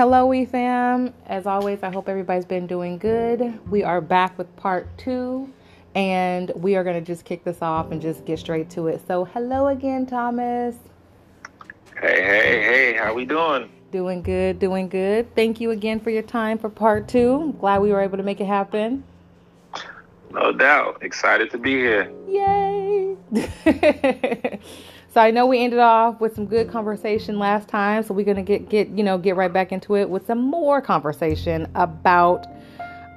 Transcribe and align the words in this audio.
Hello, 0.00 0.24
we 0.24 0.46
fam. 0.46 1.12
As 1.26 1.46
always, 1.46 1.82
I 1.82 1.92
hope 1.92 2.08
everybody's 2.08 2.46
been 2.46 2.66
doing 2.66 2.96
good. 2.96 3.60
We 3.68 3.82
are 3.82 4.00
back 4.00 4.38
with 4.38 4.56
part 4.56 4.88
two, 4.96 5.52
and 5.94 6.50
we 6.56 6.74
are 6.76 6.82
going 6.82 6.98
to 6.98 7.06
just 7.06 7.26
kick 7.26 7.44
this 7.44 7.60
off 7.60 7.90
and 7.90 8.00
just 8.00 8.24
get 8.24 8.38
straight 8.38 8.70
to 8.70 8.86
it. 8.86 9.02
So, 9.06 9.26
hello 9.26 9.66
again, 9.66 10.06
Thomas. 10.06 10.74
Hey, 12.00 12.22
hey, 12.22 12.62
hey, 12.62 12.96
how 12.96 13.12
we 13.12 13.26
doing? 13.26 13.68
Doing 13.92 14.22
good, 14.22 14.58
doing 14.58 14.88
good. 14.88 15.34
Thank 15.34 15.60
you 15.60 15.70
again 15.70 16.00
for 16.00 16.08
your 16.08 16.22
time 16.22 16.56
for 16.56 16.70
part 16.70 17.06
two. 17.06 17.54
Glad 17.60 17.82
we 17.82 17.92
were 17.92 18.00
able 18.00 18.16
to 18.16 18.24
make 18.24 18.40
it 18.40 18.46
happen. 18.46 19.04
No 20.30 20.50
doubt. 20.50 21.02
Excited 21.02 21.50
to 21.50 21.58
be 21.58 21.72
here. 21.72 22.10
Yay! 22.26 23.18
So 25.12 25.20
I 25.20 25.32
know 25.32 25.46
we 25.46 25.62
ended 25.62 25.80
off 25.80 26.20
with 26.20 26.36
some 26.36 26.46
good 26.46 26.70
conversation 26.70 27.40
last 27.40 27.68
time, 27.68 28.04
so 28.04 28.14
we're 28.14 28.24
gonna 28.24 28.42
get 28.42 28.68
get 28.68 28.88
you 28.90 29.02
know 29.02 29.18
get 29.18 29.34
right 29.34 29.52
back 29.52 29.72
into 29.72 29.96
it 29.96 30.08
with 30.08 30.24
some 30.26 30.38
more 30.38 30.80
conversation 30.80 31.66
about. 31.74 32.46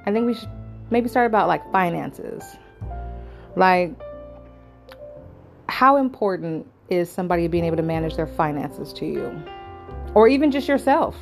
I 0.04 0.12
think 0.12 0.26
we 0.26 0.34
should 0.34 0.50
maybe 0.90 1.08
start 1.08 1.26
about 1.26 1.46
like 1.46 1.70
finances, 1.70 2.56
like 3.54 3.94
how 5.68 5.96
important 5.96 6.66
is 6.90 7.08
somebody 7.08 7.46
being 7.46 7.64
able 7.64 7.76
to 7.76 7.82
manage 7.82 8.16
their 8.16 8.26
finances 8.26 8.92
to 8.94 9.06
you, 9.06 9.42
or 10.14 10.26
even 10.26 10.50
just 10.50 10.66
yourself. 10.66 11.16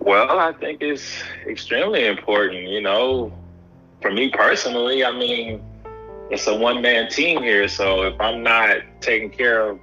Well, 0.00 0.38
I 0.38 0.52
think 0.52 0.82
it's 0.82 1.22
extremely 1.46 2.06
important. 2.06 2.68
You 2.68 2.82
know, 2.82 3.32
for 4.02 4.12
me 4.12 4.28
personally, 4.28 5.02
I 5.02 5.12
mean 5.12 5.62
it's 6.30 6.46
a 6.46 6.54
one 6.54 6.82
man 6.82 7.10
team 7.10 7.42
here. 7.42 7.68
So 7.68 8.02
if 8.02 8.20
I'm 8.20 8.42
not 8.42 8.78
taking 9.00 9.30
care 9.30 9.68
of 9.68 9.80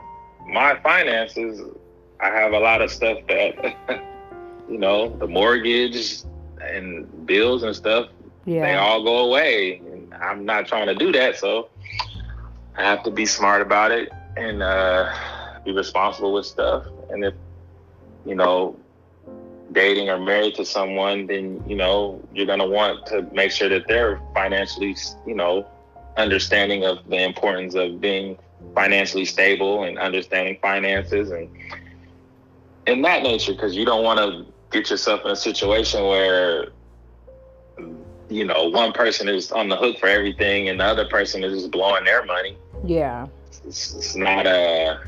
my 0.47 0.80
finances, 0.81 1.61
I 2.19 2.30
have 2.30 2.53
a 2.53 2.59
lot 2.59 2.81
of 2.81 2.91
stuff 2.91 3.19
that, 3.27 3.75
you 4.69 4.78
know, 4.78 5.16
the 5.17 5.28
mortgage 5.28 6.23
and 6.61 7.25
bills 7.25 7.63
and 7.63 7.75
stuff, 7.75 8.09
yeah. 8.45 8.66
they 8.66 8.75
all 8.75 9.03
go 9.03 9.19
away. 9.30 9.78
And 9.78 10.13
I'm 10.13 10.45
not 10.45 10.67
trying 10.67 10.88
to 10.88 10.95
do 10.95 11.11
that. 11.13 11.38
So 11.38 11.69
I 12.75 12.83
have 12.83 13.03
to 13.03 13.11
be 13.11 13.25
smart 13.25 13.61
about 13.61 13.91
it 13.91 14.11
and 14.38 14.63
uh, 14.63 15.13
be 15.63 15.72
responsible 15.72 16.33
with 16.33 16.45
stuff. 16.45 16.85
And 17.09 17.23
if, 17.23 17.33
you 18.25 18.35
know, 18.35 18.78
dating 19.72 20.09
or 20.09 20.19
married 20.19 20.56
to 20.56 20.66
someone, 20.66 21.28
then, 21.28 21.63
you 21.67 21.75
know, 21.75 22.22
you're 22.33 22.45
going 22.45 22.59
to 22.59 22.67
want 22.67 23.06
to 23.08 23.22
make 23.33 23.52
sure 23.52 23.69
that 23.69 23.88
they're 23.88 24.19
financially, 24.33 24.95
you 25.25 25.35
know, 25.35 25.67
understanding 26.17 26.85
of 26.85 27.07
the 27.07 27.23
importance 27.23 27.75
of 27.75 28.02
being 28.02 28.38
financially 28.75 29.25
stable 29.25 29.83
and 29.83 29.97
understanding 29.97 30.57
finances 30.61 31.31
and 31.31 31.49
in 32.85 33.01
that 33.01 33.23
nature 33.23 33.53
because 33.53 33.75
you 33.75 33.85
don't 33.85 34.03
want 34.03 34.19
to 34.19 34.45
get 34.71 34.89
yourself 34.89 35.21
in 35.25 35.31
a 35.31 35.35
situation 35.35 36.03
where 36.03 36.69
you 38.29 38.45
know 38.45 38.69
one 38.69 38.91
person 38.91 39.27
is 39.27 39.51
on 39.51 39.69
the 39.69 39.75
hook 39.75 39.97
for 39.99 40.07
everything 40.07 40.69
and 40.69 40.79
the 40.79 40.83
other 40.83 41.07
person 41.07 41.43
is 41.43 41.53
just 41.53 41.71
blowing 41.71 42.03
their 42.03 42.25
money. 42.25 42.57
Yeah. 42.83 43.27
It's, 43.66 43.94
it's 43.95 44.16
not 44.16 44.45
a 44.45 44.99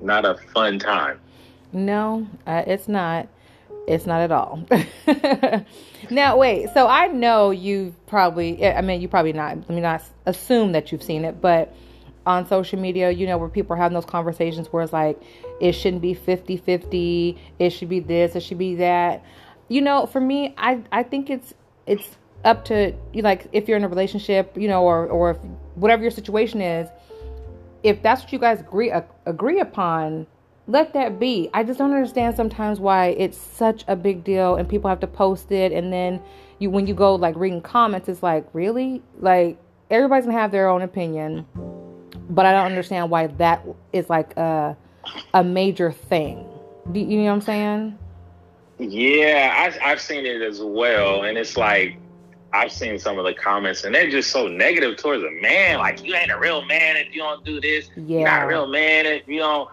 not 0.00 0.24
a 0.24 0.34
fun 0.52 0.78
time. 0.78 1.20
No 1.72 2.26
uh, 2.46 2.64
it's 2.66 2.88
not 2.88 3.28
it's 3.86 4.06
not 4.06 4.20
at 4.20 4.32
all. 4.32 4.64
now, 6.10 6.36
wait. 6.36 6.68
So 6.72 6.86
I 6.86 7.08
know 7.08 7.50
you've 7.50 7.94
probably, 8.06 8.64
I 8.64 8.80
mean, 8.80 9.00
you 9.00 9.08
probably 9.08 9.32
not, 9.32 9.56
let 9.56 9.70
me 9.70 9.80
not 9.80 10.02
assume 10.26 10.72
that 10.72 10.92
you've 10.92 11.02
seen 11.02 11.24
it, 11.24 11.40
but 11.40 11.74
on 12.24 12.46
social 12.46 12.78
media, 12.78 13.10
you 13.10 13.26
know, 13.26 13.38
where 13.38 13.48
people 13.48 13.74
are 13.74 13.76
having 13.76 13.94
those 13.94 14.04
conversations 14.04 14.68
where 14.72 14.82
it's 14.82 14.92
like, 14.92 15.20
it 15.60 15.72
shouldn't 15.72 16.02
be 16.02 16.14
50 16.14 16.56
50, 16.56 17.38
it 17.58 17.70
should 17.70 17.88
be 17.88 18.00
this, 18.00 18.36
it 18.36 18.40
should 18.40 18.58
be 18.58 18.76
that. 18.76 19.24
You 19.68 19.80
know, 19.80 20.06
for 20.06 20.20
me, 20.20 20.54
I, 20.56 20.82
I 20.92 21.02
think 21.02 21.30
it's, 21.30 21.54
it's 21.86 22.16
up 22.44 22.64
to, 22.66 22.94
you, 23.12 23.22
like, 23.22 23.46
if 23.52 23.68
you're 23.68 23.76
in 23.76 23.84
a 23.84 23.88
relationship, 23.88 24.56
you 24.56 24.68
know, 24.68 24.84
or, 24.84 25.06
or 25.06 25.30
if, 25.32 25.38
whatever 25.74 26.02
your 26.02 26.10
situation 26.10 26.60
is, 26.60 26.88
if 27.82 28.02
that's 28.02 28.22
what 28.22 28.32
you 28.32 28.38
guys 28.38 28.60
agree, 28.60 28.92
agree 29.26 29.58
upon, 29.58 30.26
let 30.66 30.92
that 30.92 31.18
be. 31.18 31.50
I 31.52 31.64
just 31.64 31.78
don't 31.78 31.92
understand 31.92 32.36
sometimes 32.36 32.78
why 32.78 33.08
it's 33.08 33.36
such 33.36 33.84
a 33.88 33.96
big 33.96 34.24
deal 34.24 34.56
and 34.56 34.68
people 34.68 34.88
have 34.88 35.00
to 35.00 35.06
post 35.06 35.50
it 35.50 35.72
and 35.72 35.92
then 35.92 36.20
you 36.58 36.70
when 36.70 36.86
you 36.86 36.94
go 36.94 37.14
like 37.14 37.34
reading 37.36 37.60
comments 37.60 38.08
it's 38.08 38.22
like, 38.22 38.46
"Really?" 38.52 39.02
Like 39.18 39.58
everybody's 39.90 40.24
going 40.24 40.36
to 40.36 40.40
have 40.40 40.52
their 40.52 40.68
own 40.68 40.82
opinion. 40.82 41.46
But 42.30 42.46
I 42.46 42.52
don't 42.52 42.66
understand 42.66 43.10
why 43.10 43.26
that 43.26 43.66
is 43.92 44.08
like 44.08 44.36
a 44.36 44.76
a 45.34 45.44
major 45.44 45.90
thing. 45.92 46.46
Do 46.90 47.00
you 47.00 47.18
know 47.18 47.24
what 47.24 47.32
I'm 47.32 47.40
saying? 47.40 47.98
Yeah, 48.78 49.52
I, 49.82 49.90
I've 49.90 50.00
seen 50.00 50.26
it 50.26 50.42
as 50.42 50.60
well, 50.60 51.24
and 51.24 51.36
it's 51.36 51.56
like 51.56 51.98
I've 52.52 52.72
seen 52.72 52.98
some 52.98 53.18
of 53.18 53.24
the 53.24 53.34
comments, 53.34 53.84
and 53.84 53.94
they're 53.94 54.10
just 54.10 54.30
so 54.30 54.46
negative 54.46 54.96
towards 54.96 55.22
a 55.22 55.30
man. 55.42 55.78
Like 55.78 56.04
you 56.04 56.14
ain't 56.14 56.30
a 56.30 56.38
real 56.38 56.64
man 56.64 56.96
if 56.96 57.14
you 57.14 57.20
don't 57.20 57.44
do 57.44 57.60
this. 57.60 57.90
Yeah. 57.96 58.18
You're 58.18 58.28
not 58.28 58.42
a 58.44 58.46
real 58.46 58.66
man 58.66 59.06
if 59.06 59.26
you 59.26 59.40
don't 59.40 59.68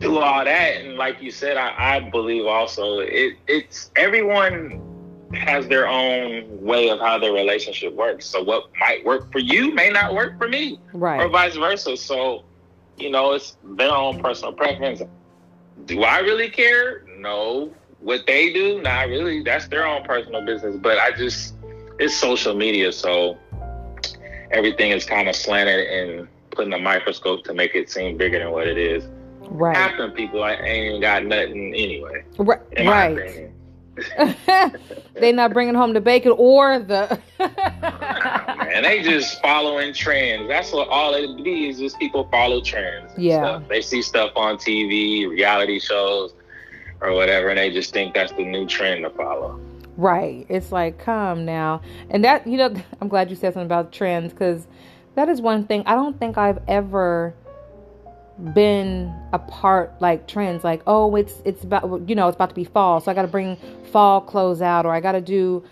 do 0.00 0.18
all 0.18 0.44
that. 0.44 0.76
And 0.76 0.96
like 0.96 1.20
you 1.22 1.30
said, 1.30 1.56
I, 1.56 1.96
I 1.96 2.00
believe 2.10 2.46
also 2.46 3.00
it 3.00 3.36
it's 3.46 3.90
everyone 3.96 4.82
has 5.34 5.66
their 5.68 5.88
own 5.88 6.62
way 6.62 6.88
of 6.88 7.00
how 7.00 7.18
their 7.18 7.32
relationship 7.32 7.94
works. 7.94 8.26
So 8.26 8.42
what 8.42 8.70
might 8.78 9.04
work 9.04 9.30
for 9.32 9.38
you 9.38 9.74
may 9.74 9.90
not 9.90 10.14
work 10.14 10.38
for 10.38 10.48
me. 10.48 10.78
Right. 10.92 11.20
Or 11.20 11.28
vice 11.28 11.56
versa. 11.56 11.96
So, 11.96 12.44
you 12.96 13.10
know, 13.10 13.32
it's 13.32 13.56
their 13.64 13.92
own 13.92 14.20
personal 14.22 14.52
preference. 14.52 15.02
Do 15.84 16.02
I 16.02 16.18
really 16.20 16.48
care? 16.48 17.04
No. 17.18 17.72
What 18.00 18.26
they 18.26 18.52
do, 18.52 18.80
not 18.82 19.08
really. 19.08 19.42
That's 19.42 19.68
their 19.68 19.86
own 19.86 20.04
personal 20.04 20.44
business. 20.44 20.76
But 20.76 20.98
I 20.98 21.12
just 21.12 21.54
it's 21.98 22.14
social 22.14 22.54
media, 22.54 22.92
so 22.92 23.38
everything 24.50 24.90
is 24.90 25.04
kind 25.04 25.28
of 25.28 25.34
slanted 25.34 25.86
and 25.88 26.28
put 26.50 26.66
in 26.66 26.72
a 26.72 26.78
microscope 26.78 27.44
to 27.44 27.54
make 27.54 27.74
it 27.74 27.90
seem 27.90 28.16
bigger 28.16 28.38
than 28.38 28.50
what 28.50 28.66
it 28.66 28.78
is. 28.78 29.04
Right. 29.48 29.76
Half 29.76 29.98
them 29.98 30.12
people 30.12 30.44
ain't 30.46 31.00
got 31.00 31.24
nothing 31.24 31.74
anyway. 31.74 32.24
Right. 32.38 32.60
right. 32.78 33.50
they 35.14 35.32
not 35.32 35.52
bringing 35.52 35.74
home 35.74 35.92
the 35.92 36.00
bacon 36.00 36.34
or 36.36 36.78
the. 36.78 37.18
and 37.38 38.84
they 38.84 39.02
just 39.02 39.40
following 39.40 39.94
trends. 39.94 40.48
That's 40.48 40.72
what 40.72 40.88
all 40.88 41.14
it 41.14 41.42
be 41.42 41.68
is. 41.68 41.78
Just 41.78 41.98
people 41.98 42.28
follow 42.30 42.60
trends. 42.60 43.12
Yeah. 43.16 43.38
Stuff. 43.38 43.68
They 43.68 43.80
see 43.80 44.02
stuff 44.02 44.32
on 44.36 44.56
TV, 44.56 45.28
reality 45.28 45.78
shows, 45.78 46.34
or 47.00 47.12
whatever, 47.12 47.48
and 47.48 47.58
they 47.58 47.70
just 47.70 47.92
think 47.92 48.14
that's 48.14 48.32
the 48.32 48.44
new 48.44 48.66
trend 48.66 49.04
to 49.04 49.10
follow. 49.10 49.60
Right. 49.96 50.44
It's 50.48 50.72
like, 50.72 50.98
come 50.98 51.44
now, 51.44 51.80
and 52.10 52.24
that 52.24 52.46
you 52.46 52.58
know, 52.58 52.74
I'm 53.00 53.08
glad 53.08 53.30
you 53.30 53.36
said 53.36 53.54
something 53.54 53.66
about 53.66 53.92
trends 53.92 54.32
because 54.32 54.66
that 55.14 55.28
is 55.28 55.40
one 55.40 55.66
thing 55.66 55.82
I 55.86 55.94
don't 55.94 56.18
think 56.18 56.36
I've 56.36 56.60
ever 56.68 57.34
been 58.52 59.14
a 59.32 59.38
part 59.38 59.94
like 60.00 60.28
trends 60.28 60.62
like 60.62 60.82
oh 60.86 61.16
it's 61.16 61.40
it's 61.46 61.64
about 61.64 62.06
you 62.06 62.14
know 62.14 62.28
it's 62.28 62.34
about 62.34 62.50
to 62.50 62.54
be 62.54 62.64
fall 62.64 63.00
so 63.00 63.10
i 63.10 63.14
got 63.14 63.22
to 63.22 63.28
bring 63.28 63.56
fall 63.90 64.20
clothes 64.20 64.60
out 64.60 64.84
or 64.84 64.92
i 64.92 65.00
got 65.00 65.12
to 65.12 65.22
do 65.22 65.64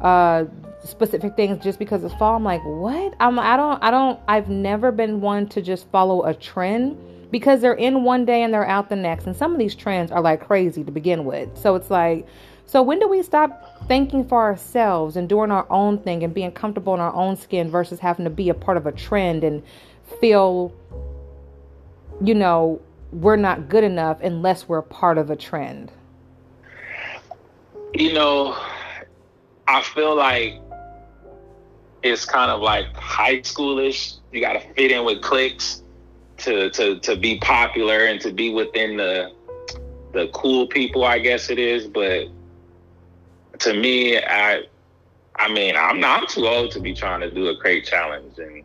uh 0.00 0.44
specific 0.84 1.36
things 1.36 1.62
just 1.62 1.78
because 1.78 2.02
it's 2.04 2.14
fall. 2.14 2.36
I'm 2.36 2.44
like 2.44 2.62
what? 2.64 3.14
I'm 3.20 3.38
i 3.38 3.56
don't 3.56 3.82
i 3.82 3.90
don't 3.90 4.18
i've 4.28 4.48
never 4.48 4.92
been 4.92 5.20
one 5.20 5.48
to 5.48 5.62
just 5.62 5.88
follow 5.90 6.24
a 6.24 6.34
trend 6.34 6.98
because 7.30 7.60
they're 7.60 7.74
in 7.74 8.04
one 8.04 8.24
day 8.24 8.42
and 8.42 8.52
they're 8.52 8.66
out 8.66 8.88
the 8.88 8.96
next 8.96 9.26
and 9.26 9.36
some 9.36 9.52
of 9.52 9.58
these 9.58 9.74
trends 9.74 10.10
are 10.10 10.20
like 10.20 10.44
crazy 10.46 10.82
to 10.84 10.90
begin 10.90 11.24
with. 11.24 11.56
So 11.56 11.74
it's 11.74 11.90
like 11.90 12.26
so 12.66 12.82
when 12.82 12.98
do 12.98 13.08
we 13.08 13.22
stop 13.22 13.86
thinking 13.88 14.26
for 14.26 14.38
ourselves 14.38 15.16
and 15.16 15.28
doing 15.28 15.50
our 15.50 15.66
own 15.70 15.98
thing 15.98 16.22
and 16.22 16.34
being 16.34 16.52
comfortable 16.52 16.94
in 16.94 17.00
our 17.00 17.14
own 17.14 17.36
skin 17.36 17.70
versus 17.70 17.98
having 17.98 18.24
to 18.24 18.30
be 18.30 18.48
a 18.48 18.54
part 18.54 18.76
of 18.76 18.86
a 18.86 18.92
trend 18.92 19.44
and 19.44 19.62
feel 20.20 20.72
you 22.22 22.34
know, 22.34 22.80
we're 23.12 23.36
not 23.36 23.68
good 23.68 23.84
enough 23.84 24.20
unless 24.22 24.68
we're 24.68 24.82
part 24.82 25.18
of 25.18 25.30
a 25.30 25.36
trend? 25.36 25.90
You 27.94 28.12
know, 28.12 28.56
I 29.66 29.82
feel 29.82 30.14
like 30.14 30.60
it's 32.02 32.24
kind 32.24 32.50
of 32.50 32.60
like 32.60 32.94
high 32.94 33.40
schoolish. 33.40 34.18
You 34.32 34.40
got 34.40 34.54
to 34.54 34.60
fit 34.74 34.90
in 34.90 35.04
with 35.04 35.22
cliques 35.22 35.82
to, 36.38 36.70
to, 36.70 36.98
to 37.00 37.16
be 37.16 37.38
popular 37.38 38.06
and 38.06 38.20
to 38.20 38.32
be 38.32 38.52
within 38.52 38.96
the 38.96 39.32
the 40.12 40.28
cool 40.28 40.66
people, 40.66 41.04
I 41.04 41.18
guess 41.18 41.50
it 41.50 41.58
is. 41.58 41.86
But 41.86 42.28
to 43.60 43.74
me, 43.74 44.18
I 44.18 44.62
I 45.36 45.52
mean, 45.52 45.76
I'm 45.76 46.00
not 46.00 46.28
too 46.28 46.46
old 46.46 46.70
to 46.72 46.80
be 46.80 46.94
trying 46.94 47.20
to 47.20 47.30
do 47.30 47.48
a 47.48 47.56
crate 47.56 47.84
challenge 47.84 48.38
and 48.38 48.64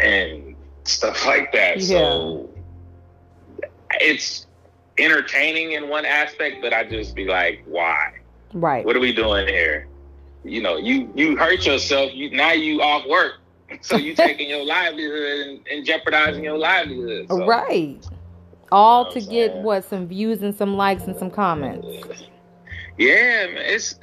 and 0.00 0.56
stuff 0.84 1.24
like 1.26 1.52
that. 1.52 1.78
Yeah. 1.78 1.86
So 1.86 2.50
it's 4.00 4.46
entertaining 4.98 5.72
in 5.72 5.88
one 5.88 6.04
aspect, 6.04 6.58
but 6.62 6.72
I 6.72 6.84
just 6.84 7.14
be 7.14 7.26
like, 7.26 7.62
why? 7.66 8.14
Right. 8.52 8.84
What 8.84 8.96
are 8.96 9.00
we 9.00 9.12
doing 9.12 9.48
here? 9.48 9.88
You 10.44 10.62
know, 10.62 10.76
you 10.76 11.10
you 11.14 11.36
hurt 11.36 11.66
yourself. 11.66 12.12
You 12.14 12.30
now 12.30 12.52
you 12.52 12.82
off 12.82 13.06
work, 13.06 13.34
so 13.80 13.96
you 13.96 14.14
taking 14.14 14.48
your 14.48 14.64
livelihood 14.64 15.46
and, 15.46 15.66
and, 15.68 15.86
jeopardizing 15.86 16.44
your 16.44 16.58
livelihood. 16.58 17.26
So, 17.28 17.46
right. 17.46 18.06
All 18.70 19.10
to 19.12 19.20
get 19.20 19.54
what 19.56 19.84
some 19.84 20.06
views 20.06 20.42
and 20.42 20.54
some 20.54 20.76
likes 20.76 21.04
and 21.04 21.16
some 21.16 21.30
comments. 21.30 21.86
Yeah, 22.98 23.46
man, 23.46 23.56
it's 23.56 23.98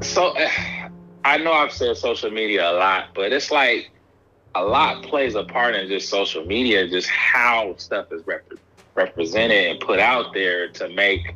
so. 0.00 0.34
I 1.26 1.38
know 1.38 1.52
I've 1.52 1.72
said 1.72 1.96
social 1.96 2.30
media 2.30 2.70
a 2.70 2.74
lot, 2.74 3.14
but 3.14 3.32
it's 3.32 3.50
like 3.50 3.90
a 4.54 4.62
lot 4.62 5.02
plays 5.02 5.34
a 5.34 5.44
part 5.44 5.74
in 5.74 5.88
just 5.88 6.08
social 6.08 6.44
media, 6.44 6.88
just 6.88 7.08
how 7.08 7.74
stuff 7.76 8.12
is 8.12 8.26
rep- 8.26 8.52
represented 8.94 9.66
and 9.70 9.80
put 9.80 9.98
out 9.98 10.32
there 10.32 10.68
to 10.68 10.88
make 10.90 11.34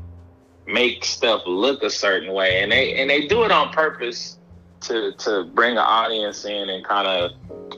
make 0.67 1.05
stuff 1.05 1.43
look 1.47 1.83
a 1.83 1.91
certain 1.91 2.33
way, 2.33 2.63
and 2.63 2.71
they 2.71 2.95
and 3.01 3.11
they 3.11 3.27
do 3.27 3.45
it 3.45 3.51
on 3.51 3.73
purpose 3.73 4.39
to 4.83 5.13
to 5.13 5.45
bring 5.55 5.73
an 5.73 5.79
audience 5.79 6.45
in 6.45 6.69
and 6.69 6.85
kind 6.85 7.09
of 7.09 7.33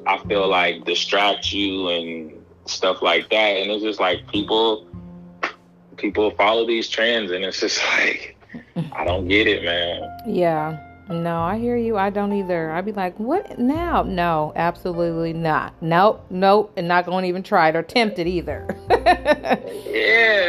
I 0.07 0.19
feel 0.27 0.49
like 0.49 0.85
distract 0.85 1.53
you 1.53 1.89
and 1.89 2.45
stuff 2.67 3.01
like 3.01 3.31
that, 3.31 3.57
and 3.57 3.71
it's 3.71 3.83
just 3.83 4.01
like 4.01 4.27
people 4.29 4.87
people 5.97 6.31
follow 6.33 6.67
these 6.67 6.89
trends, 6.89 7.31
and 7.31 7.45
it's 7.45 7.61
just 7.61 7.81
like 7.99 8.37
I 8.93 9.05
don't 9.05 9.29
get 9.29 9.47
it, 9.47 9.65
man. 9.65 10.03
Yeah. 10.27 10.87
No, 11.11 11.41
I 11.41 11.59
hear 11.59 11.77
you. 11.77 11.97
I 11.97 12.11
don't 12.11 12.33
either. 12.33 12.71
I'd 12.71 12.85
be 12.85 12.93
like, 12.93 13.19
what 13.19 13.59
now? 13.59 14.03
No, 14.03 14.53
absolutely 14.55 15.33
not. 15.33 15.75
Nope, 15.81 16.25
nope, 16.31 16.73
and 16.77 16.87
not 16.87 17.05
going 17.05 17.25
to 17.25 17.29
even 17.29 17.43
try 17.43 17.69
it 17.69 17.77
or 17.77 17.83
tempt 17.83 18.21
it 18.21 18.29
either. 18.29 18.65
yeah, 18.91 19.57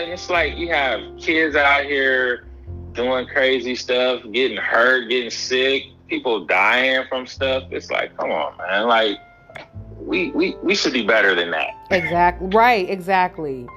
it's 0.05 0.29
like 0.29 0.55
you 0.57 0.69
have 0.69 1.01
kids 1.17 1.55
out 1.55 1.85
here 1.85 2.45
doing 2.93 3.25
crazy 3.25 3.75
stuff, 3.75 4.21
getting 4.31 4.57
hurt, 4.57 5.09
getting 5.09 5.31
sick, 5.31 5.85
people 6.07 6.45
dying 6.45 7.07
from 7.09 7.25
stuff. 7.25 7.63
It's 7.71 7.89
like, 7.89 8.15
come 8.15 8.29
on, 8.29 8.55
man. 8.57 8.87
Like, 8.87 9.17
we 9.97 10.31
we, 10.31 10.55
we 10.61 10.75
should 10.75 10.93
be 10.93 11.05
better 11.05 11.33
than 11.33 11.49
that. 11.51 11.71
Exactly. 11.89 12.47
Right. 12.49 12.87
Exactly. 12.87 13.67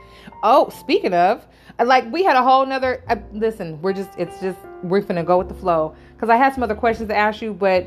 Oh, 0.42 0.69
speaking 0.69 1.14
of, 1.14 1.46
like 1.82 2.10
we 2.12 2.22
had 2.22 2.36
a 2.36 2.42
whole 2.42 2.66
nother. 2.66 3.02
Uh, 3.08 3.16
listen, 3.32 3.81
we're 3.81 3.92
just 3.94 4.10
it's 4.19 4.38
just 4.40 4.58
we're 4.82 5.00
gonna 5.00 5.25
go 5.25 5.38
with 5.38 5.48
the 5.48 5.54
flow 5.54 5.94
because 6.14 6.31
I 6.31 6.37
had 6.37 6.55
some 6.55 6.62
other 6.62 6.75
questions 6.75 7.08
to 7.08 7.16
ask 7.16 7.43
you, 7.43 7.52
but 7.52 7.87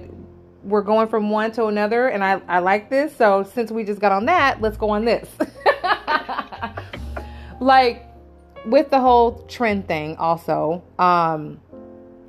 we're 0.64 0.82
going 0.82 1.08
from 1.08 1.30
one 1.30 1.52
to 1.54 1.66
another, 1.66 2.08
and 2.08 2.24
I 2.24 2.42
I 2.48 2.60
like 2.60 2.90
this. 2.90 3.16
So 3.16 3.44
since 3.44 3.72
we 3.72 3.84
just 3.84 4.02
got 4.02 4.12
on 4.12 4.26
that, 4.26 4.62
let's 4.62 4.78
go 4.78 4.90
on 4.90 5.06
this. 5.06 5.30
like 7.60 8.06
with 8.66 8.90
the 8.90 9.00
whole 9.00 9.46
trend 9.48 9.88
thing, 9.88 10.16
also, 10.18 10.84
um, 11.00 11.60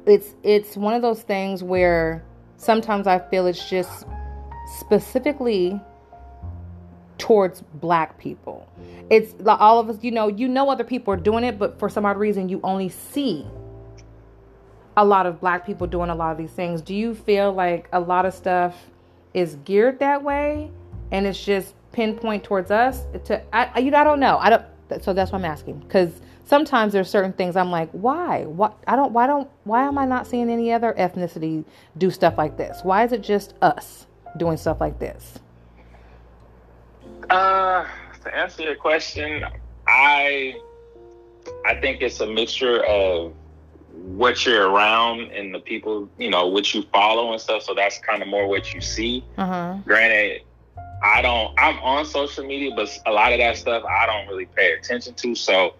it's 0.06 0.34
it's 0.42 0.76
one 0.76 0.94
of 0.94 1.02
those 1.02 1.22
things 1.22 1.62
where 1.62 2.24
sometimes 2.56 3.06
I 3.06 3.18
feel 3.18 3.46
it's 3.46 3.68
just 3.68 4.06
specifically 4.78 5.80
towards 7.18 7.62
black 7.74 8.18
people. 8.18 8.68
It's 9.10 9.34
like 9.40 9.60
all 9.60 9.80
of 9.80 9.88
us, 9.90 9.98
you 10.02 10.10
know, 10.10 10.28
you 10.28 10.48
know 10.48 10.70
other 10.70 10.84
people 10.84 11.12
are 11.12 11.18
doing 11.18 11.44
it, 11.44 11.58
but 11.58 11.78
for 11.78 11.88
some 11.88 12.06
odd 12.06 12.16
reason 12.16 12.48
you 12.48 12.60
only 12.62 12.88
see 12.88 13.46
a 14.98 15.04
lot 15.04 15.26
of 15.26 15.40
black 15.40 15.64
people 15.64 15.86
doing 15.86 16.10
a 16.10 16.14
lot 16.14 16.32
of 16.32 16.38
these 16.38 16.50
things. 16.50 16.82
Do 16.82 16.92
you 16.92 17.14
feel 17.14 17.52
like 17.52 17.88
a 17.92 18.00
lot 18.00 18.26
of 18.26 18.34
stuff 18.34 18.74
is 19.32 19.54
geared 19.64 20.00
that 20.00 20.24
way 20.24 20.72
and 21.12 21.24
it's 21.24 21.42
just 21.42 21.74
pinpoint 21.92 22.42
towards 22.42 22.72
us 22.72 23.04
to 23.24 23.40
I 23.54 23.78
you 23.78 23.92
know 23.92 23.98
I 23.98 24.04
don't 24.04 24.18
know. 24.18 24.38
I 24.38 24.50
don't 24.50 24.64
so 25.00 25.12
that's 25.12 25.30
why 25.30 25.38
I'm 25.38 25.44
asking 25.44 25.84
cuz 25.88 26.20
sometimes 26.46 26.92
there's 26.92 27.08
certain 27.08 27.32
things 27.32 27.54
I'm 27.54 27.70
like, 27.70 27.90
why? 27.92 28.44
What 28.46 28.76
I 28.88 28.96
don't 28.96 29.12
why 29.12 29.28
don't 29.28 29.48
why 29.62 29.84
am 29.84 29.98
I 29.98 30.04
not 30.04 30.26
seeing 30.26 30.50
any 30.50 30.72
other 30.72 30.92
ethnicity 30.98 31.64
do 31.96 32.10
stuff 32.10 32.36
like 32.36 32.56
this? 32.56 32.80
Why 32.82 33.04
is 33.04 33.12
it 33.12 33.22
just 33.22 33.54
us 33.62 34.08
doing 34.36 34.56
stuff 34.56 34.80
like 34.80 34.98
this? 34.98 35.38
Uh, 37.30 37.86
to 38.24 38.34
answer 38.34 38.64
your 38.64 38.74
question, 38.74 39.44
I 39.86 40.56
I 41.64 41.76
think 41.80 42.02
it's 42.02 42.18
a 42.18 42.26
mixture 42.26 42.82
of 42.84 43.32
what 43.98 44.46
you're 44.46 44.68
around 44.70 45.32
and 45.32 45.54
the 45.54 45.58
people, 45.58 46.08
you 46.18 46.30
know, 46.30 46.46
what 46.46 46.72
you 46.72 46.82
follow 46.92 47.32
and 47.32 47.40
stuff. 47.40 47.62
So 47.62 47.74
that's 47.74 47.98
kind 47.98 48.22
of 48.22 48.28
more 48.28 48.46
what 48.46 48.72
you 48.72 48.80
see. 48.80 49.24
Uh-huh. 49.36 49.76
Granted, 49.84 50.42
I 51.02 51.22
don't. 51.22 51.54
I'm 51.58 51.78
on 51.80 52.04
social 52.04 52.44
media, 52.44 52.72
but 52.74 52.88
a 53.06 53.12
lot 53.12 53.32
of 53.32 53.38
that 53.38 53.56
stuff 53.56 53.84
I 53.84 54.06
don't 54.06 54.28
really 54.28 54.46
pay 54.46 54.72
attention 54.72 55.14
to. 55.14 55.34
So, 55.34 55.74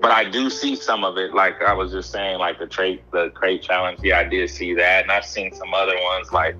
but 0.00 0.10
I 0.10 0.28
do 0.28 0.50
see 0.50 0.76
some 0.76 1.04
of 1.04 1.18
it. 1.18 1.34
Like 1.34 1.60
I 1.62 1.72
was 1.72 1.92
just 1.92 2.10
saying, 2.10 2.38
like 2.38 2.58
the 2.58 2.66
trade, 2.66 3.02
the 3.12 3.30
crate 3.30 3.62
challenge. 3.62 4.00
Yeah, 4.02 4.18
I 4.18 4.24
did 4.24 4.48
see 4.50 4.74
that, 4.74 5.02
and 5.02 5.12
I've 5.12 5.24
seen 5.24 5.52
some 5.54 5.74
other 5.74 5.96
ones 5.96 6.32
like 6.32 6.56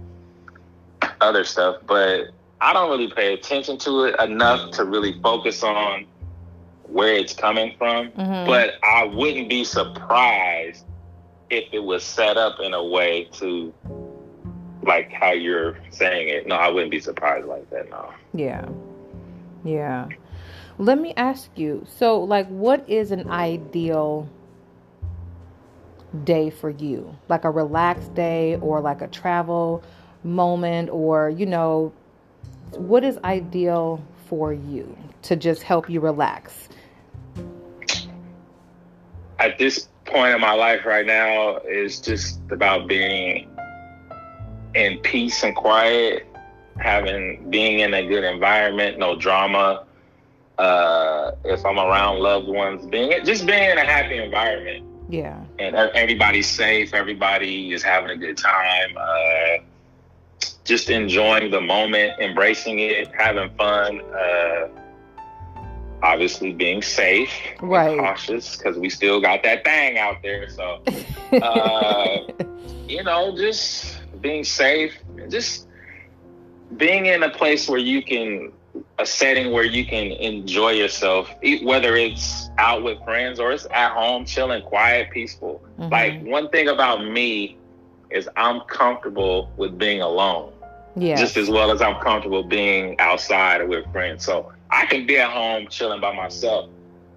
other 1.20 1.44
stuff. 1.44 1.76
But 1.86 2.30
I 2.60 2.72
don't 2.72 2.90
really 2.90 3.12
pay 3.12 3.34
attention 3.34 3.78
to 3.78 4.04
it 4.04 4.20
enough 4.20 4.70
to 4.72 4.84
really 4.84 5.20
focus 5.20 5.62
on 5.62 6.06
where 6.92 7.14
it's 7.14 7.32
coming 7.32 7.74
from. 7.78 8.10
Mm-hmm. 8.10 8.46
But 8.46 8.74
I 8.82 9.04
wouldn't 9.04 9.48
be 9.48 9.64
surprised 9.64 10.84
if 11.50 11.64
it 11.72 11.80
was 11.82 12.04
set 12.04 12.36
up 12.36 12.60
in 12.60 12.74
a 12.74 12.84
way 12.84 13.24
to 13.32 13.72
like 14.82 15.12
how 15.12 15.32
you're 15.32 15.76
saying 15.90 16.28
it. 16.28 16.46
No, 16.46 16.56
I 16.56 16.68
wouldn't 16.68 16.90
be 16.90 17.00
surprised 17.00 17.46
like 17.46 17.68
that, 17.70 17.88
no. 17.90 18.12
Yeah. 18.34 18.68
Yeah. 19.64 20.08
Let 20.78 20.98
me 20.98 21.14
ask 21.16 21.50
you. 21.56 21.86
So 21.88 22.22
like 22.22 22.48
what 22.48 22.88
is 22.88 23.12
an 23.12 23.30
ideal 23.30 24.28
day 26.24 26.50
for 26.50 26.70
you? 26.70 27.16
Like 27.28 27.44
a 27.44 27.50
relaxed 27.50 28.14
day 28.14 28.56
or 28.56 28.80
like 28.80 29.02
a 29.02 29.08
travel 29.08 29.82
moment 30.24 30.88
or 30.90 31.30
you 31.30 31.46
know 31.46 31.92
what 32.72 33.02
is 33.04 33.18
ideal 33.24 34.02
for 34.26 34.52
you 34.52 34.96
to 35.22 35.36
just 35.36 35.62
help 35.62 35.88
you 35.88 36.00
relax? 36.00 36.68
At 39.42 39.58
this 39.58 39.88
point 40.04 40.36
in 40.36 40.40
my 40.40 40.52
life 40.52 40.86
right 40.86 41.04
now 41.04 41.56
is 41.58 42.00
just 42.00 42.38
about 42.52 42.86
being 42.86 43.48
in 44.76 44.98
peace 44.98 45.42
and 45.42 45.56
quiet, 45.56 46.28
having 46.78 47.50
being 47.50 47.80
in 47.80 47.92
a 47.92 48.06
good 48.06 48.22
environment, 48.22 49.00
no 49.00 49.16
drama. 49.16 49.84
Uh, 50.58 51.32
if 51.44 51.66
I'm 51.66 51.76
around 51.76 52.20
loved 52.20 52.46
ones, 52.46 52.86
being 52.86 53.24
just 53.24 53.44
being 53.44 53.68
in 53.68 53.78
a 53.78 53.84
happy 53.84 54.16
environment. 54.18 54.86
Yeah. 55.08 55.42
And 55.58 55.74
everybody's 55.74 56.48
safe. 56.48 56.94
Everybody 56.94 57.72
is 57.72 57.82
having 57.82 58.10
a 58.10 58.16
good 58.16 58.36
time. 58.36 58.96
Uh, 58.96 59.64
just 60.62 60.88
enjoying 60.88 61.50
the 61.50 61.60
moment, 61.60 62.20
embracing 62.20 62.78
it, 62.78 63.12
having 63.12 63.50
fun. 63.56 64.02
Uh, 64.02 64.68
obviously, 66.02 66.52
being 66.52 66.82
safe, 66.82 67.30
right? 67.60 67.98
cautious, 67.98 68.56
because 68.56 68.78
we 68.78 68.90
still 68.90 69.20
got 69.20 69.42
that 69.42 69.64
thing 69.64 69.98
out 69.98 70.22
there. 70.22 70.48
So, 70.48 70.82
uh, 71.32 72.18
you 72.88 73.02
know, 73.02 73.36
just 73.36 74.00
being 74.20 74.44
safe, 74.44 74.94
just 75.28 75.68
being 76.76 77.06
in 77.06 77.22
a 77.22 77.30
place 77.30 77.68
where 77.68 77.78
you 77.78 78.02
can, 78.02 78.52
a 78.98 79.06
setting 79.06 79.52
where 79.52 79.64
you 79.64 79.84
can 79.84 80.12
enjoy 80.12 80.70
yourself, 80.70 81.30
whether 81.62 81.96
it's 81.96 82.48
out 82.58 82.82
with 82.82 83.02
friends 83.04 83.38
or 83.38 83.52
it's 83.52 83.66
at 83.72 83.92
home, 83.92 84.24
chilling, 84.24 84.62
quiet, 84.62 85.10
peaceful. 85.10 85.62
Mm-hmm. 85.78 85.92
Like 85.92 86.22
one 86.22 86.48
thing 86.48 86.68
about 86.68 87.04
me 87.04 87.58
is 88.10 88.28
I'm 88.36 88.60
comfortable 88.62 89.50
with 89.56 89.78
being 89.78 90.00
alone. 90.00 90.52
Yeah. 90.94 91.16
Just 91.16 91.36
as 91.36 91.48
well 91.48 91.70
as 91.70 91.80
I'm 91.80 92.00
comfortable 92.02 92.42
being 92.42 92.98
outside 93.00 93.66
with 93.66 93.90
friends. 93.92 94.24
So 94.24 94.52
I 94.72 94.86
can 94.86 95.06
be 95.06 95.18
at 95.18 95.30
home 95.30 95.68
chilling 95.68 96.00
by 96.00 96.12
myself 96.14 96.68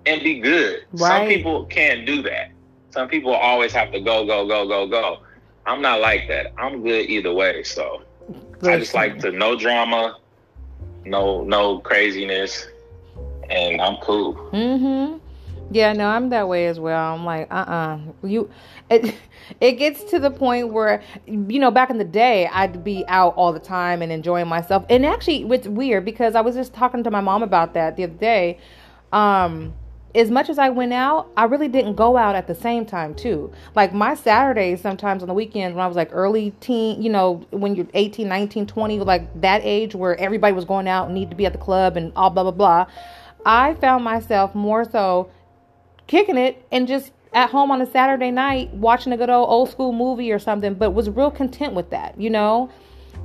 and 0.06 0.22
be 0.22 0.40
good. 0.40 0.86
Right. 0.92 1.20
Some 1.20 1.28
people 1.28 1.66
can't 1.66 2.06
do 2.06 2.22
that. 2.24 2.52
Some 2.92 3.08
people 3.08 3.34
always 3.34 3.74
have 3.74 3.92
to 3.94 4.00
go, 4.00 4.26
go, 4.26 4.46
go, 4.48 4.68
go, 4.68 4.88
go. 4.88 5.20
I'm 5.66 5.82
not 5.82 6.00
like 6.02 6.28
that. 6.28 6.54
I'm 6.58 6.84
good 6.84 7.10
either 7.10 7.34
way. 7.34 7.64
So. 7.64 8.04
I 8.64 8.80
just 8.80 8.94
like 8.94 9.20
to 9.20 9.32
no 9.32 9.58
drama, 9.58 10.18
no 11.06 11.44
no 11.44 11.80
craziness, 11.80 12.68
and 13.50 13.82
I'm 13.82 13.98
cool. 13.98 14.34
Mm-hmm. 14.52 15.18
Yeah, 15.72 15.94
no, 15.94 16.08
I'm 16.08 16.30
that 16.30 16.48
way 16.48 16.68
as 16.68 16.80
well. 16.80 17.16
I'm 17.16 17.26
like, 17.26 17.48
uh 17.52 17.56
uh 17.56 18.00
You 18.24 18.50
it 18.90 19.16
it 19.62 19.74
gets 19.74 20.04
to 20.06 20.20
the 20.20 20.30
point 20.32 20.70
where 20.70 21.02
you 21.26 21.60
know, 21.60 21.72
back 21.72 21.90
in 21.90 21.98
the 21.98 22.04
day 22.04 22.48
I'd 22.48 22.84
be 22.84 23.04
out 23.08 23.34
all 23.36 23.52
the 23.52 23.60
time 23.60 24.02
and 24.02 24.12
enjoying 24.12 24.48
myself. 24.48 24.86
And 24.90 25.06
actually 25.06 25.44
it's 25.52 25.68
weird 25.68 26.06
because 26.06 26.36
I 26.36 26.42
was 26.42 26.56
just 26.56 26.74
talking 26.74 27.04
to 27.04 27.12
my 27.12 27.22
mom 27.22 27.44
about 27.44 27.74
that 27.74 27.96
the 27.98 28.04
other 28.04 28.14
day. 28.14 28.60
Um 29.12 29.74
as 30.14 30.32
much 30.32 30.50
as 30.50 30.58
I 30.58 30.70
went 30.70 30.94
out, 30.94 31.30
I 31.36 31.44
really 31.44 31.68
didn't 31.68 31.96
go 31.96 32.16
out 32.16 32.36
at 32.36 32.48
the 32.48 32.56
same 32.56 32.86
time 32.86 33.16
too. 33.16 33.52
Like 33.76 33.94
my 33.94 34.16
Saturdays 34.16 34.80
sometimes 34.80 35.22
on 35.24 35.28
the 35.28 35.34
weekends 35.34 35.76
when 35.76 35.84
I 35.84 35.88
was 35.88 35.98
like 35.98 36.10
early 36.14 36.52
teen, 36.62 37.02
you 37.02 37.10
know, 37.10 37.46
when 37.52 37.76
you're 37.76 37.88
18, 37.94 38.28
19, 38.28 38.66
20, 38.66 39.00
like 39.00 39.42
that 39.42 39.62
age 39.66 39.94
where 39.94 40.18
everybody 40.18 40.54
was 40.54 40.64
going 40.64 40.88
out 40.88 41.08
and 41.08 41.16
need 41.16 41.32
to 41.32 41.36
be 41.36 41.46
at 41.46 41.52
the 41.52 41.60
club 41.60 41.98
and 41.98 42.14
all 42.16 42.30
blah 42.30 42.44
blah 42.44 42.52
blah. 42.52 42.86
I 43.46 43.74
found 43.76 44.04
myself 44.04 44.56
more 44.56 44.86
so 44.90 45.30
kicking 46.08 46.38
it 46.38 46.66
and 46.72 46.88
just 46.88 47.12
at 47.34 47.50
home 47.50 47.70
on 47.70 47.82
a 47.82 47.86
Saturday 47.86 48.32
night 48.32 48.74
watching 48.74 49.12
a 49.12 49.18
good 49.18 49.30
old 49.30 49.50
old 49.50 49.70
school 49.70 49.92
movie 49.92 50.32
or 50.32 50.40
something, 50.40 50.74
but 50.74 50.92
was 50.92 51.10
real 51.10 51.32
content 51.32 51.74
with 51.74 51.90
that, 51.90 52.20
you 52.20 52.30
know? 52.30 52.70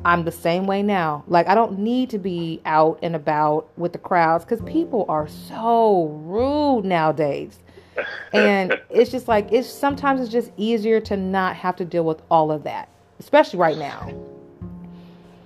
I'm 0.05 0.25
the 0.25 0.33
same 0.33 0.67
way 0.67 0.83
now. 0.83 1.25
Like 1.29 1.47
I 1.47 1.55
don't 1.55 1.79
need 1.79 2.11
to 2.11 2.19
be 2.19 2.61
out 2.65 2.99
and 3.03 3.15
about 3.15 3.69
with 3.77 3.93
the 3.93 3.99
crowds 3.99 4.45
cuz 4.45 4.61
people 4.63 5.05
are 5.09 5.29
so 5.29 6.07
rude 6.25 6.85
nowadays. 6.85 7.59
And 8.33 8.81
it's 8.89 9.11
just 9.11 9.29
like 9.29 9.53
it's 9.53 9.69
sometimes 9.69 10.21
it's 10.21 10.31
just 10.31 10.53
easier 10.57 11.01
to 11.01 11.17
not 11.17 11.57
have 11.57 11.77
to 11.77 11.85
deal 11.85 12.05
with 12.05 12.23
all 12.31 12.51
of 12.51 12.63
that, 12.63 12.89
especially 13.19 13.59
right 13.59 13.77
now. 13.77 14.09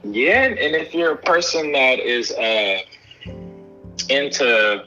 Yeah, 0.05 0.45
and 0.45 0.77
if 0.77 0.95
you're 0.95 1.13
a 1.13 1.17
person 1.17 1.73
that 1.73 1.99
is 1.99 2.31
uh 2.33 2.79
into 4.09 4.85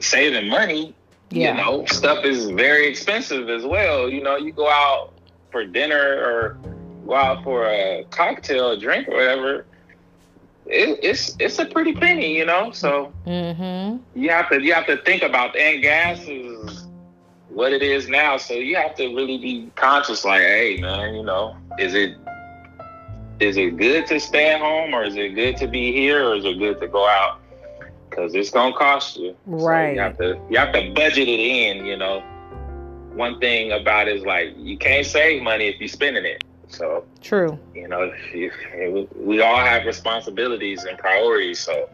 saving 0.00 0.48
money, 0.48 0.94
yeah. 1.32 1.56
you 1.56 1.62
know, 1.62 1.86
stuff 1.86 2.24
is 2.24 2.50
very 2.50 2.86
expensive 2.86 3.48
as 3.48 3.64
well. 3.64 4.08
You 4.08 4.22
know, 4.22 4.36
you 4.36 4.52
go 4.52 4.68
out 4.68 5.12
for 5.50 5.64
dinner 5.64 5.96
or 5.96 6.58
go 7.06 7.14
out 7.14 7.44
for 7.44 7.66
a 7.66 8.04
cocktail, 8.10 8.72
a 8.72 8.78
drink, 8.78 9.08
or 9.08 9.14
whatever. 9.14 9.66
It, 10.66 11.00
it's 11.02 11.36
it's 11.38 11.58
a 11.58 11.66
pretty 11.66 11.92
penny, 11.92 12.36
you 12.36 12.44
know. 12.44 12.70
So 12.70 13.12
mm-hmm. 13.26 13.98
you 14.18 14.30
have 14.30 14.48
to 14.50 14.60
you 14.60 14.72
have 14.74 14.86
to 14.86 14.96
think 14.98 15.22
about 15.22 15.56
and 15.56 15.82
gas 15.82 16.20
is 16.26 16.86
what 17.48 17.72
it 17.72 17.82
is 17.82 18.08
now. 18.08 18.36
So 18.36 18.54
you 18.54 18.76
have 18.76 18.94
to 18.96 19.08
really 19.14 19.38
be 19.38 19.70
conscious, 19.74 20.24
like, 20.24 20.40
hey, 20.40 20.78
man, 20.80 21.14
you 21.14 21.22
know, 21.22 21.56
is 21.78 21.94
it 21.94 22.16
is 23.40 23.56
it 23.56 23.76
good 23.76 24.06
to 24.06 24.20
stay 24.20 24.52
at 24.52 24.60
home 24.60 24.94
or 24.94 25.04
is 25.04 25.16
it 25.16 25.34
good 25.34 25.56
to 25.58 25.66
be 25.66 25.92
here 25.92 26.28
or 26.28 26.36
is 26.36 26.44
it 26.44 26.58
good 26.58 26.80
to 26.80 26.88
go 26.88 27.06
out? 27.06 27.41
Because 28.14 28.34
it's 28.34 28.50
gonna 28.50 28.76
cost 28.76 29.16
you. 29.16 29.36
Right. 29.46 29.90
So 29.90 29.92
you 29.94 30.00
have 30.00 30.18
to 30.18 30.40
you 30.50 30.58
have 30.58 30.72
to 30.72 30.92
budget 30.92 31.28
it 31.28 31.40
in. 31.40 31.84
You 31.84 31.96
know, 31.96 32.20
one 33.14 33.40
thing 33.40 33.72
about 33.72 34.08
it 34.08 34.16
is 34.18 34.24
like 34.24 34.54
you 34.56 34.76
can't 34.76 35.06
save 35.06 35.42
money 35.42 35.68
if 35.68 35.80
you're 35.80 35.88
spending 35.88 36.24
it. 36.24 36.44
So 36.68 37.04
true. 37.20 37.58
You 37.74 37.88
know, 37.88 38.12
you, 38.32 39.08
we 39.16 39.40
all 39.40 39.58
have 39.58 39.84
responsibilities 39.84 40.84
and 40.84 40.98
priorities. 40.98 41.60
So 41.60 41.88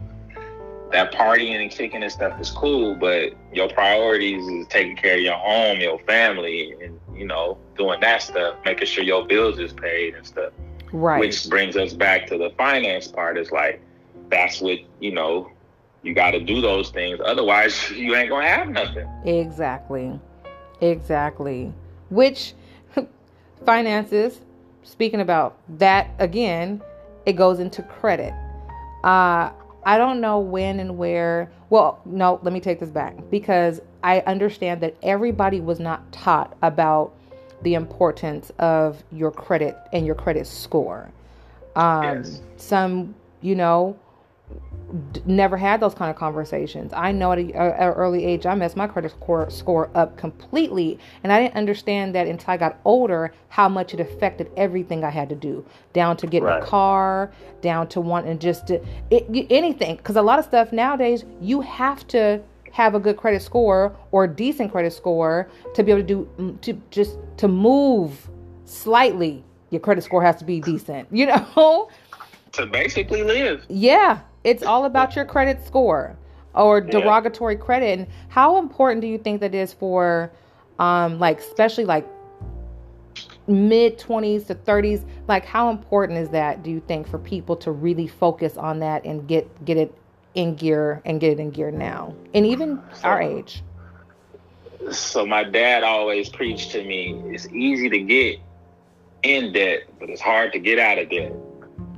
that 0.92 1.12
partying 1.12 1.60
and 1.60 1.70
kicking 1.70 2.02
and 2.02 2.12
stuff 2.12 2.40
is 2.40 2.50
cool, 2.50 2.94
but 2.94 3.32
your 3.52 3.68
priorities 3.68 4.46
is 4.46 4.66
taking 4.68 4.96
care 4.96 5.16
of 5.16 5.20
your 5.20 5.34
home, 5.34 5.80
your 5.80 5.98
family, 6.00 6.74
and 6.82 6.98
you 7.14 7.26
know, 7.26 7.58
doing 7.76 8.00
that 8.00 8.22
stuff, 8.22 8.56
making 8.64 8.86
sure 8.86 9.04
your 9.04 9.26
bills 9.26 9.58
is 9.58 9.72
paid 9.72 10.14
and 10.14 10.26
stuff. 10.26 10.52
Right. 10.92 11.20
Which 11.20 11.48
brings 11.50 11.76
us 11.76 11.92
back 11.92 12.26
to 12.28 12.38
the 12.38 12.50
finance 12.56 13.08
part. 13.08 13.36
Is 13.36 13.50
like 13.50 13.82
that's 14.30 14.60
what 14.60 14.78
you 15.00 15.12
know 15.12 15.50
you 16.02 16.14
got 16.14 16.32
to 16.32 16.40
do 16.40 16.60
those 16.60 16.90
things. 16.90 17.20
Otherwise, 17.24 17.90
you 17.90 18.14
ain't 18.14 18.28
going 18.28 18.44
to 18.44 18.50
have 18.50 18.68
nothing. 18.68 19.08
Exactly. 19.24 20.18
Exactly. 20.80 21.72
Which 22.10 22.54
finances, 23.64 24.40
speaking 24.82 25.20
about 25.20 25.58
that 25.78 26.10
again, 26.18 26.82
it 27.26 27.34
goes 27.34 27.58
into 27.58 27.82
credit. 27.82 28.32
Uh, 29.04 29.50
I 29.84 29.98
don't 29.98 30.20
know 30.20 30.38
when 30.38 30.80
and 30.80 30.96
where. 30.98 31.50
Well, 31.70 32.00
no, 32.04 32.40
let 32.42 32.52
me 32.52 32.60
take 32.60 32.80
this 32.80 32.90
back 32.90 33.16
because 33.30 33.80
I 34.02 34.20
understand 34.20 34.80
that 34.82 34.96
everybody 35.02 35.60
was 35.60 35.80
not 35.80 36.10
taught 36.12 36.56
about 36.62 37.14
the 37.62 37.74
importance 37.74 38.50
of 38.58 39.02
your 39.12 39.30
credit 39.30 39.76
and 39.92 40.06
your 40.06 40.14
credit 40.14 40.46
score. 40.46 41.10
Um, 41.76 42.02
yes. 42.02 42.40
Some, 42.56 43.14
you 43.40 43.54
know, 43.54 43.98
d- 45.12 45.22
never 45.26 45.56
had 45.56 45.80
those 45.80 45.94
kind 45.94 46.10
of 46.10 46.16
conversations. 46.16 46.92
I 46.92 47.12
know 47.12 47.32
at, 47.32 47.38
an 47.38 47.52
early 47.52 48.24
age 48.24 48.46
I 48.46 48.54
messed 48.54 48.76
my 48.76 48.86
credit 48.86 49.10
score, 49.10 49.48
score 49.50 49.90
up 49.94 50.16
completely, 50.16 50.98
and 51.22 51.32
I 51.32 51.40
didn't 51.40 51.56
understand 51.56 52.14
that 52.14 52.26
until 52.26 52.50
I 52.50 52.56
got 52.56 52.80
older 52.84 53.32
how 53.48 53.68
much 53.68 53.94
it 53.94 54.00
affected 54.00 54.50
everything 54.56 55.04
I 55.04 55.10
had 55.10 55.28
to 55.28 55.34
do, 55.34 55.64
down 55.92 56.16
to 56.18 56.26
getting 56.26 56.48
right. 56.48 56.62
a 56.62 56.66
car, 56.66 57.32
down 57.60 57.88
to 57.88 58.00
wanting 58.00 58.38
just 58.38 58.66
to, 58.68 58.84
it, 59.10 59.26
anything. 59.50 59.96
Because 59.96 60.16
a 60.16 60.22
lot 60.22 60.38
of 60.38 60.44
stuff 60.44 60.72
nowadays 60.72 61.24
you 61.40 61.60
have 61.60 62.06
to 62.08 62.42
have 62.72 62.94
a 62.94 63.00
good 63.00 63.16
credit 63.16 63.42
score 63.42 63.96
or 64.12 64.26
decent 64.26 64.70
credit 64.70 64.92
score 64.92 65.48
to 65.74 65.82
be 65.82 65.90
able 65.92 66.02
to 66.02 66.06
do 66.06 66.58
to 66.62 66.80
just 66.90 67.18
to 67.36 67.48
move 67.48 68.28
slightly. 68.64 69.44
Your 69.70 69.80
credit 69.80 70.04
score 70.04 70.22
has 70.22 70.36
to 70.36 70.44
be 70.44 70.60
decent, 70.72 71.08
you 71.10 71.26
know. 71.26 71.90
To 72.52 72.66
basically 72.66 73.22
live. 73.22 73.66
Yeah, 73.68 74.20
it's 74.44 74.62
all 74.62 74.84
about 74.84 75.16
your 75.16 75.24
credit 75.24 75.64
score 75.66 76.16
or 76.54 76.80
derogatory 76.80 77.54
yeah. 77.54 77.60
credit. 77.60 77.98
And 77.98 78.08
how 78.28 78.58
important 78.58 79.00
do 79.00 79.06
you 79.06 79.18
think 79.18 79.40
that 79.40 79.54
is 79.54 79.72
for, 79.72 80.30
um, 80.78 81.18
like, 81.18 81.38
especially 81.38 81.84
like 81.84 82.06
mid 83.46 83.98
20s 83.98 84.46
to 84.46 84.54
30s? 84.54 85.04
Like, 85.26 85.44
how 85.44 85.70
important 85.70 86.18
is 86.18 86.28
that, 86.30 86.62
do 86.62 86.70
you 86.70 86.80
think, 86.80 87.08
for 87.08 87.18
people 87.18 87.56
to 87.56 87.70
really 87.70 88.06
focus 88.06 88.56
on 88.56 88.80
that 88.80 89.04
and 89.04 89.26
get, 89.26 89.64
get 89.64 89.76
it 89.76 89.94
in 90.34 90.54
gear 90.54 91.02
and 91.04 91.20
get 91.20 91.32
it 91.32 91.40
in 91.40 91.50
gear 91.50 91.70
now? 91.70 92.14
And 92.34 92.46
even 92.46 92.80
so, 92.94 93.08
our 93.08 93.22
age. 93.22 93.62
So, 94.90 95.26
my 95.26 95.44
dad 95.44 95.82
always 95.82 96.28
preached 96.28 96.70
to 96.72 96.84
me 96.84 97.20
it's 97.26 97.46
easy 97.48 97.88
to 97.90 97.98
get 97.98 98.38
in 99.22 99.52
debt, 99.52 99.80
but 99.98 100.08
it's 100.08 100.20
hard 100.20 100.52
to 100.52 100.58
get 100.58 100.78
out 100.78 100.98
of 100.98 101.10
debt. 101.10 101.32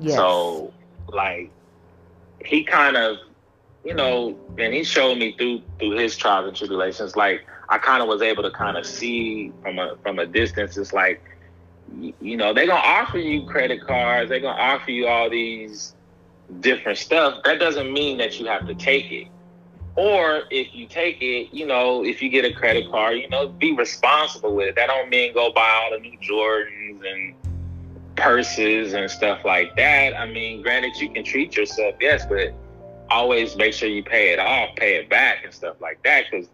Yes. 0.00 0.16
So, 0.16 0.72
like, 1.08 1.50
he 2.44 2.64
kind 2.64 2.96
of, 2.96 3.18
you 3.84 3.94
know, 3.94 4.38
and 4.58 4.74
he 4.74 4.84
showed 4.84 5.18
me 5.18 5.34
through 5.36 5.62
through 5.78 5.92
his 5.92 6.16
trials 6.16 6.48
and 6.48 6.56
tribulations. 6.56 7.16
Like 7.16 7.46
I 7.68 7.78
kind 7.78 8.02
of 8.02 8.08
was 8.08 8.22
able 8.22 8.42
to 8.42 8.50
kind 8.50 8.76
of 8.76 8.86
see 8.86 9.52
from 9.62 9.78
a 9.78 9.96
from 10.02 10.18
a 10.18 10.26
distance. 10.26 10.76
It's 10.76 10.92
like, 10.92 11.22
you 12.20 12.36
know, 12.36 12.52
they're 12.52 12.66
gonna 12.66 12.80
offer 12.80 13.18
you 13.18 13.46
credit 13.46 13.86
cards. 13.86 14.28
They're 14.28 14.40
gonna 14.40 14.60
offer 14.60 14.90
you 14.90 15.06
all 15.06 15.30
these 15.30 15.94
different 16.60 16.98
stuff. 16.98 17.42
That 17.44 17.58
doesn't 17.58 17.92
mean 17.92 18.18
that 18.18 18.38
you 18.38 18.46
have 18.46 18.66
to 18.66 18.74
take 18.74 19.10
it. 19.12 19.28
Or 19.96 20.44
if 20.50 20.74
you 20.74 20.86
take 20.86 21.20
it, 21.20 21.52
you 21.52 21.66
know, 21.66 22.04
if 22.04 22.22
you 22.22 22.28
get 22.28 22.44
a 22.44 22.52
credit 22.52 22.90
card, 22.90 23.18
you 23.18 23.28
know, 23.28 23.48
be 23.48 23.74
responsible 23.74 24.54
with 24.54 24.68
it. 24.68 24.76
That 24.76 24.86
don't 24.86 25.08
mean 25.10 25.34
go 25.34 25.52
buy 25.52 25.68
all 25.82 25.90
the 25.90 25.98
new 25.98 26.16
Jordans 26.18 27.00
and 27.04 27.34
purses 28.20 28.92
and 28.92 29.10
stuff 29.10 29.44
like 29.44 29.74
that. 29.76 30.16
I 30.16 30.26
mean, 30.26 30.62
granted, 30.62 30.96
you 30.96 31.10
can 31.10 31.24
treat 31.24 31.56
yourself, 31.56 31.94
yes, 32.00 32.26
but 32.26 32.54
always 33.10 33.56
make 33.56 33.72
sure 33.72 33.88
you 33.88 34.02
pay 34.02 34.32
it 34.32 34.38
off, 34.38 34.76
pay 34.76 34.96
it 34.96 35.08
back, 35.08 35.44
and 35.44 35.52
stuff 35.52 35.76
like 35.80 36.02
that. 36.04 36.24
Because 36.30 36.48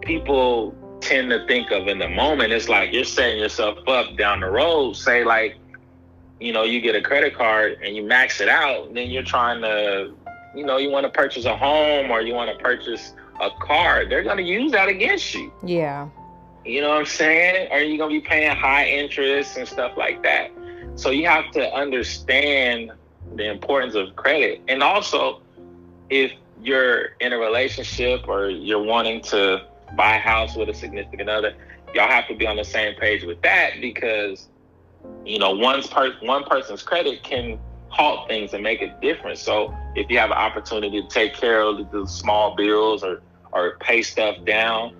people 0.00 0.74
tend 1.00 1.30
to 1.30 1.46
think 1.46 1.70
of 1.70 1.88
in 1.88 1.98
the 1.98 2.08
moment, 2.08 2.52
it's 2.52 2.68
like 2.68 2.92
you're 2.92 3.04
setting 3.04 3.38
yourself 3.38 3.78
up 3.88 4.16
down 4.16 4.40
the 4.40 4.50
road. 4.50 4.94
Say, 4.94 5.24
like, 5.24 5.56
you 6.40 6.52
know, 6.52 6.62
you 6.64 6.80
get 6.80 6.94
a 6.94 7.02
credit 7.02 7.34
card 7.34 7.78
and 7.84 7.94
you 7.94 8.02
max 8.02 8.40
it 8.40 8.48
out, 8.48 8.94
then 8.94 9.10
you're 9.10 9.22
trying 9.22 9.60
to, 9.62 10.12
you 10.54 10.64
know, 10.64 10.76
you 10.76 10.90
want 10.90 11.04
to 11.04 11.10
purchase 11.10 11.44
a 11.44 11.56
home 11.56 12.10
or 12.10 12.20
you 12.20 12.34
want 12.34 12.56
to 12.56 12.62
purchase 12.62 13.14
a 13.40 13.50
car. 13.60 14.06
They're 14.08 14.22
going 14.22 14.38
to 14.38 14.42
use 14.42 14.72
that 14.72 14.88
against 14.88 15.34
you. 15.34 15.52
Yeah. 15.64 16.08
You 16.64 16.80
know 16.80 16.90
what 16.90 16.98
I'm 16.98 17.06
saying? 17.06 17.72
Are 17.72 17.80
you 17.80 17.98
going 17.98 18.14
to 18.14 18.20
be 18.20 18.26
paying 18.26 18.56
high 18.56 18.86
interest 18.86 19.56
and 19.56 19.66
stuff 19.66 19.96
like 19.96 20.22
that? 20.22 20.50
So 20.94 21.10
you 21.10 21.26
have 21.26 21.50
to 21.52 21.72
understand 21.74 22.92
the 23.36 23.50
importance 23.50 23.94
of 23.94 24.14
credit. 24.16 24.60
And 24.68 24.82
also, 24.82 25.40
if 26.10 26.32
you're 26.60 27.16
in 27.20 27.32
a 27.32 27.38
relationship 27.38 28.28
or 28.28 28.48
you're 28.48 28.82
wanting 28.82 29.22
to 29.22 29.66
buy 29.96 30.16
a 30.16 30.20
house 30.20 30.54
with 30.56 30.68
a 30.68 30.74
significant 30.74 31.28
other, 31.28 31.54
y'all 31.94 32.08
have 32.08 32.28
to 32.28 32.34
be 32.34 32.46
on 32.46 32.56
the 32.56 32.64
same 32.64 32.94
page 32.96 33.24
with 33.24 33.40
that 33.42 33.80
because 33.80 34.48
you 35.24 35.38
know 35.38 35.50
one's 35.50 35.86
per- 35.86 36.16
one 36.20 36.44
person's 36.44 36.82
credit 36.82 37.22
can 37.22 37.58
halt 37.88 38.28
things 38.28 38.54
and 38.54 38.62
make 38.62 38.80
a 38.82 38.88
difference. 39.00 39.40
So 39.40 39.74
if 39.94 40.10
you 40.10 40.18
have 40.18 40.30
an 40.30 40.36
opportunity 40.36 41.02
to 41.02 41.08
take 41.08 41.34
care 41.34 41.60
of 41.60 41.90
the 41.90 42.06
small 42.06 42.54
bills 42.54 43.02
or 43.02 43.22
or 43.52 43.76
pay 43.80 44.02
stuff 44.02 44.36
down, 44.44 44.96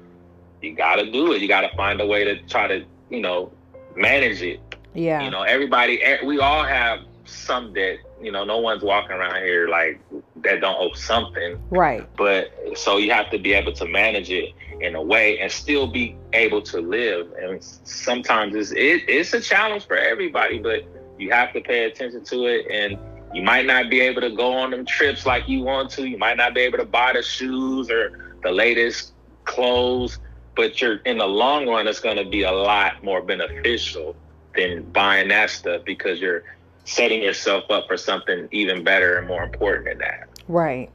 you 0.60 0.74
got 0.74 0.96
to 0.96 1.10
do 1.10 1.32
it. 1.32 1.40
You 1.40 1.48
got 1.48 1.62
to 1.62 1.74
find 1.76 2.00
a 2.00 2.06
way 2.06 2.24
to 2.24 2.42
try 2.42 2.66
to 2.66 2.84
you 3.10 3.20
know 3.20 3.52
manage 3.94 4.42
it 4.42 4.60
yeah. 4.94 5.22
You 5.22 5.30
know, 5.30 5.42
everybody, 5.42 6.02
we 6.24 6.38
all 6.38 6.64
have 6.64 7.00
some 7.24 7.72
debt. 7.72 7.98
You 8.20 8.30
know, 8.30 8.44
no 8.44 8.58
one's 8.58 8.82
walking 8.82 9.16
around 9.16 9.42
here 9.42 9.68
like 9.68 10.00
that 10.36 10.60
don't 10.60 10.76
owe 10.78 10.92
something. 10.94 11.58
Right. 11.70 12.08
But 12.16 12.52
so 12.74 12.98
you 12.98 13.10
have 13.12 13.30
to 13.30 13.38
be 13.38 13.52
able 13.52 13.72
to 13.74 13.86
manage 13.86 14.30
it 14.30 14.54
in 14.80 14.94
a 14.94 15.02
way 15.02 15.38
and 15.40 15.50
still 15.50 15.86
be 15.86 16.16
able 16.32 16.62
to 16.62 16.80
live. 16.80 17.32
And 17.40 17.62
sometimes 17.62 18.54
it's 18.54 18.70
it, 18.72 19.08
it's 19.08 19.32
a 19.32 19.40
challenge 19.40 19.86
for 19.86 19.96
everybody, 19.96 20.58
but 20.58 20.84
you 21.18 21.30
have 21.30 21.52
to 21.54 21.60
pay 21.60 21.84
attention 21.84 22.24
to 22.24 22.46
it. 22.46 22.66
And 22.70 22.98
you 23.34 23.42
might 23.42 23.66
not 23.66 23.90
be 23.90 24.00
able 24.00 24.20
to 24.20 24.30
go 24.30 24.52
on 24.52 24.70
them 24.70 24.84
trips 24.84 25.26
like 25.26 25.48
you 25.48 25.62
want 25.62 25.90
to. 25.92 26.06
You 26.06 26.18
might 26.18 26.36
not 26.36 26.54
be 26.54 26.60
able 26.60 26.78
to 26.78 26.84
buy 26.84 27.12
the 27.14 27.22
shoes 27.22 27.90
or 27.90 28.36
the 28.42 28.50
latest 28.50 29.14
clothes, 29.44 30.18
but 30.54 30.80
you're 30.80 30.96
in 30.98 31.18
the 31.18 31.26
long 31.26 31.68
run, 31.68 31.88
it's 31.88 32.00
going 32.00 32.16
to 32.16 32.24
be 32.24 32.42
a 32.42 32.52
lot 32.52 33.02
more 33.02 33.22
beneficial 33.22 34.14
than 34.54 34.82
buying 34.92 35.28
that 35.28 35.50
stuff 35.50 35.82
because 35.84 36.20
you're 36.20 36.44
setting 36.84 37.22
yourself 37.22 37.64
up 37.70 37.86
for 37.86 37.96
something 37.96 38.48
even 38.50 38.82
better 38.84 39.18
and 39.18 39.28
more 39.28 39.42
important 39.42 39.86
than 39.86 39.98
that. 39.98 40.28
Right. 40.48 40.90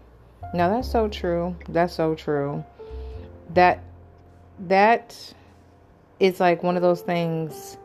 No, 0.54 0.70
that's 0.70 0.90
so 0.90 1.08
true. 1.08 1.56
That's 1.70 1.94
so 1.94 2.16
true. 2.16 2.64
That 3.54 3.84
that 4.68 5.34
is 6.20 6.40
like 6.40 6.64
one 6.64 6.76
of 6.76 6.82
those 6.82 7.02
things 7.02 7.78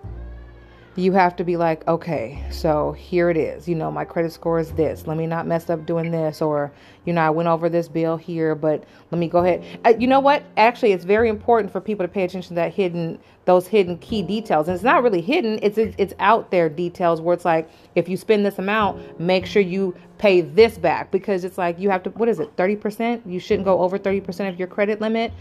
you 0.94 1.12
have 1.12 1.34
to 1.36 1.44
be 1.44 1.56
like, 1.56 1.86
okay, 1.88 2.44
so 2.50 2.92
here 2.92 3.30
it 3.30 3.36
is. 3.38 3.66
You 3.66 3.74
know, 3.74 3.90
my 3.90 4.04
credit 4.04 4.30
score 4.30 4.58
is 4.58 4.72
this. 4.72 5.06
Let 5.06 5.16
me 5.16 5.26
not 5.26 5.46
mess 5.46 5.70
up 5.70 5.86
doing 5.86 6.10
this. 6.10 6.42
Or, 6.42 6.70
you 7.06 7.14
know, 7.14 7.22
I 7.22 7.30
went 7.30 7.48
over 7.48 7.70
this 7.70 7.88
bill 7.88 8.18
here, 8.18 8.54
but 8.54 8.84
let 9.10 9.18
me 9.18 9.26
go 9.26 9.38
ahead. 9.38 9.64
Uh, 9.86 9.94
you 9.98 10.06
know 10.06 10.20
what? 10.20 10.42
Actually, 10.58 10.92
it's 10.92 11.04
very 11.04 11.30
important 11.30 11.72
for 11.72 11.80
people 11.80 12.04
to 12.04 12.12
pay 12.12 12.24
attention 12.24 12.48
to 12.48 12.54
that 12.54 12.74
hidden, 12.74 13.18
those 13.46 13.66
hidden 13.66 13.96
key 13.98 14.22
details. 14.22 14.68
And 14.68 14.74
it's 14.74 14.84
not 14.84 15.02
really 15.02 15.22
hidden, 15.22 15.58
it's, 15.62 15.78
it's, 15.78 15.94
it's 15.96 16.14
out 16.18 16.50
there 16.50 16.68
details 16.68 17.22
where 17.22 17.32
it's 17.32 17.46
like, 17.46 17.70
if 17.94 18.06
you 18.06 18.18
spend 18.18 18.44
this 18.44 18.58
amount, 18.58 19.18
make 19.18 19.46
sure 19.46 19.62
you 19.62 19.94
pay 20.18 20.42
this 20.42 20.76
back 20.76 21.10
because 21.10 21.42
it's 21.44 21.56
like 21.56 21.78
you 21.78 21.88
have 21.88 22.02
to, 22.02 22.10
what 22.10 22.28
is 22.28 22.38
it, 22.38 22.54
30%? 22.56 23.22
You 23.24 23.40
shouldn't 23.40 23.64
go 23.64 23.80
over 23.80 23.98
30% 23.98 24.50
of 24.50 24.58
your 24.58 24.68
credit 24.68 25.00
limit. 25.00 25.32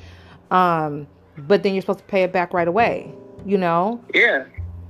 Um, 0.50 1.08
but 1.38 1.62
then 1.62 1.74
you're 1.74 1.81
supposed 1.81 2.00
to 2.00 2.05
pay 2.05 2.24
it 2.24 2.31
back 2.31 2.53
right 2.53 2.67
away, 2.70 3.13
you 3.46 3.58
know? 3.58 4.01
Yeah 4.13 4.46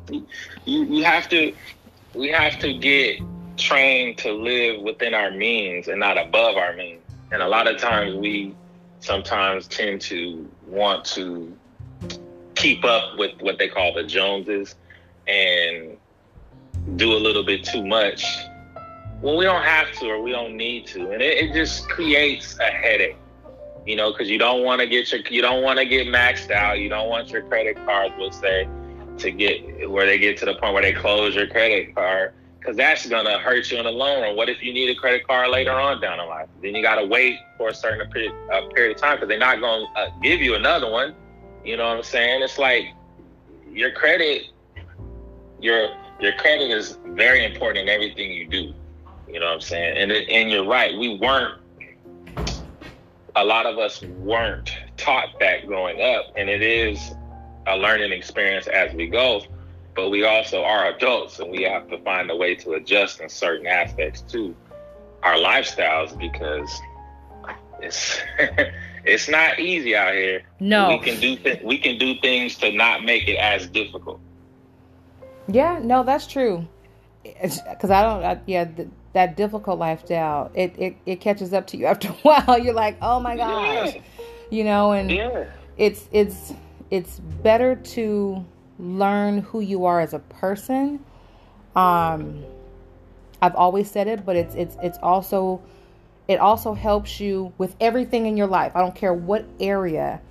you 0.10 0.25
you 0.65 1.03
have 1.03 1.29
to 1.29 1.53
we 2.13 2.29
have 2.29 2.60
to 2.60 2.74
get 2.74 3.20
trained 3.58 4.17
to 4.17 4.31
live 4.31 4.81
within 4.81 5.13
our 5.13 5.31
means 5.31 5.88
and 5.88 6.00
not 6.00 6.17
above 6.17 6.58
our 6.58 6.74
means. 6.74 7.01
And 7.31 7.41
a 7.41 7.48
lot 7.48 7.67
of 7.67 7.79
times 7.79 8.15
we 8.15 8.55
sometimes 9.00 9.67
tend 9.67 10.01
to 10.01 10.50
want 10.67 11.05
to 11.05 11.55
keep 12.55 12.84
up 12.84 13.17
with 13.17 13.39
what 13.41 13.58
they 13.58 13.67
call 13.67 13.93
the 13.93 14.03
Joneses 14.03 14.75
and 15.27 15.98
do 16.96 17.13
a 17.13 17.17
little 17.17 17.43
bit 17.43 17.63
too 17.63 17.86
much. 17.86 18.25
Well, 19.22 19.38
we 19.38 19.46
don't 19.46 19.63
have 19.63 19.91
to 20.00 20.10
or 20.10 20.22
we 20.22 20.31
don't 20.31 20.58
need 20.58 20.88
to. 20.88 21.12
And 21.12 21.22
it, 21.22 21.38
it 21.38 21.53
just 21.53 21.88
creates 21.88 22.58
a 22.60 22.65
headache, 22.65 23.17
you 23.86 23.96
know, 23.96 24.12
because 24.12 24.29
you 24.29 24.39
don't 24.39 24.63
want 24.63 24.81
to 24.81 24.88
get 24.88 25.12
your, 25.12 25.22
you 25.29 25.41
don't 25.41 25.63
want 25.63 25.79
to 25.79 25.86
get 25.86 26.08
maxed 26.08 26.51
out. 26.51 26.79
You 26.79 26.89
don't 26.89 27.08
want 27.08 27.29
your 27.29 27.43
credit 27.43 27.77
cards 27.86 28.13
will 28.17 28.31
say, 28.31 28.67
to 29.22 29.32
get 29.32 29.90
where 29.90 30.06
they 30.06 30.18
get 30.18 30.38
to 30.38 30.46
the 30.46 30.56
point 30.56 30.74
where 30.74 30.82
they 30.82 30.94
close 30.94 31.36
your 31.36 31.48
credit 31.48 31.96
card 31.96 32.34
because 32.60 32.78
that's 32.78 33.08
gonna 33.08 33.40
hurt 33.40 33.72
you 33.72 33.78
in 33.78 33.86
the 33.86 33.92
long 33.92 34.22
run. 34.22 34.36
What 34.36 34.50
if 34.50 34.62
you 34.62 34.72
need 34.72 34.90
a 34.90 34.96
credit 34.96 35.25
card 35.25 35.50
later 35.50 35.72
on 35.72 36.00
down 36.00 36.20
the 36.20 36.25
line? 36.25 36.46
Then 36.62 36.75
you 36.75 36.84
gotta 36.84 37.06
wait 37.06 37.40
for 37.58 37.70
a 37.70 37.74
certain 37.74 38.10
period, 38.12 38.34
period 38.75 38.96
of 38.96 39.01
time 39.01 39.16
because 39.16 39.30
they're 39.30 39.40
not 39.40 39.60
gonna 39.60 39.86
uh, 39.96 40.10
give 40.22 40.42
you 40.42 40.56
another 40.56 40.90
one. 40.90 41.16
You 41.63 41.78
know 41.78 41.88
what 41.88 41.98
I'm 41.98 42.04
saying? 42.04 42.44
It's 42.44 42.60
like 42.60 42.86
your 43.72 43.92
credit, 43.92 44.44
your 45.60 45.90
your 46.20 46.34
credit 46.34 46.70
is 46.70 47.00
very 47.08 47.46
important 47.46 47.90
in 47.90 47.90
everything 47.90 48.32
you 48.32 48.48
do. 48.48 48.74
You 49.28 49.40
know 49.40 49.48
what 49.48 49.56
I'm 49.56 49.62
saying? 49.62 49.98
And 49.98 50.12
and 50.12 50.51
you're 50.51 50.68
right. 50.68 50.98
We 50.98 51.18
weren't. 51.18 51.60
A 53.36 53.46
lot 53.46 53.66
of 53.66 53.78
us 53.78 54.04
weren't 54.04 54.72
taught 54.98 55.40
that 55.40 55.66
growing 55.66 56.01
up, 56.01 56.25
and 56.36 56.50
it 56.50 56.62
is 56.62 57.13
a 57.68 57.77
learning 57.77 58.12
experience 58.12 58.68
as 58.68 58.94
we 58.94 59.08
go, 59.08 59.41
but 59.96 60.10
we 60.10 60.24
also 60.24 60.63
are 60.63 60.88
adults 60.88 61.39
and 61.39 61.51
we 61.51 61.63
have 61.63 61.89
to 61.89 61.98
find 62.00 62.30
a 62.32 62.36
way 62.36 62.56
to 62.56 62.74
adjust 62.74 63.20
in 63.20 63.30
certain 63.30 63.68
aspects 63.68 64.22
to 64.22 64.56
our 65.24 65.36
lifestyles 65.36 66.18
because 66.18 66.82
it's 67.82 68.20
it's 69.06 69.30
not 69.30 69.60
easy 69.60 69.96
out 69.96 70.13
here. 70.13 70.44
No, 70.60 70.89
we 70.89 71.00
can 71.00 71.20
do 71.20 71.36
th- 71.36 71.62
we 71.63 71.77
can 71.77 71.98
do 71.98 72.15
things 72.20 72.58
to 72.58 72.72
not 72.72 73.03
make 73.03 73.27
it 73.27 73.38
as 73.38 73.68
difficult. 73.68 74.20
Yeah, 75.48 75.80
no, 75.82 76.03
that's 76.03 76.27
true. 76.27 76.68
Because 77.24 77.91
I 77.91 78.01
don't, 78.01 78.24
I, 78.24 78.39
yeah, 78.46 78.65
th- 78.65 78.88
that 79.13 79.36
difficult 79.36 79.80
lifestyle, 79.80 80.51
it, 80.53 80.74
it 80.77 80.96
it 81.06 81.15
catches 81.20 81.53
up 81.53 81.68
to 81.68 81.77
you 81.77 81.86
after 81.88 82.10
a 82.10 82.13
while. 82.24 82.58
You're 82.58 82.74
like, 82.74 82.98
oh 83.01 83.20
my 83.20 83.36
gosh, 83.36 83.96
yeah. 83.96 84.01
you 84.50 84.63
know, 84.63 84.91
and 84.91 85.12
yeah. 85.12 85.46
it's 85.77 86.08
it's 86.12 86.53
it's 86.91 87.19
better 87.19 87.75
to 87.75 88.45
learn 88.77 89.39
who 89.39 89.62
you 89.62 89.86
are 89.86 90.01
as 90.01 90.13
a 90.13 90.19
person. 90.19 91.03
Um, 91.75 92.43
I've 93.41 93.55
always 93.55 93.89
said 93.89 94.07
it, 94.07 94.25
but 94.25 94.36
it's 94.36 94.53
it's 94.55 94.77
it's 94.83 94.98
also 95.01 95.62
it 96.27 96.39
also 96.39 96.74
helps 96.74 97.19
you 97.19 97.53
with 97.57 97.75
everything 97.79 98.25
in 98.25 98.38
your 98.38 98.48
life. 98.48 98.74
I 98.75 98.81
don't 98.81 98.93
care 98.93 99.13
what 99.13 99.45
area, 99.59 100.22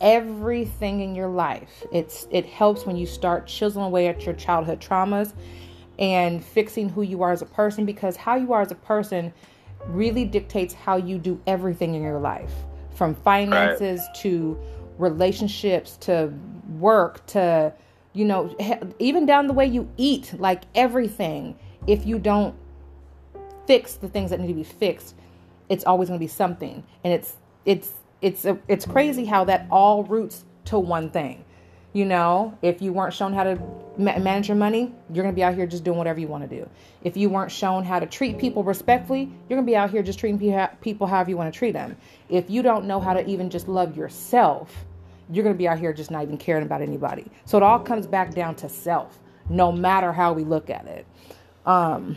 everything 0.00 1.00
in 1.00 1.14
your 1.14 1.28
life. 1.28 1.84
It's 1.92 2.26
it 2.30 2.44
helps 2.44 2.84
when 2.84 2.96
you 2.96 3.06
start 3.06 3.46
chiseling 3.46 3.86
away 3.86 4.08
at 4.08 4.26
your 4.26 4.34
childhood 4.34 4.80
traumas 4.80 5.32
and 5.98 6.44
fixing 6.44 6.88
who 6.88 7.02
you 7.02 7.22
are 7.22 7.30
as 7.30 7.42
a 7.42 7.46
person 7.46 7.84
because 7.84 8.16
how 8.16 8.34
you 8.34 8.52
are 8.52 8.62
as 8.62 8.72
a 8.72 8.76
person 8.76 9.32
really 9.86 10.24
dictates 10.24 10.74
how 10.74 10.96
you 10.96 11.18
do 11.18 11.40
everything 11.46 11.94
in 11.94 12.02
your 12.02 12.18
life, 12.18 12.52
from 12.94 13.14
finances 13.14 14.00
right. 14.00 14.14
to 14.16 14.58
relationships 15.00 15.96
to 15.96 16.32
work 16.78 17.24
to 17.26 17.72
you 18.12 18.24
know 18.24 18.54
even 18.98 19.24
down 19.24 19.46
the 19.46 19.52
way 19.52 19.66
you 19.66 19.88
eat 19.96 20.32
like 20.38 20.62
everything 20.74 21.58
if 21.86 22.04
you 22.04 22.18
don't 22.18 22.54
fix 23.66 23.94
the 23.94 24.08
things 24.08 24.30
that 24.30 24.38
need 24.40 24.48
to 24.48 24.54
be 24.54 24.62
fixed 24.62 25.14
it's 25.68 25.84
always 25.84 26.08
going 26.08 26.18
to 26.18 26.22
be 26.22 26.28
something 26.28 26.84
and 27.02 27.12
it's 27.12 27.36
it's 27.64 27.92
it's 28.20 28.44
it's 28.68 28.84
crazy 28.84 29.24
how 29.24 29.44
that 29.44 29.66
all 29.70 30.04
roots 30.04 30.44
to 30.64 30.78
one 30.78 31.08
thing 31.08 31.42
you 31.92 32.04
know, 32.04 32.56
if 32.62 32.80
you 32.80 32.92
weren't 32.92 33.12
shown 33.12 33.32
how 33.32 33.42
to 33.42 33.56
ma- 33.96 34.18
manage 34.18 34.46
your 34.46 34.56
money, 34.56 34.92
you're 35.12 35.24
going 35.24 35.34
to 35.34 35.36
be 35.36 35.42
out 35.42 35.54
here 35.54 35.66
just 35.66 35.82
doing 35.82 35.98
whatever 35.98 36.20
you 36.20 36.28
want 36.28 36.48
to 36.48 36.56
do. 36.56 36.68
If 37.02 37.16
you 37.16 37.28
weren't 37.28 37.50
shown 37.50 37.84
how 37.84 37.98
to 37.98 38.06
treat 38.06 38.38
people 38.38 38.62
respectfully, 38.62 39.22
you're 39.22 39.56
going 39.56 39.66
to 39.66 39.70
be 39.70 39.76
out 39.76 39.90
here 39.90 40.02
just 40.02 40.20
treating 40.20 40.38
people 40.80 41.06
however 41.08 41.30
you 41.30 41.36
want 41.36 41.52
to 41.52 41.58
treat 41.58 41.72
them. 41.72 41.96
If 42.28 42.48
you 42.48 42.62
don't 42.62 42.84
know 42.84 43.00
how 43.00 43.14
to 43.14 43.26
even 43.26 43.50
just 43.50 43.66
love 43.66 43.96
yourself, 43.96 44.84
you're 45.30 45.44
going 45.44 45.54
to 45.54 45.58
be 45.58 45.68
out 45.68 45.78
here 45.78 45.92
just 45.92 46.10
not 46.10 46.22
even 46.22 46.36
caring 46.36 46.64
about 46.64 46.82
anybody. 46.82 47.30
So 47.44 47.56
it 47.56 47.62
all 47.62 47.78
comes 47.78 48.06
back 48.06 48.34
down 48.34 48.54
to 48.56 48.68
self, 48.68 49.18
no 49.48 49.70
matter 49.70 50.12
how 50.12 50.32
we 50.32 50.44
look 50.44 50.70
at 50.70 50.86
it, 50.86 51.06
um, 51.66 52.16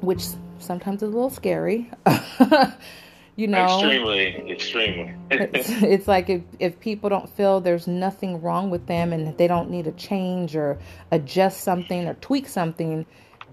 which 0.00 0.24
sometimes 0.58 1.02
is 1.02 1.10
a 1.10 1.12
little 1.12 1.30
scary. 1.30 1.90
you 3.36 3.46
know, 3.46 3.64
extremely, 3.64 4.50
extremely. 4.50 5.14
it's, 5.30 5.82
it's 5.82 6.08
like 6.08 6.30
if, 6.30 6.42
if 6.58 6.80
people 6.80 7.10
don't 7.10 7.28
feel 7.28 7.60
there's 7.60 7.86
nothing 7.86 8.40
wrong 8.40 8.70
with 8.70 8.86
them 8.86 9.12
and 9.12 9.36
they 9.36 9.46
don't 9.46 9.70
need 9.70 9.84
to 9.84 9.92
change 9.92 10.56
or 10.56 10.78
adjust 11.10 11.62
something 11.62 12.06
or 12.06 12.14
tweak 12.14 12.48
something, 12.48 13.04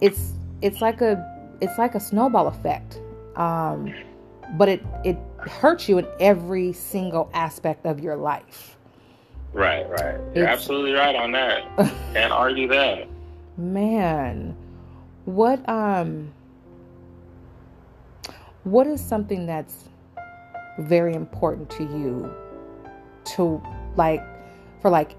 it's 0.01 0.33
it's 0.61 0.81
like 0.81 1.01
a 1.01 1.55
it's 1.61 1.77
like 1.77 1.95
a 1.95 1.99
snowball 1.99 2.47
effect. 2.47 2.99
Um, 3.35 3.93
but 4.57 4.69
it 4.69 4.85
it 5.03 5.17
hurts 5.39 5.89
you 5.89 5.97
in 5.97 6.07
every 6.19 6.73
single 6.73 7.29
aspect 7.33 7.85
of 7.85 7.99
your 7.99 8.15
life. 8.15 8.74
Right, 9.55 9.89
right. 9.89 10.19
You're 10.35 10.43
it's, 10.43 10.51
absolutely 10.51 10.91
right 10.91 11.15
on 11.15 11.31
that. 11.31 11.63
Can't 12.13 12.33
argue 12.33 12.67
that. 12.67 13.07
Man, 13.57 14.53
what 15.23 15.67
um 15.69 16.33
what 18.65 18.85
is 18.85 18.99
something 18.99 19.45
that's 19.45 19.85
very 20.77 21.13
important 21.13 21.69
to 21.69 21.83
you 21.83 22.35
to 23.23 23.63
like 23.95 24.21
for 24.81 24.89
like 24.89 25.15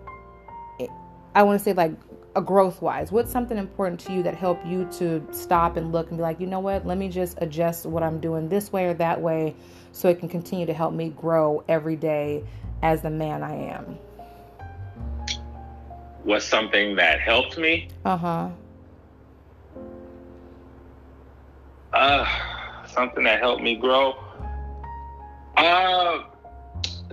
I 1.35 1.42
want 1.42 1.59
to 1.59 1.64
say 1.64 1.72
like 1.72 1.92
a 2.35 2.42
growth 2.42 2.83
wise 2.83 3.11
what's 3.11 3.33
something 3.33 3.57
important 3.57 3.99
to 3.99 4.12
you 4.12 4.22
that 4.22 4.35
help 4.35 4.64
you 4.66 4.85
to 4.92 5.27
stop 5.33 5.79
and 5.79 5.90
look 5.92 6.11
and 6.11 6.18
be 6.18 6.22
like 6.22 6.38
you 6.38 6.46
know 6.46 6.61
what 6.61 6.87
let 6.87 6.99
me 6.99 7.09
just 7.09 7.38
adjust 7.40 7.87
what 7.87 8.03
i'm 8.03 8.20
doing 8.20 8.46
this 8.46 8.70
way 8.75 8.85
or 8.85 8.92
that 8.92 9.18
way 9.18 9.55
so 9.92 10.11
it 10.11 10.18
can 10.18 10.29
continue 10.29 10.66
to 10.66 10.75
help 10.75 10.92
me 10.92 11.09
grow 11.16 11.64
every 11.66 11.96
day 11.96 12.44
as 12.83 13.01
the 13.01 13.09
man 13.09 13.42
i 13.42 13.55
am 13.55 13.99
was 16.26 16.44
something 16.44 16.96
that 16.96 17.20
helped 17.20 17.56
me. 17.56 17.88
Uh-huh. 18.04 18.50
Uh 21.92 22.26
something 22.86 23.24
that 23.24 23.40
helped 23.40 23.62
me 23.62 23.76
grow. 23.76 24.16
Uh 25.56 26.24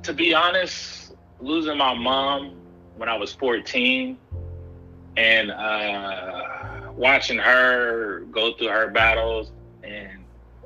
to 0.02 0.14
be 0.14 0.34
honest, 0.34 1.14
losing 1.40 1.78
my 1.78 1.94
mom 1.94 2.56
when 2.98 3.08
I 3.08 3.16
was 3.16 3.34
14 3.34 4.18
and 5.16 5.52
uh 5.52 6.92
watching 6.96 7.38
her 7.38 8.22
go 8.32 8.54
through 8.54 8.70
her 8.70 8.90
battles 8.90 9.52
and 9.84 10.24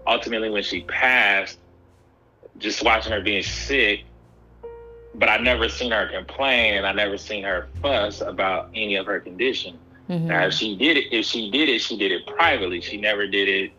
ultimately 0.07 0.49
when 0.49 0.63
she 0.63 0.81
passed, 0.83 1.60
just 2.57 2.81
watching 2.81 3.12
her 3.12 3.21
being 3.21 3.43
sick 3.43 4.05
but 5.17 5.30
I 5.30 5.38
never 5.38 5.67
seen 5.67 5.91
her 5.91 6.08
complain 6.08 6.75
and 6.75 6.86
I 6.86 6.93
never 6.93 7.17
seen 7.17 7.43
her 7.43 7.67
fuss 7.82 8.21
about 8.21 8.69
any 8.75 8.95
of 8.95 9.08
her 9.08 9.19
condition. 9.19 9.77
Mm-hmm. 10.10 10.27
Now, 10.27 10.45
if 10.45 10.53
she 10.53 10.75
did 10.77 10.97
it, 10.97 11.12
if 11.12 11.25
she 11.25 11.49
did 11.49 11.69
it, 11.69 11.82
she 11.82 11.97
did 11.97 12.12
it 12.12 12.25
privately. 12.27 12.82
She 12.82 12.97
never 12.97 13.27
did 13.27 13.49
it 13.49 13.71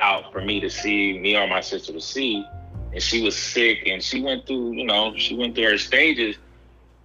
out 0.00 0.32
for 0.32 0.40
me 0.40 0.60
to 0.60 0.70
see, 0.70 1.18
me 1.18 1.36
or 1.36 1.46
my 1.46 1.60
sister 1.60 1.92
to 1.92 2.00
see. 2.00 2.44
And 2.92 3.02
she 3.02 3.22
was 3.22 3.36
sick 3.36 3.86
and 3.86 4.02
she 4.02 4.22
went 4.22 4.46
through, 4.46 4.72
you 4.72 4.84
know, 4.84 5.14
she 5.16 5.36
went 5.36 5.54
through 5.54 5.70
her 5.70 5.78
stages. 5.78 6.36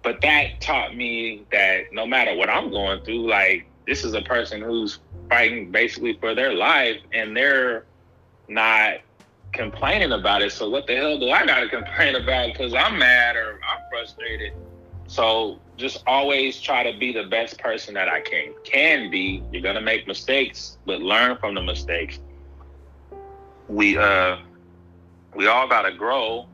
But 0.02 0.22
that 0.22 0.60
taught 0.60 0.96
me 0.96 1.44
that 1.52 1.92
no 1.92 2.06
matter 2.06 2.34
what 2.36 2.48
I'm 2.48 2.70
going 2.70 3.02
through, 3.04 3.28
like 3.28 3.66
this 3.86 4.02
is 4.02 4.14
a 4.14 4.22
person 4.22 4.62
who's 4.62 4.98
fighting 5.28 5.70
basically 5.70 6.14
for 6.14 6.34
their 6.34 6.54
life 6.54 7.00
and 7.12 7.36
they're 7.36 7.84
not 8.48 9.00
complaining 9.52 10.12
about 10.12 10.42
it. 10.42 10.52
So 10.52 10.68
what 10.68 10.86
the 10.86 10.96
hell 10.96 11.18
do 11.18 11.30
I 11.30 11.46
got 11.46 11.60
to 11.60 11.68
complain 11.68 12.16
about? 12.16 12.52
Because 12.52 12.74
I'm 12.74 12.98
mad 12.98 13.36
or 13.36 13.58
I'm 13.68 13.82
frustrated. 13.90 14.52
So 15.06 15.58
just 15.76 16.02
always 16.06 16.60
try 16.60 16.90
to 16.90 16.98
be 16.98 17.12
the 17.12 17.24
best 17.24 17.58
person 17.58 17.94
that 17.94 18.08
I 18.08 18.20
can 18.20 18.54
can 18.64 19.10
be. 19.10 19.42
You're 19.50 19.62
gonna 19.62 19.80
make 19.80 20.06
mistakes, 20.06 20.76
but 20.84 21.00
learn 21.00 21.38
from 21.38 21.54
the 21.54 21.62
mistakes. 21.62 22.18
We 23.68 23.96
uh 23.96 24.36
we 25.34 25.46
all 25.46 25.66
gotta 25.66 25.92
grow. 25.92 26.46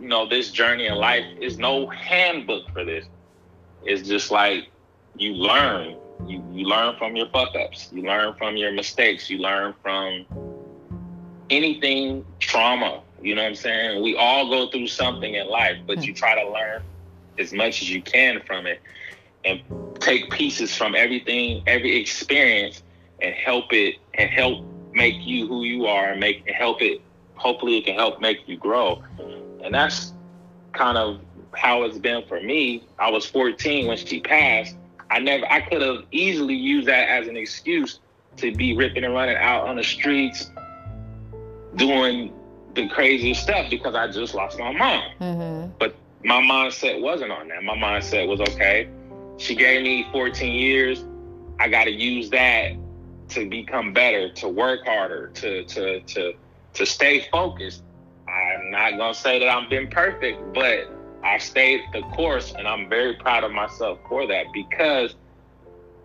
You 0.00 0.08
know, 0.08 0.28
this 0.28 0.50
journey 0.52 0.86
in 0.86 0.94
life 0.94 1.24
is 1.40 1.58
no 1.58 1.88
handbook 1.88 2.70
for 2.72 2.84
this. 2.84 3.06
It's 3.82 4.06
just 4.08 4.30
like 4.30 4.70
you 5.16 5.34
learn. 5.34 5.96
You 6.26 6.44
you 6.52 6.66
learn 6.66 6.96
from 6.98 7.16
your 7.16 7.28
fuck 7.30 7.56
ups. 7.56 7.88
You 7.92 8.02
learn 8.02 8.34
from 8.34 8.56
your 8.56 8.72
mistakes. 8.72 9.28
You 9.28 9.38
learn 9.38 9.74
from 9.82 10.26
anything 11.50 12.24
trauma. 12.40 13.02
You 13.20 13.34
know 13.34 13.42
what 13.42 13.48
I'm 13.48 13.54
saying? 13.54 14.02
We 14.02 14.16
all 14.16 14.50
go 14.50 14.70
through 14.70 14.88
something 14.88 15.34
in 15.34 15.48
life, 15.48 15.78
but 15.86 16.04
you 16.04 16.12
hmm. 16.12 16.18
try 16.18 16.42
to 16.42 16.50
learn 16.50 16.82
as 17.38 17.52
much 17.52 17.82
as 17.82 17.90
you 17.90 18.02
can 18.02 18.40
from 18.46 18.66
it 18.66 18.80
and 19.44 19.60
take 20.00 20.30
pieces 20.30 20.74
from 20.74 20.94
everything, 20.94 21.62
every 21.66 21.96
experience 21.96 22.82
and 23.20 23.34
help 23.34 23.72
it 23.72 23.96
and 24.14 24.30
help 24.30 24.64
make 24.92 25.16
you 25.18 25.46
who 25.46 25.64
you 25.64 25.86
are 25.86 26.10
and 26.10 26.20
make 26.20 26.48
help 26.48 26.80
it 26.80 27.00
hopefully 27.36 27.78
it 27.78 27.84
can 27.84 27.94
help 27.94 28.20
make 28.20 28.48
you 28.48 28.56
grow. 28.56 29.02
And 29.62 29.74
that's 29.74 30.12
kind 30.72 30.96
of 30.96 31.20
how 31.54 31.82
it's 31.82 31.98
been 31.98 32.24
for 32.26 32.40
me. 32.40 32.86
I 32.98 33.10
was 33.10 33.26
14 33.26 33.86
when 33.86 33.96
she 33.96 34.20
passed. 34.20 34.76
I 35.10 35.18
never 35.18 35.46
I 35.50 35.60
could 35.60 35.82
have 35.82 36.04
easily 36.10 36.54
used 36.54 36.88
that 36.88 37.08
as 37.08 37.28
an 37.28 37.36
excuse 37.36 38.00
to 38.38 38.52
be 38.54 38.76
ripping 38.76 39.04
and 39.04 39.14
running 39.14 39.36
out 39.36 39.68
on 39.68 39.76
the 39.76 39.84
streets 39.84 40.50
doing 41.76 42.32
the 42.74 42.88
craziest 42.88 43.42
stuff 43.42 43.70
because 43.70 43.94
I 43.94 44.10
just 44.10 44.34
lost 44.34 44.58
my 44.58 44.72
mom. 44.72 45.04
Mm-hmm. 45.20 45.72
But 45.78 45.94
my 46.24 46.40
mindset 46.40 47.00
wasn't 47.00 47.30
on 47.32 47.48
that. 47.48 47.62
My 47.62 47.76
mindset 47.76 48.26
was 48.26 48.40
okay. 48.40 48.88
She 49.38 49.54
gave 49.54 49.82
me 49.82 50.06
14 50.12 50.52
years. 50.52 51.04
I 51.60 51.68
got 51.68 51.84
to 51.84 51.90
use 51.90 52.30
that 52.30 52.72
to 53.30 53.48
become 53.48 53.92
better, 53.92 54.32
to 54.32 54.48
work 54.48 54.84
harder, 54.84 55.28
to 55.28 55.64
to 55.64 56.00
to 56.00 56.34
to 56.74 56.86
stay 56.86 57.26
focused. 57.30 57.82
I'm 58.28 58.70
not 58.70 58.96
gonna 58.96 59.14
say 59.14 59.38
that 59.38 59.48
I've 59.48 59.70
been 59.70 59.88
perfect, 59.88 60.54
but 60.54 60.90
I 61.22 61.38
stayed 61.38 61.80
the 61.92 62.02
course, 62.02 62.54
and 62.56 62.66
I'm 62.68 62.88
very 62.88 63.14
proud 63.14 63.44
of 63.44 63.52
myself 63.52 63.98
for 64.08 64.26
that 64.26 64.46
because 64.52 65.14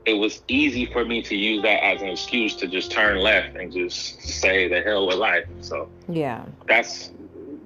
it 0.09 0.17
was 0.17 0.41
easy 0.47 0.85
for 0.87 1.05
me 1.05 1.21
to 1.21 1.35
use 1.35 1.61
that 1.61 1.83
as 1.83 2.01
an 2.01 2.09
excuse 2.09 2.55
to 2.55 2.67
just 2.67 2.91
turn 2.91 3.19
left 3.19 3.55
and 3.55 3.71
just 3.71 4.21
say 4.21 4.67
the 4.67 4.81
hell 4.81 5.05
with 5.07 5.17
life. 5.17 5.45
So 5.61 5.87
yeah, 6.07 6.45
that's 6.67 7.11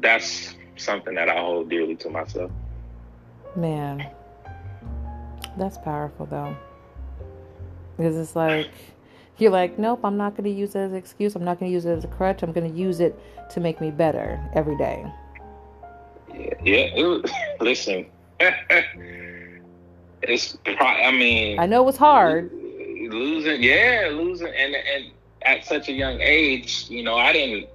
that's 0.01 0.55
something 0.75 1.15
that 1.15 1.29
I 1.29 1.39
hold 1.39 1.69
dearly 1.69 1.95
to 1.97 2.09
myself. 2.09 2.51
Man, 3.55 4.05
that's 5.57 5.77
powerful 5.77 6.25
though, 6.25 6.55
because 7.95 8.17
it's 8.17 8.35
like 8.35 8.69
you're 9.37 9.51
like, 9.51 9.79
nope, 9.79 10.01
I'm 10.03 10.17
not 10.17 10.35
going 10.35 10.43
to 10.43 10.49
use 10.49 10.75
it 10.75 10.79
as 10.79 10.91
an 10.91 10.97
excuse. 10.97 11.35
I'm 11.35 11.45
not 11.45 11.59
going 11.59 11.71
to 11.71 11.73
use 11.73 11.85
it 11.85 11.91
as 11.91 12.03
a 12.03 12.07
crutch. 12.07 12.43
I'm 12.43 12.51
going 12.51 12.69
to 12.69 12.77
use 12.77 12.99
it 12.99 13.17
to 13.51 13.59
make 13.59 13.79
me 13.79 13.89
better 13.89 14.39
every 14.53 14.77
day. 14.77 15.05
Yeah, 16.33 16.53
yeah. 16.63 17.03
Was, 17.03 17.31
listen, 17.61 18.05
it's. 20.27 20.57
I 20.65 21.11
mean, 21.11 21.59
I 21.59 21.65
know 21.65 21.81
it 21.81 21.85
was 21.85 21.97
hard. 21.97 22.51
Losing, 22.53 23.61
yeah, 23.61 24.09
losing, 24.11 24.47
and 24.47 24.75
and 24.75 25.11
at 25.43 25.65
such 25.65 25.89
a 25.89 25.91
young 25.91 26.19
age, 26.21 26.85
you 26.89 27.03
know, 27.03 27.15
I 27.15 27.33
didn't 27.33 27.69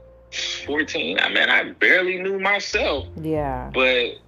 14, 0.66 1.18
I 1.20 1.28
mean, 1.28 1.48
I 1.48 1.72
barely 1.72 2.20
knew 2.20 2.38
myself. 2.38 3.06
Yeah. 3.20 3.70
But, 3.72 4.18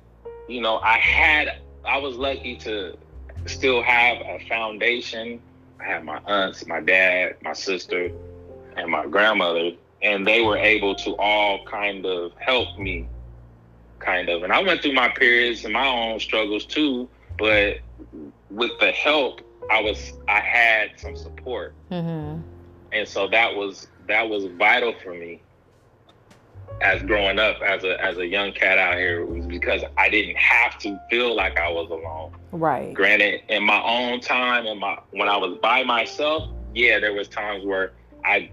you 0.48 0.60
know, 0.60 0.78
I 0.78 0.98
had, 0.98 1.60
I 1.84 1.98
was 1.98 2.16
lucky 2.16 2.56
to 2.58 2.96
still 3.46 3.82
have 3.82 4.18
a 4.18 4.38
foundation. 4.48 5.40
I 5.80 5.84
had 5.84 6.04
my 6.04 6.18
aunts, 6.26 6.66
my 6.66 6.80
dad, 6.80 7.36
my 7.42 7.52
sister, 7.52 8.10
and 8.76 8.90
my 8.90 9.06
grandmother, 9.06 9.72
and 10.02 10.26
they 10.26 10.42
were 10.42 10.56
able 10.56 10.94
to 10.96 11.16
all 11.16 11.64
kind 11.64 12.06
of 12.06 12.32
help 12.38 12.78
me, 12.78 13.08
kind 13.98 14.28
of. 14.28 14.42
And 14.42 14.52
I 14.52 14.62
went 14.62 14.82
through 14.82 14.94
my 14.94 15.08
periods 15.08 15.64
and 15.64 15.74
my 15.74 15.86
own 15.86 16.20
struggles 16.20 16.64
too, 16.64 17.08
but 17.38 17.78
with 18.50 18.72
the 18.80 18.92
help, 18.92 19.40
I 19.70 19.80
was, 19.80 20.12
I 20.28 20.40
had 20.40 20.98
some 20.98 21.16
support. 21.16 21.74
Mm-hmm. 21.90 22.42
And 22.92 23.08
so 23.08 23.28
that 23.28 23.54
was, 23.54 23.86
that 24.08 24.28
was 24.28 24.46
vital 24.58 24.94
for 25.02 25.14
me 25.14 25.40
as 26.80 27.02
growing 27.02 27.38
up 27.38 27.60
as 27.60 27.84
a 27.84 28.02
as 28.02 28.16
a 28.18 28.26
young 28.26 28.52
cat 28.52 28.78
out 28.78 28.96
here 28.96 29.24
was 29.26 29.44
because 29.46 29.82
I 29.98 30.08
didn't 30.08 30.36
have 30.36 30.78
to 30.78 30.98
feel 31.10 31.34
like 31.34 31.58
I 31.58 31.70
was 31.70 31.90
alone. 31.90 32.32
Right. 32.52 32.94
Granted, 32.94 33.42
in 33.48 33.64
my 33.64 33.82
own 33.82 34.20
time 34.20 34.66
and 34.66 34.80
my 34.80 34.98
when 35.10 35.28
I 35.28 35.36
was 35.36 35.58
by 35.60 35.84
myself, 35.84 36.48
yeah, 36.74 36.98
there 36.98 37.12
was 37.12 37.28
times 37.28 37.64
where 37.64 37.92
I, 38.24 38.50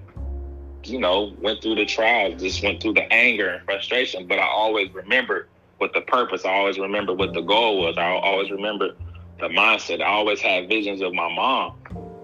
you 0.83 0.99
know, 0.99 1.33
went 1.41 1.61
through 1.61 1.75
the 1.75 1.85
trials, 1.85 2.41
just 2.41 2.63
went 2.63 2.81
through 2.81 2.93
the 2.93 3.11
anger 3.13 3.49
and 3.49 3.63
frustration. 3.65 4.27
But 4.27 4.39
I 4.39 4.47
always 4.47 4.93
remembered 4.93 5.47
what 5.77 5.93
the 5.93 6.01
purpose. 6.01 6.43
I 6.43 6.51
always 6.51 6.77
remembered 6.77 7.17
what 7.17 7.33
the 7.33 7.41
goal 7.41 7.81
was. 7.81 7.97
I 7.97 8.11
always 8.11 8.51
remember 8.51 8.95
the 9.39 9.47
mindset. 9.47 10.01
I 10.01 10.07
always 10.07 10.41
had 10.41 10.67
visions 10.67 11.01
of 11.01 11.13
my 11.13 11.33
mom, 11.33 11.77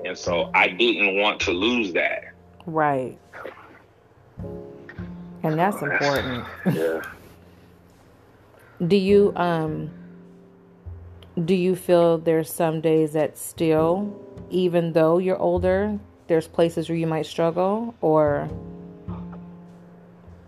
and 0.06 0.18
so 0.18 0.50
I 0.54 0.68
didn't 0.68 1.18
want 1.18 1.40
to 1.42 1.52
lose 1.52 1.94
that. 1.94 2.24
Right 2.66 3.20
and 5.44 5.60
that's 5.60 5.82
important. 5.82 6.46
yeah. 6.74 7.02
Do 8.88 8.96
you 8.98 9.32
um 9.36 9.92
do 11.46 11.56
you 11.56 11.76
feel 11.76 12.18
there's 12.18 12.52
some 12.52 12.82
days 12.82 13.14
that 13.14 13.38
still 13.38 14.20
even 14.50 14.94
though 14.94 15.20
you're 15.20 15.38
older, 15.38 15.98
there's 16.28 16.48
places 16.48 16.90
where 16.90 16.98
you 16.98 17.08
might 17.08 17.26
struggle 17.26 17.96
or 18.02 18.50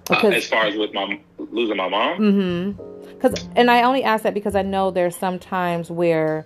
because, 0.08 0.34
uh, 0.34 0.38
as 0.38 0.48
far 0.48 0.66
as 0.66 0.76
with 0.76 0.94
my 0.94 1.20
losing 1.38 1.78
my 1.78 1.88
mom? 1.88 2.20
Mm 2.20 2.76
Mhm. 2.78 3.20
Cuz 3.22 3.48
and 3.56 3.72
I 3.72 3.84
only 3.84 4.04
ask 4.04 4.24
that 4.24 4.34
because 4.34 4.56
I 4.56 4.64
know 4.64 4.92
there's 4.92 5.16
some 5.16 5.40
times 5.40 5.90
where 5.90 6.46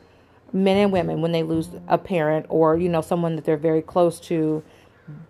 men 0.53 0.77
and 0.77 0.91
women 0.91 1.21
when 1.21 1.31
they 1.31 1.43
lose 1.43 1.69
a 1.87 1.97
parent 1.97 2.45
or 2.49 2.77
you 2.77 2.89
know 2.89 3.01
someone 3.01 3.35
that 3.35 3.45
they're 3.45 3.57
very 3.57 3.81
close 3.81 4.19
to 4.19 4.63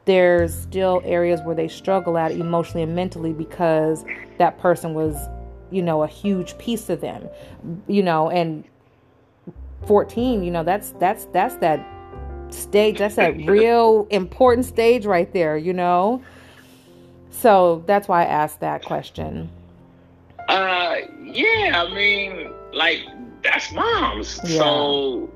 there's 0.05 0.53
still 0.53 1.01
areas 1.05 1.41
where 1.41 1.55
they 1.55 1.67
struggle 1.67 2.17
at 2.17 2.31
emotionally 2.31 2.83
and 2.83 2.95
mentally 2.95 3.33
because 3.33 4.03
that 4.37 4.57
person 4.57 4.93
was, 4.93 5.15
you 5.71 5.81
know, 5.81 6.03
a 6.03 6.07
huge 6.07 6.57
piece 6.57 6.89
of 6.89 7.01
them. 7.01 7.29
You 7.87 8.03
know, 8.03 8.29
and 8.29 8.63
14, 9.87 10.43
you 10.43 10.51
know, 10.51 10.63
that's 10.63 10.91
that's 10.99 11.25
that's 11.25 11.55
that 11.57 11.85
stage, 12.49 12.97
that's 12.97 13.15
that 13.15 13.37
real 13.45 14.07
important 14.09 14.65
stage 14.65 15.05
right 15.05 15.31
there, 15.31 15.57
you 15.57 15.73
know? 15.73 16.23
So 17.29 17.83
that's 17.85 18.07
why 18.07 18.23
I 18.23 18.25
asked 18.25 18.59
that 18.61 18.83
question. 18.83 19.49
Uh 20.47 20.95
yeah, 21.23 21.83
I 21.85 21.93
mean, 21.93 22.51
like 22.73 23.01
that's 23.43 23.71
mom's. 23.73 24.39
Yeah. 24.43 24.59
So, 24.59 25.29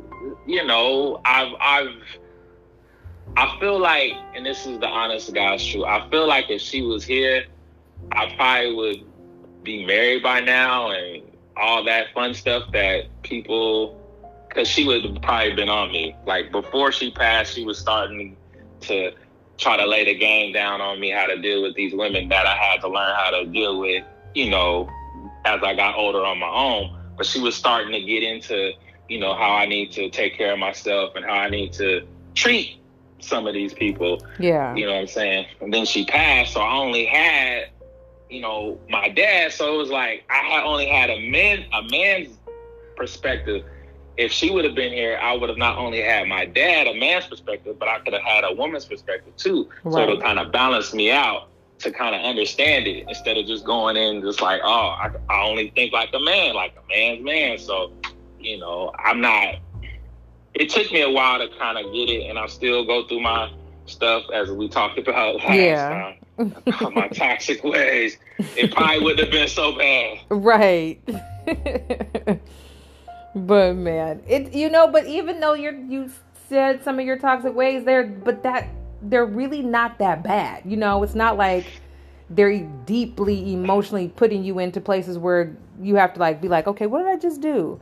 you 0.45 0.65
know, 0.65 1.21
I've 1.25 1.53
I've 1.59 2.03
I 3.35 3.57
feel 3.59 3.79
like, 3.79 4.13
and 4.35 4.45
this 4.45 4.65
is 4.65 4.79
the 4.79 4.87
honest 4.87 5.33
God's 5.33 5.65
truth, 5.65 5.85
I 5.85 6.07
feel 6.09 6.27
like 6.27 6.49
if 6.49 6.61
she 6.61 6.81
was 6.81 7.03
here, 7.03 7.45
I 8.11 8.33
probably 8.35 8.75
would 8.75 9.63
be 9.63 9.85
married 9.85 10.21
by 10.21 10.39
now 10.41 10.91
and 10.91 11.23
all 11.57 11.83
that 11.85 12.13
fun 12.13 12.33
stuff 12.33 12.71
that 12.73 13.05
people, 13.23 13.99
because 14.47 14.67
she 14.67 14.85
would 14.85 15.03
have 15.03 15.21
probably 15.21 15.53
been 15.53 15.69
on 15.69 15.91
me. 15.91 16.15
Like 16.25 16.51
before 16.51 16.91
she 16.91 17.11
passed, 17.11 17.55
she 17.55 17.65
was 17.65 17.79
starting 17.79 18.37
to 18.81 19.13
try 19.57 19.77
to 19.77 19.85
lay 19.85 20.05
the 20.05 20.15
game 20.15 20.53
down 20.53 20.81
on 20.81 20.99
me 20.99 21.09
how 21.09 21.25
to 21.25 21.41
deal 21.41 21.63
with 21.63 21.75
these 21.75 21.93
women 21.93 22.29
that 22.29 22.45
I 22.45 22.55
had 22.55 22.81
to 22.81 22.87
learn 22.87 23.15
how 23.15 23.31
to 23.31 23.45
deal 23.45 23.79
with, 23.79 24.03
you 24.35 24.49
know, 24.49 24.89
as 25.45 25.61
I 25.63 25.73
got 25.73 25.95
older 25.95 26.23
on 26.23 26.37
my 26.39 26.49
own. 26.49 26.99
But 27.17 27.25
she 27.25 27.39
was 27.39 27.55
starting 27.55 27.91
to 27.91 28.01
get 28.01 28.23
into, 28.23 28.71
you 29.07 29.19
know, 29.19 29.33
how 29.33 29.53
I 29.53 29.65
need 29.65 29.91
to 29.93 30.09
take 30.09 30.37
care 30.37 30.53
of 30.53 30.59
myself 30.59 31.15
and 31.15 31.25
how 31.25 31.33
I 31.33 31.49
need 31.49 31.73
to 31.73 32.07
treat 32.35 32.79
some 33.19 33.47
of 33.47 33.53
these 33.53 33.73
people. 33.73 34.21
Yeah. 34.39 34.75
You 34.75 34.85
know 34.85 34.93
what 34.93 35.01
I'm 35.01 35.07
saying? 35.07 35.45
And 35.61 35.73
then 35.73 35.85
she 35.85 36.05
passed, 36.05 36.53
so 36.53 36.61
I 36.61 36.75
only 36.75 37.05
had, 37.05 37.69
you 38.29 38.41
know, 38.41 38.79
my 38.89 39.09
dad. 39.09 39.53
So 39.53 39.73
it 39.73 39.77
was 39.77 39.89
like 39.89 40.25
I 40.29 40.37
had 40.37 40.63
only 40.63 40.87
had 40.87 41.09
a 41.09 41.29
man 41.29 41.65
a 41.73 41.83
man's 41.83 42.37
perspective. 42.95 43.63
If 44.15 44.31
she 44.31 44.51
would 44.51 44.63
have 44.65 44.75
been 44.75 44.93
here, 44.93 45.17
I 45.21 45.35
would 45.35 45.49
have 45.49 45.57
not 45.57 45.77
only 45.77 46.01
had 46.01 46.27
my 46.27 46.45
dad, 46.45 46.85
a 46.85 46.93
man's 46.93 47.25
perspective, 47.25 47.79
but 47.79 47.87
I 47.87 47.99
could 47.99 48.13
have 48.13 48.21
had 48.21 48.43
a 48.43 48.53
woman's 48.53 48.85
perspective 48.85 49.35
too. 49.37 49.69
Right. 49.83 49.93
So 49.93 50.15
to 50.15 50.21
kind 50.21 50.37
of 50.37 50.51
balance 50.51 50.93
me 50.93 51.11
out 51.11 51.49
to 51.83 51.91
kind 51.91 52.15
of 52.15 52.21
understand 52.21 52.87
it 52.87 53.07
instead 53.07 53.37
of 53.37 53.45
just 53.45 53.65
going 53.65 53.95
in 53.95 54.21
just 54.21 54.41
like, 54.41 54.61
oh, 54.63 54.69
I, 54.69 55.11
I 55.29 55.43
only 55.43 55.69
think 55.71 55.93
like 55.93 56.09
a 56.13 56.19
man, 56.19 56.55
like 56.55 56.75
a 56.75 56.87
man's 56.87 57.23
man. 57.23 57.57
So, 57.57 57.93
you 58.39 58.57
know, 58.57 58.91
I'm 58.97 59.21
not 59.21 59.55
it 60.53 60.69
took 60.69 60.91
me 60.91 61.01
a 61.01 61.09
while 61.09 61.39
to 61.39 61.47
kind 61.57 61.77
of 61.77 61.91
get 61.93 62.09
it, 62.09 62.29
and 62.29 62.37
I 62.37 62.47
still 62.47 62.85
go 62.85 63.07
through 63.07 63.21
my 63.21 63.51
stuff 63.85 64.23
as 64.33 64.51
we 64.51 64.69
talked 64.69 64.97
about 64.99 65.35
last 65.43 65.53
yeah. 65.55 66.13
time. 66.37 66.93
my 66.93 67.07
toxic 67.09 67.63
ways. 67.63 68.17
It 68.37 68.73
probably 68.73 68.99
wouldn't 68.99 69.21
have 69.21 69.31
been 69.31 69.47
so 69.47 69.75
bad. 69.77 70.19
Right. 70.29 70.99
But 73.35 73.73
man, 73.75 74.21
it 74.27 74.53
you 74.53 74.69
know, 74.69 74.87
but 74.87 75.07
even 75.07 75.39
though 75.39 75.53
you're 75.55 75.73
you 75.73 76.11
said 76.49 76.83
some 76.83 76.99
of 76.99 77.05
your 77.05 77.17
toxic 77.17 77.55
ways 77.55 77.83
there, 77.83 78.03
but 78.03 78.43
that 78.43 78.67
they're 79.03 79.25
really 79.25 79.61
not 79.61 79.99
that 79.99 80.23
bad. 80.23 80.63
You 80.65 80.77
know, 80.77 81.03
it's 81.03 81.15
not 81.15 81.37
like 81.37 81.65
they're 82.29 82.59
deeply 82.85 83.53
emotionally 83.53 84.07
putting 84.07 84.43
you 84.43 84.59
into 84.59 84.81
places 84.81 85.17
where 85.17 85.55
you 85.81 85.95
have 85.95 86.13
to 86.13 86.19
like 86.19 86.41
be 86.41 86.47
like, 86.47 86.67
okay, 86.67 86.87
what 86.87 86.99
did 86.99 87.07
I 87.07 87.17
just 87.17 87.41
do? 87.41 87.79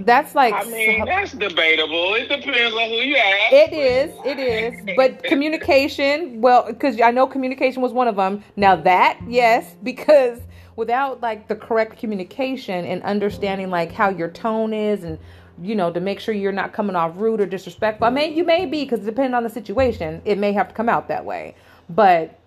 That's 0.00 0.34
like 0.34 0.52
I 0.52 0.64
mean, 0.64 1.04
that's 1.04 1.32
debatable. 1.32 2.14
It 2.14 2.28
depends 2.28 2.74
on 2.74 2.88
who 2.88 2.96
you 2.96 3.16
ask. 3.16 3.52
It 3.52 3.72
is, 3.72 4.14
it 4.24 4.38
is. 4.38 4.94
But 4.96 5.22
communication, 5.24 6.40
well, 6.40 6.66
because 6.66 7.00
I 7.00 7.10
know 7.10 7.26
communication 7.26 7.82
was 7.82 7.92
one 7.92 8.08
of 8.08 8.16
them. 8.16 8.44
Now 8.56 8.76
that, 8.76 9.18
yes, 9.26 9.74
because 9.82 10.40
without 10.76 11.22
like 11.22 11.48
the 11.48 11.56
correct 11.56 11.98
communication 11.98 12.84
and 12.84 13.02
understanding 13.02 13.70
like 13.70 13.92
how 13.92 14.10
your 14.10 14.28
tone 14.28 14.74
is 14.74 15.04
and 15.04 15.18
you 15.62 15.74
know 15.74 15.92
to 15.92 16.00
make 16.00 16.20
sure 16.20 16.34
you're 16.34 16.52
not 16.52 16.72
coming 16.72 16.96
off 16.96 17.16
rude 17.16 17.40
or 17.40 17.46
disrespectful. 17.46 18.06
I 18.06 18.10
mean, 18.10 18.36
you 18.36 18.44
may 18.44 18.66
be 18.66 18.84
because 18.84 19.00
depending 19.00 19.34
on 19.34 19.42
the 19.42 19.50
situation, 19.50 20.22
it 20.24 20.38
may 20.38 20.52
have 20.52 20.68
to 20.68 20.74
come 20.74 20.88
out 20.88 21.08
that 21.08 21.24
way. 21.24 21.54
But 21.88 22.38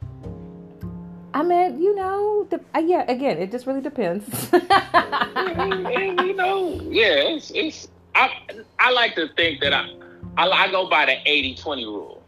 I 1.33 1.43
mean, 1.43 1.81
you 1.81 1.95
know, 1.95 2.47
the, 2.49 2.59
uh, 2.75 2.79
yeah. 2.79 3.09
Again, 3.09 3.37
it 3.37 3.51
just 3.51 3.67
really 3.67 3.81
depends. 3.81 4.49
and, 4.53 5.87
and, 5.87 6.21
you 6.21 6.35
know, 6.35 6.81
yeah, 6.89 7.13
it's, 7.15 7.51
it's 7.51 7.87
I 8.15 8.31
I 8.79 8.91
like 8.91 9.15
to 9.15 9.27
think 9.35 9.61
that 9.61 9.73
I 9.73 9.89
I, 10.37 10.49
I 10.49 10.71
go 10.71 10.89
by 10.89 11.05
the 11.05 11.17
80-20 11.29 11.85
rule. 11.85 12.19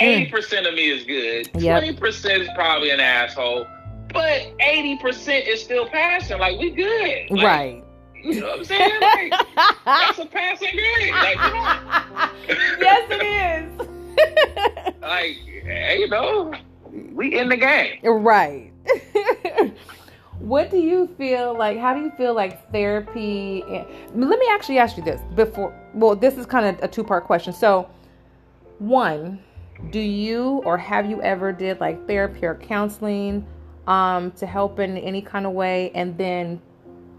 Mm. 0.00 0.04
Eighty 0.06 0.30
percent 0.30 0.66
of 0.66 0.74
me 0.74 0.90
is 0.90 1.04
good. 1.04 1.50
Twenty 1.52 1.86
yep. 1.86 1.96
percent 1.96 2.42
is 2.42 2.48
probably 2.54 2.90
an 2.90 3.00
asshole, 3.00 3.66
but 4.12 4.52
eighty 4.60 4.98
percent 4.98 5.48
is 5.48 5.62
still 5.62 5.88
passing. 5.88 6.38
Like 6.38 6.58
we 6.58 6.70
good, 6.70 7.30
like, 7.30 7.44
right? 7.44 7.84
You 8.22 8.40
know 8.40 8.46
what 8.48 8.58
I'm 8.58 8.64
saying? 8.64 9.00
Like, 9.00 9.32
that's 9.84 10.18
a 10.18 10.26
passing 10.26 10.70
grade. 10.72 11.12
Like, 11.14 11.36
yes, 12.80 13.08
it 13.10 13.22
is. 13.22 14.94
like, 15.00 15.36
you 15.98 16.08
know 16.08 16.52
we 17.16 17.38
in 17.38 17.48
the 17.48 17.56
game. 17.56 17.98
Right. 18.02 18.72
what 20.38 20.70
do 20.70 20.78
you 20.78 21.08
feel 21.18 21.56
like? 21.56 21.78
How 21.78 21.94
do 21.94 22.00
you 22.00 22.10
feel 22.16 22.34
like 22.34 22.70
therapy? 22.72 23.64
let 24.14 24.38
me 24.38 24.46
actually 24.50 24.78
ask 24.78 24.96
you 24.96 25.02
this 25.02 25.20
before. 25.34 25.74
Well, 25.94 26.14
this 26.14 26.36
is 26.36 26.46
kind 26.46 26.66
of 26.66 26.82
a 26.82 26.88
two 26.88 27.04
part 27.04 27.24
question. 27.24 27.52
So, 27.52 27.88
one, 28.78 29.40
do 29.90 30.00
you 30.00 30.62
or 30.64 30.78
have 30.78 31.08
you 31.08 31.20
ever 31.22 31.52
did 31.52 31.80
like 31.80 32.06
therapy 32.06 32.46
or 32.46 32.54
counseling 32.54 33.46
um, 33.86 34.30
to 34.32 34.46
help 34.46 34.78
in 34.78 34.96
any 34.98 35.22
kind 35.22 35.46
of 35.46 35.52
way? 35.52 35.90
And 35.94 36.16
then, 36.16 36.60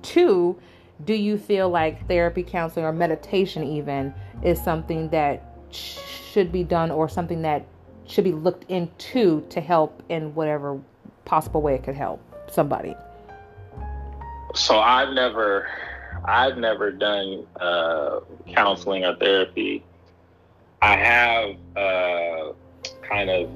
two, 0.01 0.57
do 1.05 1.13
you 1.13 1.37
feel 1.37 1.69
like 1.69 2.07
therapy, 2.07 2.43
counseling, 2.43 2.85
or 2.85 2.91
meditation 2.91 3.63
even 3.63 4.13
is 4.43 4.61
something 4.61 5.09
that 5.09 5.43
should 5.71 6.51
be 6.51 6.63
done 6.63 6.91
or 6.91 7.07
something 7.07 7.41
that 7.43 7.65
should 8.05 8.23
be 8.23 8.31
looked 8.31 8.69
into 8.69 9.45
to 9.49 9.61
help 9.61 10.01
in 10.09 10.33
whatever 10.33 10.79
possible 11.25 11.61
way 11.61 11.75
it 11.75 11.83
could 11.83 11.95
help 11.95 12.21
somebody? 12.49 12.95
So 14.55 14.79
I've 14.79 15.13
never, 15.13 15.67
I've 16.25 16.57
never 16.57 16.91
done 16.91 17.45
uh, 17.59 18.21
counseling 18.47 19.05
or 19.05 19.15
therapy. 19.17 19.83
I 20.81 20.95
have 20.95 21.55
uh, 21.75 22.53
kind 23.01 23.29
of 23.29 23.49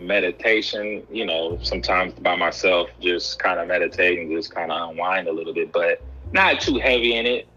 meditation, 0.00 1.06
you 1.10 1.26
know, 1.26 1.58
sometimes 1.62 2.14
by 2.14 2.36
myself, 2.36 2.88
just 3.00 3.38
kind 3.38 3.60
of 3.60 3.68
meditating, 3.68 4.30
just 4.34 4.54
kind 4.54 4.72
of 4.72 4.90
unwind 4.90 5.28
a 5.28 5.32
little 5.32 5.52
bit, 5.52 5.72
but 5.72 6.02
not 6.32 6.60
too 6.60 6.78
heavy 6.78 7.14
in 7.14 7.26
it. 7.26 7.48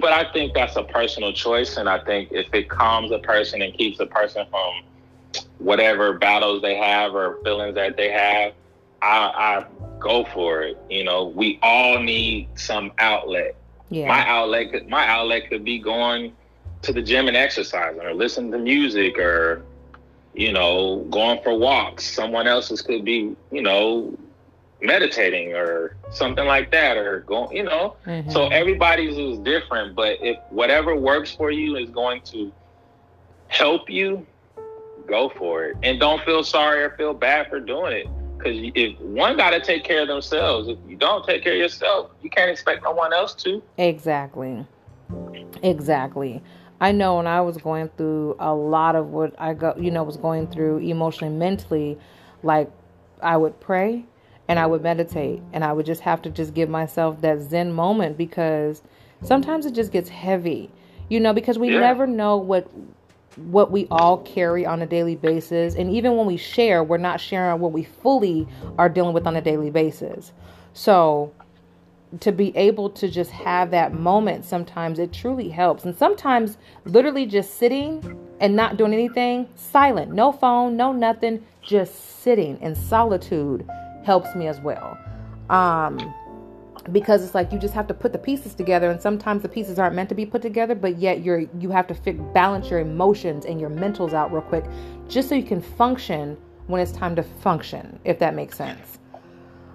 But 0.00 0.12
I 0.12 0.30
think 0.32 0.54
that's 0.54 0.76
a 0.76 0.84
personal 0.84 1.32
choice, 1.32 1.76
and 1.76 1.88
I 1.88 1.98
think 1.98 2.30
if 2.30 2.46
it 2.54 2.68
calms 2.68 3.10
a 3.10 3.18
person 3.18 3.62
and 3.62 3.74
keeps 3.74 3.98
a 3.98 4.06
person 4.06 4.46
from 4.48 4.82
whatever 5.58 6.12
battles 6.12 6.62
they 6.62 6.76
have 6.76 7.14
or 7.14 7.38
feelings 7.42 7.74
that 7.74 7.96
they 7.96 8.10
have, 8.10 8.52
I, 9.02 9.64
I 9.66 9.66
go 9.98 10.24
for 10.24 10.62
it. 10.62 10.78
You 10.88 11.04
know, 11.04 11.26
we 11.26 11.58
all 11.62 11.98
need 11.98 12.48
some 12.54 12.92
outlet. 12.98 13.56
Yeah. 13.90 14.08
My 14.08 14.26
outlet 14.26 14.88
my 14.88 15.06
outlet 15.06 15.48
could 15.48 15.64
be 15.64 15.78
going 15.78 16.36
to 16.82 16.92
the 16.92 17.02
gym 17.02 17.26
and 17.26 17.36
exercising 17.36 18.02
or 18.02 18.14
listening 18.14 18.52
to 18.52 18.58
music 18.58 19.18
or 19.18 19.62
you 20.34 20.52
know 20.52 21.06
going 21.10 21.42
for 21.42 21.56
walks. 21.56 22.04
Someone 22.04 22.46
else's 22.46 22.82
could 22.82 23.04
be 23.04 23.34
you 23.50 23.62
know 23.62 24.16
meditating 24.80 25.54
or 25.54 25.96
something 26.10 26.46
like 26.46 26.70
that 26.70 26.96
or 26.96 27.20
going 27.20 27.56
you 27.56 27.64
know 27.64 27.96
mm-hmm. 28.06 28.30
so 28.30 28.46
everybody's 28.48 29.18
is 29.18 29.38
different 29.40 29.96
but 29.96 30.16
if 30.20 30.38
whatever 30.50 30.94
works 30.94 31.32
for 31.32 31.50
you 31.50 31.76
is 31.76 31.90
going 31.90 32.20
to 32.22 32.52
help 33.48 33.90
you 33.90 34.24
go 35.08 35.28
for 35.30 35.64
it 35.64 35.76
and 35.82 35.98
don't 35.98 36.22
feel 36.24 36.44
sorry 36.44 36.82
or 36.82 36.90
feel 36.90 37.14
bad 37.14 37.48
for 37.48 37.58
doing 37.58 37.92
it. 37.92 38.06
Because 38.36 38.56
if 38.74 39.00
one 39.00 39.36
got 39.36 39.50
to 39.50 39.60
take 39.60 39.82
care 39.82 40.02
of 40.02 40.08
themselves, 40.08 40.68
if 40.68 40.78
you 40.86 40.96
don't 40.96 41.26
take 41.26 41.42
care 41.42 41.54
of 41.54 41.58
yourself, 41.58 42.12
you 42.22 42.30
can't 42.30 42.50
expect 42.50 42.84
no 42.84 42.92
one 42.92 43.12
else 43.12 43.34
to. 43.34 43.60
Exactly. 43.78 44.64
Exactly. 45.62 46.40
I 46.80 46.92
know 46.92 47.16
when 47.16 47.26
I 47.26 47.40
was 47.40 47.56
going 47.56 47.88
through 47.96 48.36
a 48.38 48.54
lot 48.54 48.94
of 48.94 49.08
what 49.08 49.34
I 49.40 49.54
got, 49.54 49.82
you 49.82 49.90
know, 49.90 50.04
was 50.04 50.16
going 50.16 50.46
through 50.46 50.78
emotionally, 50.78 51.34
mentally, 51.34 51.98
like 52.44 52.70
I 53.20 53.36
would 53.36 53.58
pray 53.58 54.04
and 54.48 54.58
I 54.58 54.66
would 54.66 54.82
meditate 54.82 55.42
and 55.52 55.62
I 55.62 55.72
would 55.72 55.86
just 55.86 56.00
have 56.00 56.22
to 56.22 56.30
just 56.30 56.54
give 56.54 56.68
myself 56.68 57.20
that 57.20 57.40
Zen 57.40 57.72
moment 57.72 58.16
because 58.16 58.82
sometimes 59.22 59.66
it 59.66 59.74
just 59.74 59.92
gets 59.92 60.08
heavy, 60.08 60.70
you 61.08 61.20
know, 61.20 61.34
because 61.34 61.58
we 61.58 61.72
yeah. 61.72 61.80
never 61.80 62.06
know 62.06 62.36
what 62.36 62.68
what 63.36 63.70
we 63.70 63.86
all 63.90 64.18
carry 64.18 64.66
on 64.66 64.82
a 64.82 64.86
daily 64.86 65.14
basis. 65.14 65.76
And 65.76 65.92
even 65.92 66.16
when 66.16 66.26
we 66.26 66.36
share, 66.36 66.82
we're 66.82 66.98
not 66.98 67.20
sharing 67.20 67.60
what 67.60 67.70
we 67.70 67.84
fully 67.84 68.48
are 68.78 68.88
dealing 68.88 69.12
with 69.12 69.28
on 69.28 69.36
a 69.36 69.40
daily 69.40 69.70
basis. 69.70 70.32
So 70.72 71.32
to 72.20 72.32
be 72.32 72.56
able 72.56 72.88
to 72.88 73.06
just 73.06 73.30
have 73.30 73.70
that 73.70 73.92
moment 73.92 74.44
sometimes 74.44 74.98
it 74.98 75.12
truly 75.12 75.50
helps. 75.50 75.84
And 75.84 75.96
sometimes 75.96 76.56
literally 76.84 77.26
just 77.26 77.58
sitting 77.58 78.18
and 78.40 78.56
not 78.56 78.76
doing 78.76 78.94
anything, 78.94 79.46
silent, 79.54 80.12
no 80.12 80.32
phone, 80.32 80.76
no 80.76 80.92
nothing, 80.92 81.44
just 81.62 82.20
sitting 82.20 82.58
in 82.60 82.74
solitude 82.74 83.68
helps 84.08 84.34
me 84.34 84.46
as 84.48 84.58
well. 84.60 84.98
Um 85.50 85.92
because 86.92 87.22
it's 87.22 87.34
like 87.34 87.52
you 87.52 87.58
just 87.58 87.74
have 87.74 87.86
to 87.86 87.94
put 87.94 88.12
the 88.12 88.18
pieces 88.18 88.54
together 88.54 88.90
and 88.90 89.00
sometimes 89.00 89.42
the 89.42 89.48
pieces 89.48 89.78
aren't 89.78 89.94
meant 89.94 90.08
to 90.08 90.14
be 90.14 90.24
put 90.24 90.40
together 90.40 90.74
but 90.74 90.96
yet 90.98 91.22
you're 91.22 91.40
you 91.58 91.70
have 91.70 91.86
to 91.86 91.94
fit, 91.94 92.16
balance 92.32 92.70
your 92.70 92.80
emotions 92.80 93.44
and 93.44 93.60
your 93.60 93.68
mentals 93.68 94.12
out 94.14 94.32
real 94.32 94.42
quick 94.42 94.64
just 95.08 95.28
so 95.28 95.34
you 95.34 95.42
can 95.42 95.60
function 95.60 96.36
when 96.66 96.80
it's 96.80 96.92
time 96.92 97.14
to 97.14 97.22
function 97.22 97.98
if 98.04 98.18
that 98.18 98.34
makes 98.34 98.56
sense. 98.56 98.98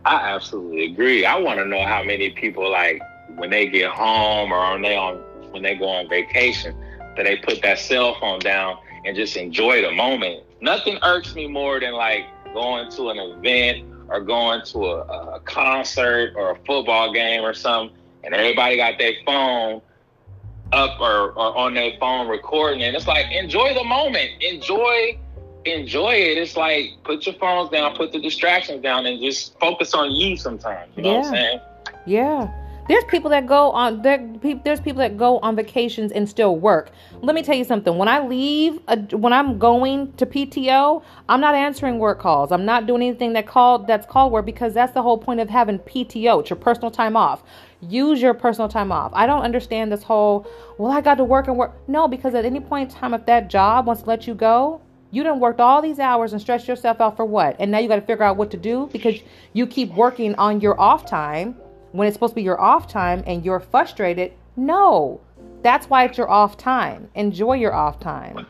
I 0.05 0.15
absolutely 0.15 0.85
agree. 0.91 1.25
I 1.25 1.37
want 1.39 1.59
to 1.59 1.65
know 1.65 1.83
how 1.85 2.03
many 2.03 2.31
people 2.31 2.69
like 2.71 3.01
when 3.35 3.49
they 3.49 3.67
get 3.67 3.91
home 3.91 4.51
or 4.51 4.71
when 4.71 4.81
they 4.81 4.95
on 4.95 5.17
when 5.51 5.61
they 5.61 5.75
go 5.75 5.87
on 5.87 6.09
vacation 6.09 6.75
that 7.15 7.23
they 7.23 7.37
put 7.37 7.61
that 7.61 7.77
cell 7.77 8.17
phone 8.19 8.39
down 8.39 8.77
and 9.05 9.15
just 9.15 9.37
enjoy 9.37 9.81
the 9.81 9.91
moment. 9.91 10.43
Nothing 10.61 10.97
irks 11.03 11.35
me 11.35 11.47
more 11.47 11.79
than 11.79 11.93
like 11.93 12.25
going 12.53 12.89
to 12.91 13.09
an 13.09 13.17
event 13.19 13.92
or 14.09 14.21
going 14.21 14.61
to 14.65 14.79
a, 14.85 15.35
a 15.35 15.39
concert 15.41 16.33
or 16.35 16.51
a 16.51 16.55
football 16.65 17.11
game 17.13 17.43
or 17.43 17.53
something, 17.53 17.95
and 18.23 18.33
everybody 18.33 18.77
got 18.77 18.97
their 18.97 19.13
phone 19.25 19.81
up 20.71 20.99
or, 20.99 21.31
or 21.31 21.57
on 21.57 21.73
their 21.73 21.93
phone 21.99 22.27
recording, 22.27 22.83
and 22.83 22.95
it's 22.95 23.07
like 23.07 23.25
enjoy 23.31 23.73
the 23.73 23.83
moment, 23.83 24.29
enjoy 24.41 25.17
enjoy 25.65 26.11
it. 26.13 26.37
It's 26.37 26.57
like 26.57 26.91
put 27.03 27.25
your 27.25 27.35
phones 27.35 27.69
down, 27.69 27.95
put 27.95 28.11
the 28.11 28.19
distractions 28.19 28.81
down, 28.81 29.05
and 29.05 29.21
just 29.21 29.57
focus 29.59 29.93
on 29.93 30.11
you 30.11 30.35
sometimes. 30.37 30.91
You 30.95 31.03
know 31.03 31.11
yeah. 31.11 31.17
what 31.17 31.27
I'm 31.27 31.33
saying? 31.33 31.59
Yeah. 32.05 32.62
There's 32.85 33.05
people 33.05 33.29
that 33.29 33.47
go 33.47 33.71
on 33.71 34.01
there, 34.01 34.29
there's 34.65 34.81
people 34.81 34.99
that 34.99 35.17
go 35.17 35.39
on 35.39 35.55
vacations 35.55 36.11
and 36.11 36.27
still 36.27 36.57
work. 36.57 36.91
Let 37.21 37.33
me 37.33 37.41
tell 37.41 37.55
you 37.55 37.63
something. 37.63 37.97
When 37.97 38.09
I 38.09 38.19
leave, 38.19 38.77
a, 38.89 38.97
when 39.15 39.31
I'm 39.31 39.57
going 39.57 40.11
to 40.13 40.25
PTO, 40.25 41.01
I'm 41.29 41.39
not 41.39 41.55
answering 41.55 41.97
work 41.99 42.19
calls. 42.19 42.51
I'm 42.51 42.65
not 42.65 42.85
doing 42.85 43.01
anything 43.01 43.33
that 43.33 43.47
called 43.47 43.87
that's 43.87 44.05
called 44.05 44.33
work 44.33 44.45
because 44.45 44.73
that's 44.73 44.91
the 44.91 45.01
whole 45.01 45.17
point 45.17 45.39
of 45.39 45.49
having 45.49 45.79
PTO. 45.79 46.41
It's 46.41 46.49
your 46.49 46.57
personal 46.57 46.91
time 46.91 47.15
off. 47.15 47.43
Use 47.79 48.21
your 48.21 48.33
personal 48.33 48.67
time 48.67 48.91
off. 48.91 49.11
I 49.13 49.27
don't 49.27 49.43
understand 49.43 49.89
this 49.89 50.03
whole, 50.03 50.45
well, 50.77 50.91
I 50.91 50.99
got 50.99 51.15
to 51.15 51.23
work 51.23 51.47
and 51.47 51.55
work. 51.55 51.73
No, 51.87 52.09
because 52.09 52.35
at 52.35 52.43
any 52.43 52.59
point 52.59 52.91
in 52.91 52.97
time, 52.97 53.13
if 53.13 53.25
that 53.27 53.49
job 53.49 53.87
wants 53.87 54.01
to 54.01 54.09
let 54.09 54.27
you 54.27 54.33
go, 54.33 54.81
you 55.09 55.23
done 55.23 55.39
worked 55.39 55.61
all 55.61 55.81
these 55.81 55.99
hours 55.99 56.33
and 56.33 56.41
stretched 56.41 56.67
yourself 56.67 56.99
out 56.99 57.15
for 57.15 57.23
what? 57.23 57.55
And 57.59 57.71
now 57.71 57.79
you 57.79 57.87
got 57.87 57.95
to 57.95 58.01
figure 58.01 58.25
out 58.25 58.35
what 58.35 58.51
to 58.51 58.57
do 58.57 58.89
because 58.91 59.21
you 59.53 59.67
keep 59.67 59.93
working 59.93 60.35
on 60.35 60.59
your 60.59 60.77
off 60.81 61.05
time 61.05 61.55
when 61.93 62.07
it's 62.07 62.15
supposed 62.15 62.31
to 62.31 62.35
be 62.35 62.43
your 62.43 62.59
off 62.59 62.87
time 62.87 63.23
and 63.25 63.45
you're 63.45 63.59
frustrated. 63.61 64.33
No, 64.57 65.21
that's 65.61 65.89
why 65.89 66.03
it's 66.03 66.17
your 66.17 66.29
off 66.29 66.57
time. 66.57 67.09
Enjoy 67.15 67.53
your 67.53 67.73
off 67.73 67.99
time. 67.99 68.45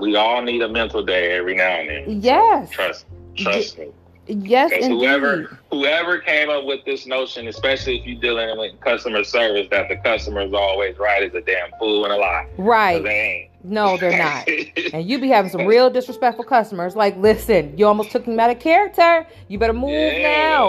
We 0.00 0.14
all 0.16 0.40
need 0.42 0.62
a 0.62 0.68
mental 0.68 1.02
day 1.04 1.32
every 1.32 1.56
now 1.56 1.68
and 1.80 1.88
then. 1.88 2.22
Yes. 2.22 2.70
Trust, 2.70 3.06
trust 3.36 3.78
me. 3.78 3.88
Yes, 4.26 4.70
Because 4.70 4.86
whoever 4.86 5.58
whoever 5.72 6.18
came 6.18 6.50
up 6.50 6.64
with 6.64 6.84
this 6.84 7.04
notion, 7.04 7.48
especially 7.48 7.98
if 7.98 8.06
you're 8.06 8.20
dealing 8.20 8.56
with 8.58 8.78
customer 8.80 9.24
service, 9.24 9.66
that 9.72 9.88
the 9.88 9.96
customer 9.96 10.42
is 10.42 10.52
always 10.54 10.96
right, 10.98 11.24
is 11.24 11.34
a 11.34 11.40
damn 11.40 11.70
fool 11.80 12.04
and 12.04 12.12
a 12.12 12.16
lie. 12.16 12.46
Right. 12.56 13.02
They 13.02 13.10
ain't. 13.10 13.64
No, 13.64 13.96
they're 13.96 14.16
not. 14.16 14.48
And 14.92 15.08
you 15.08 15.18
be 15.20 15.28
having 15.28 15.50
some 15.50 15.66
real 15.66 15.90
disrespectful 15.90 16.44
customers. 16.44 16.94
Like, 16.94 17.16
listen, 17.16 17.76
you 17.76 17.86
almost 17.86 18.10
took 18.12 18.24
them 18.24 18.38
out 18.38 18.50
of 18.50 18.60
character. 18.60 19.26
You 19.48 19.58
better 19.58 19.72
move 19.72 19.90
Yeah. 19.90 20.22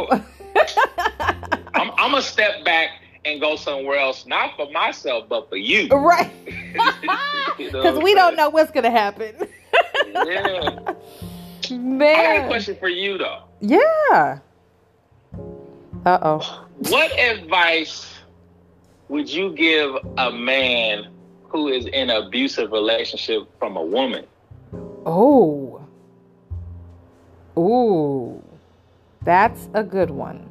now. 0.09 0.23
I'm, 1.75 1.91
I'm 1.97 2.11
gonna 2.11 2.21
step 2.21 2.63
back 2.65 2.89
and 3.25 3.39
go 3.39 3.55
somewhere 3.55 3.99
else, 3.99 4.25
not 4.25 4.55
for 4.55 4.69
myself, 4.71 5.27
but 5.29 5.49
for 5.49 5.57
you. 5.57 5.87
right. 5.89 6.31
You 7.59 7.71
know 7.71 7.81
Because 7.83 7.99
we 7.99 8.15
don't 8.15 8.35
know 8.35 8.49
what's 8.49 8.71
going 8.71 8.85
to 8.85 8.91
happen. 8.91 9.35
Yeah. 10.13 10.79
I 10.85 10.93
got 11.63 11.71
a 11.71 11.77
Man. 11.77 12.47
question 12.47 12.75
for 12.77 12.87
you 12.89 13.17
though. 13.17 13.43
Yeah. 13.59 14.39
Uh 16.05 16.19
oh. 16.21 16.67
What 16.89 17.11
advice 17.19 18.13
would 19.09 19.29
you 19.31 19.53
give 19.53 19.95
a 20.17 20.31
man 20.31 21.09
who 21.43 21.67
is 21.67 21.85
in 21.85 22.09
an 22.09 22.23
abusive 22.25 22.71
relationship 22.71 23.47
from 23.59 23.77
a 23.77 23.83
woman? 23.83 24.25
Oh. 25.05 25.85
Ooh. 27.57 28.43
That's 29.23 29.69
a 29.73 29.83
good 29.83 30.09
one. 30.09 30.49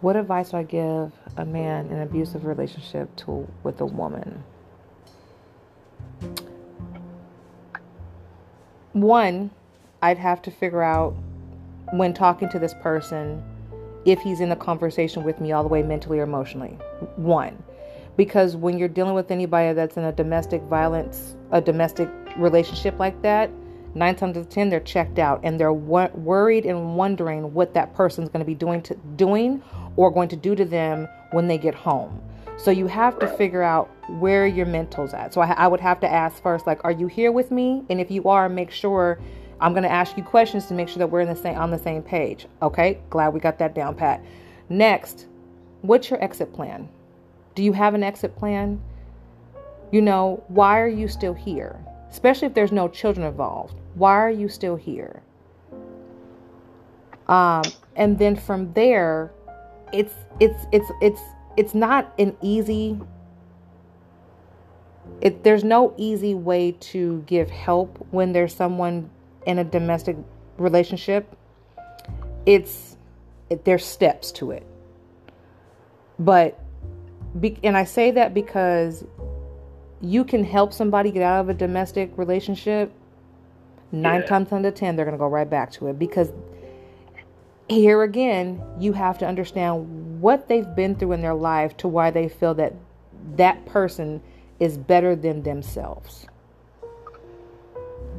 What 0.00 0.16
advice 0.16 0.52
would 0.52 0.58
I 0.58 0.62
give 0.64 1.12
a 1.36 1.44
man 1.44 1.86
in 1.86 1.92
an 1.94 2.02
abusive 2.02 2.44
relationship 2.44 3.14
to 3.16 3.48
with 3.62 3.80
a 3.80 3.86
woman? 3.86 4.42
One, 8.92 9.50
I'd 10.02 10.18
have 10.18 10.42
to 10.42 10.50
figure 10.50 10.82
out 10.82 11.14
when 11.92 12.12
talking 12.12 12.48
to 12.50 12.58
this 12.58 12.74
person 12.74 13.42
if 14.04 14.20
he's 14.20 14.40
in 14.40 14.50
a 14.52 14.56
conversation 14.56 15.22
with 15.22 15.40
me 15.40 15.52
all 15.52 15.62
the 15.62 15.68
way 15.68 15.82
mentally 15.82 16.18
or 16.18 16.24
emotionally. 16.24 16.76
One, 17.16 17.62
because 18.16 18.56
when 18.56 18.78
you're 18.78 18.88
dealing 18.88 19.14
with 19.14 19.30
anybody 19.30 19.72
that's 19.74 19.96
in 19.96 20.04
a 20.04 20.12
domestic 20.12 20.62
violence, 20.62 21.36
a 21.52 21.60
domestic 21.60 22.08
relationship 22.36 22.98
like 22.98 23.20
that, 23.22 23.50
nine 23.98 24.16
times 24.16 24.36
out 24.36 24.40
of 24.40 24.48
ten 24.48 24.70
they're 24.70 24.80
checked 24.80 25.18
out 25.18 25.40
and 25.42 25.58
they're 25.58 25.72
wo- 25.72 26.10
worried 26.14 26.64
and 26.64 26.96
wondering 26.96 27.52
what 27.52 27.74
that 27.74 27.94
person's 27.94 28.28
going 28.28 28.40
to 28.40 28.46
be 28.46 28.54
doing 28.54 28.80
to 28.82 28.94
doing 29.16 29.62
or 29.96 30.10
going 30.10 30.28
to 30.28 30.36
do 30.36 30.54
to 30.54 30.64
them 30.64 31.08
when 31.32 31.48
they 31.48 31.58
get 31.58 31.74
home. 31.74 32.22
So 32.56 32.70
you 32.70 32.86
have 32.88 33.18
to 33.20 33.28
figure 33.28 33.62
out 33.62 33.88
where 34.18 34.46
your 34.46 34.66
mental's 34.66 35.14
at. 35.14 35.32
So 35.32 35.40
I, 35.40 35.52
I 35.52 35.68
would 35.68 35.80
have 35.80 36.00
to 36.00 36.10
ask 36.10 36.42
first, 36.42 36.66
like, 36.66 36.80
are 36.84 36.90
you 36.90 37.06
here 37.06 37.30
with 37.30 37.50
me? 37.50 37.84
And 37.88 38.00
if 38.00 38.10
you 38.10 38.24
are, 38.28 38.48
make 38.48 38.70
sure 38.70 39.20
I'm 39.60 39.72
going 39.72 39.84
to 39.84 39.90
ask 39.90 40.16
you 40.16 40.24
questions 40.24 40.66
to 40.66 40.74
make 40.74 40.88
sure 40.88 40.98
that 40.98 41.08
we're 41.08 41.20
in 41.20 41.28
the 41.28 41.36
same 41.36 41.56
on 41.56 41.70
the 41.70 41.78
same 41.78 42.02
page. 42.02 42.46
Okay, 42.62 43.00
glad 43.10 43.28
we 43.32 43.40
got 43.40 43.58
that 43.58 43.74
down 43.74 43.94
pat. 43.94 44.24
Next, 44.68 45.26
what's 45.82 46.10
your 46.10 46.22
exit 46.22 46.52
plan? 46.52 46.88
Do 47.54 47.62
you 47.62 47.72
have 47.72 47.94
an 47.94 48.02
exit 48.02 48.36
plan? 48.36 48.80
You 49.90 50.02
know, 50.02 50.42
why 50.48 50.80
are 50.80 50.88
you 50.88 51.08
still 51.08 51.34
here? 51.34 51.78
Especially 52.10 52.46
if 52.46 52.54
there's 52.54 52.72
no 52.72 52.88
children 52.88 53.26
involved. 53.26 53.74
Why 53.94 54.12
are 54.12 54.30
you 54.30 54.48
still 54.48 54.76
here? 54.76 55.22
Um, 57.26 57.62
and 57.96 58.18
then 58.18 58.36
from 58.36 58.72
there, 58.72 59.32
it's 59.92 60.14
it's 60.40 60.66
it's 60.72 60.90
it's 61.00 61.20
it's 61.56 61.74
not 61.74 62.12
an 62.18 62.36
easy 62.40 62.98
it 65.20 65.42
there's 65.42 65.64
no 65.64 65.94
easy 65.96 66.34
way 66.34 66.72
to 66.72 67.22
give 67.26 67.50
help 67.50 68.06
when 68.10 68.32
there's 68.32 68.54
someone 68.54 69.10
in 69.46 69.58
a 69.58 69.64
domestic 69.64 70.16
relationship. 70.58 71.36
It's 72.46 72.96
it, 73.50 73.64
there's 73.64 73.84
steps 73.84 74.30
to 74.32 74.52
it. 74.52 74.66
But 76.18 76.58
be, 77.38 77.58
and 77.62 77.76
I 77.76 77.84
say 77.84 78.10
that 78.12 78.34
because 78.34 79.04
you 80.00 80.24
can 80.24 80.44
help 80.44 80.72
somebody 80.72 81.10
get 81.10 81.22
out 81.22 81.40
of 81.40 81.48
a 81.48 81.54
domestic 81.54 82.16
relationship. 82.16 82.92
Nine 83.90 84.20
Yeah. 84.20 84.26
times 84.26 84.52
out 84.52 84.64
of 84.64 84.74
ten, 84.74 84.96
they're 84.96 85.04
going 85.04 85.16
to 85.16 85.18
go 85.18 85.26
right 85.28 85.48
back 85.48 85.72
to 85.72 85.86
it 85.88 85.98
because 85.98 86.32
here 87.68 88.02
again, 88.02 88.62
you 88.78 88.92
have 88.92 89.18
to 89.18 89.26
understand 89.26 90.20
what 90.20 90.48
they've 90.48 90.74
been 90.74 90.94
through 90.94 91.12
in 91.12 91.22
their 91.22 91.34
life 91.34 91.76
to 91.78 91.88
why 91.88 92.10
they 92.10 92.28
feel 92.28 92.54
that 92.54 92.74
that 93.36 93.64
person 93.66 94.20
is 94.58 94.76
better 94.78 95.14
than 95.14 95.42
themselves. 95.42 96.26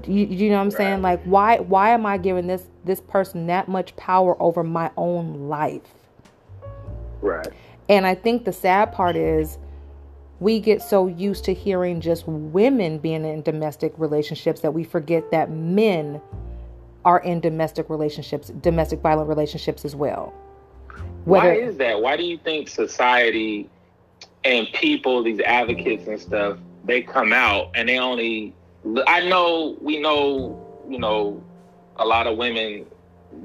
Do 0.02 0.14
you, 0.14 0.26
do 0.26 0.36
you 0.36 0.50
know 0.50 0.58
what 0.58 0.64
I'm 0.64 0.72
saying? 0.72 1.02
Like, 1.02 1.22
why 1.24 1.60
why 1.60 1.90
am 1.90 2.06
I 2.06 2.18
giving 2.18 2.48
this 2.48 2.64
this 2.86 3.02
person 3.02 3.48
that 3.48 3.68
much 3.68 3.96
power 3.96 4.42
over 4.42 4.64
my 4.64 4.92
own 4.96 5.50
life? 5.50 5.82
Right. 7.22 7.50
And 7.90 8.06
I 8.06 8.16
think 8.16 8.46
the 8.46 8.54
sad 8.54 8.94
part 8.94 9.16
is 9.16 9.58
we 10.40 10.60
get 10.60 10.82
so 10.82 11.08
used 11.08 11.44
to 11.46 11.54
hearing 11.54 12.00
just 12.00 12.28
women 12.28 12.98
being 12.98 13.26
in 13.26 13.42
domestic 13.42 13.94
relationships 13.98 14.62
that 14.62 14.74
we 14.74 14.84
forget 14.84 15.32
that 15.32 15.52
men 15.52 16.22
are 17.06 17.20
in 17.20 17.40
domestic 17.40 17.90
relationships, 17.90 18.50
domestic 18.62 19.02
violent 19.02 19.28
relationships 19.28 19.84
as 19.86 19.96
well. 19.96 20.34
Why 21.26 21.56
is 21.56 21.78
that? 21.78 22.02
Why 22.02 22.18
do 22.18 22.24
you 22.24 22.38
think 22.38 22.70
society 22.70 23.70
and 24.44 24.68
people, 24.74 25.24
these 25.24 25.40
advocates 25.42 26.08
and 26.08 26.20
stuff, 26.20 26.58
they 26.86 27.02
come 27.02 27.34
out 27.34 27.72
and 27.76 27.88
they 27.90 28.00
only? 28.00 28.54
I 29.08 29.28
know 29.28 29.78
we 29.82 30.00
know, 30.00 30.66
you 30.90 31.00
know, 31.00 31.44
a 31.98 32.06
lot 32.06 32.28
of 32.28 32.38
women 32.38 32.86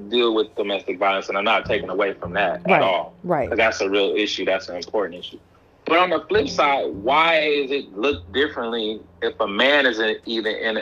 deal 0.09 0.35
with 0.35 0.55
domestic 0.55 0.99
violence, 0.99 1.29
and 1.29 1.37
I'm 1.37 1.45
not 1.45 1.67
taking 1.67 1.91
away 1.91 2.15
from 2.15 2.33
that 2.35 2.63
right, 2.65 2.77
at 2.77 2.83
all. 2.83 3.15
right. 3.25 3.55
that's 3.55 3.81
a 3.81 3.91
real 3.91 4.15
issue. 4.17 4.45
That's 4.45 4.69
an 4.69 4.77
important 4.77 5.19
issue. 5.19 5.39
But 5.87 5.99
on 5.99 6.11
the 6.11 6.20
flip 6.29 6.49
side, 6.49 6.87
why 6.94 7.40
is 7.40 7.70
it 7.70 7.92
look 7.97 8.33
differently 8.33 9.01
if 9.20 9.38
a 9.40 9.47
man 9.47 9.87
is 9.87 9.99
in, 9.99 10.16
either 10.25 10.51
in 10.51 10.79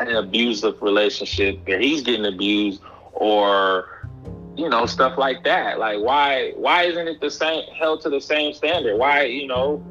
an 0.00 0.16
abusive 0.16 0.82
relationship 0.82 1.60
or 1.68 1.78
he's 1.78 2.02
getting 2.02 2.26
abused 2.26 2.80
or 3.12 4.08
you 4.56 4.68
know 4.68 4.86
stuff 4.86 5.16
like 5.18 5.44
that? 5.44 5.78
Like 5.78 6.00
why 6.00 6.52
why 6.56 6.82
isn't 6.84 7.06
it 7.06 7.20
the 7.20 7.30
same 7.30 7.64
held 7.74 8.00
to 8.02 8.10
the 8.10 8.20
same 8.20 8.52
standard? 8.54 8.98
Why 8.98 9.24
you 9.24 9.46
know 9.46 9.84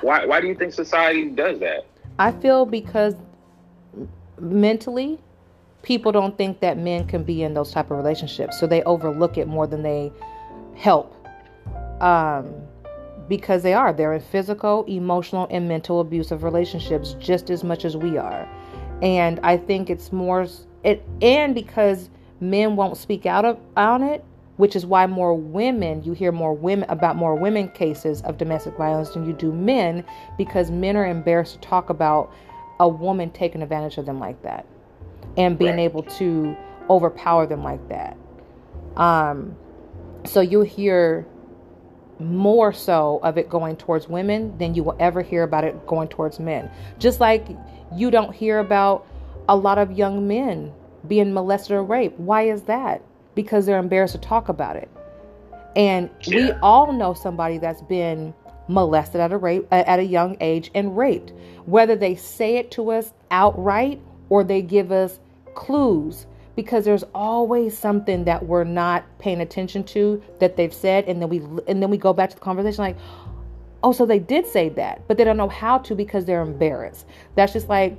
why 0.00 0.24
why 0.24 0.40
do 0.40 0.46
you 0.46 0.54
think 0.54 0.72
society 0.72 1.30
does 1.30 1.58
that? 1.60 1.86
I 2.20 2.30
feel 2.30 2.64
because 2.64 3.14
mentally 4.38 5.18
people 5.82 6.12
don't 6.12 6.38
think 6.38 6.60
that 6.60 6.78
men 6.78 7.06
can 7.06 7.24
be 7.24 7.42
in 7.42 7.54
those 7.54 7.72
type 7.72 7.90
of 7.90 7.96
relationships 7.96 8.58
so 8.58 8.66
they 8.66 8.82
overlook 8.84 9.36
it 9.36 9.46
more 9.46 9.66
than 9.66 9.82
they 9.82 10.10
help 10.74 11.14
um 12.00 12.63
because 13.28 13.62
they 13.62 13.74
are. 13.74 13.92
They're 13.92 14.12
in 14.14 14.20
physical 14.20 14.84
emotional 14.84 15.46
and 15.50 15.68
mental 15.68 16.00
abusive 16.00 16.42
relationships 16.42 17.14
just 17.18 17.50
as 17.50 17.64
much 17.64 17.84
as 17.84 17.96
we 17.96 18.16
are. 18.18 18.48
And 19.02 19.40
i 19.42 19.56
think 19.56 19.90
it's 19.90 20.12
more 20.12 20.46
it 20.84 21.04
and 21.20 21.54
because 21.54 22.10
men 22.40 22.76
won't 22.76 22.96
speak 22.96 23.26
out 23.26 23.44
of, 23.44 23.58
on 23.76 24.02
it 24.02 24.24
which 24.56 24.76
is 24.76 24.86
why 24.86 25.06
more 25.06 25.34
women 25.34 26.02
you 26.04 26.12
hear 26.12 26.30
more 26.30 26.54
women 26.54 26.88
about 26.88 27.16
more 27.16 27.34
women 27.34 27.68
cases 27.70 28.22
of 28.22 28.38
domestic 28.38 28.76
violence 28.76 29.10
than 29.10 29.26
you 29.26 29.32
do 29.32 29.52
men 29.52 30.04
because 30.38 30.70
men 30.70 30.96
are 30.96 31.06
embarrassed 31.06 31.54
to 31.54 31.60
talk 31.60 31.90
about 31.90 32.32
a 32.78 32.88
woman 32.88 33.30
taking 33.30 33.62
advantage 33.62 33.98
of 33.98 34.06
them 34.06 34.20
like 34.20 34.40
that 34.42 34.64
and 35.36 35.58
being 35.58 35.72
Right. 35.72 35.80
able 35.80 36.02
to 36.04 36.56
overpower 36.88 37.46
them 37.46 37.64
like 37.64 37.86
that. 37.88 38.16
Um 38.96 39.56
so 40.24 40.40
you'll 40.40 40.62
hear 40.62 41.26
more 42.20 42.72
so 42.72 43.20
of 43.22 43.38
it 43.38 43.48
going 43.48 43.76
towards 43.76 44.08
women 44.08 44.56
than 44.58 44.74
you 44.74 44.82
will 44.82 44.96
ever 45.00 45.22
hear 45.22 45.42
about 45.42 45.64
it 45.64 45.86
going 45.86 46.08
towards 46.08 46.38
men. 46.38 46.70
Just 46.98 47.20
like 47.20 47.46
you 47.94 48.10
don't 48.10 48.34
hear 48.34 48.58
about 48.58 49.06
a 49.48 49.56
lot 49.56 49.78
of 49.78 49.92
young 49.92 50.26
men 50.26 50.72
being 51.06 51.32
molested 51.32 51.72
or 51.72 51.82
raped. 51.82 52.18
Why 52.18 52.42
is 52.42 52.62
that? 52.62 53.02
Because 53.34 53.66
they're 53.66 53.78
embarrassed 53.78 54.14
to 54.14 54.20
talk 54.20 54.48
about 54.48 54.76
it. 54.76 54.88
And 55.76 56.08
we 56.28 56.52
all 56.62 56.92
know 56.92 57.14
somebody 57.14 57.58
that's 57.58 57.82
been 57.82 58.32
molested 58.68 59.20
at 59.20 59.32
a 59.32 59.36
rape 59.36 59.66
at 59.70 59.98
a 59.98 60.04
young 60.04 60.36
age 60.40 60.70
and 60.74 60.96
raped. 60.96 61.32
Whether 61.66 61.96
they 61.96 62.14
say 62.14 62.56
it 62.56 62.70
to 62.72 62.90
us 62.92 63.12
outright 63.30 64.00
or 64.28 64.44
they 64.44 64.62
give 64.62 64.92
us 64.92 65.18
clues 65.54 66.26
because 66.56 66.84
there's 66.84 67.04
always 67.14 67.76
something 67.76 68.24
that 68.24 68.46
we're 68.46 68.64
not 68.64 69.04
paying 69.18 69.40
attention 69.40 69.84
to 69.84 70.22
that 70.40 70.56
they've 70.56 70.74
said 70.74 71.04
and 71.06 71.20
then 71.20 71.28
we 71.28 71.38
and 71.66 71.82
then 71.82 71.90
we 71.90 71.96
go 71.96 72.12
back 72.12 72.30
to 72.30 72.36
the 72.36 72.42
conversation 72.42 72.82
like 72.82 72.96
oh 73.82 73.92
so 73.92 74.06
they 74.06 74.18
did 74.18 74.46
say 74.46 74.68
that 74.68 75.06
but 75.08 75.16
they 75.16 75.24
don't 75.24 75.36
know 75.36 75.48
how 75.48 75.78
to 75.78 75.94
because 75.94 76.24
they're 76.24 76.42
embarrassed. 76.42 77.06
That's 77.34 77.52
just 77.52 77.68
like 77.68 77.96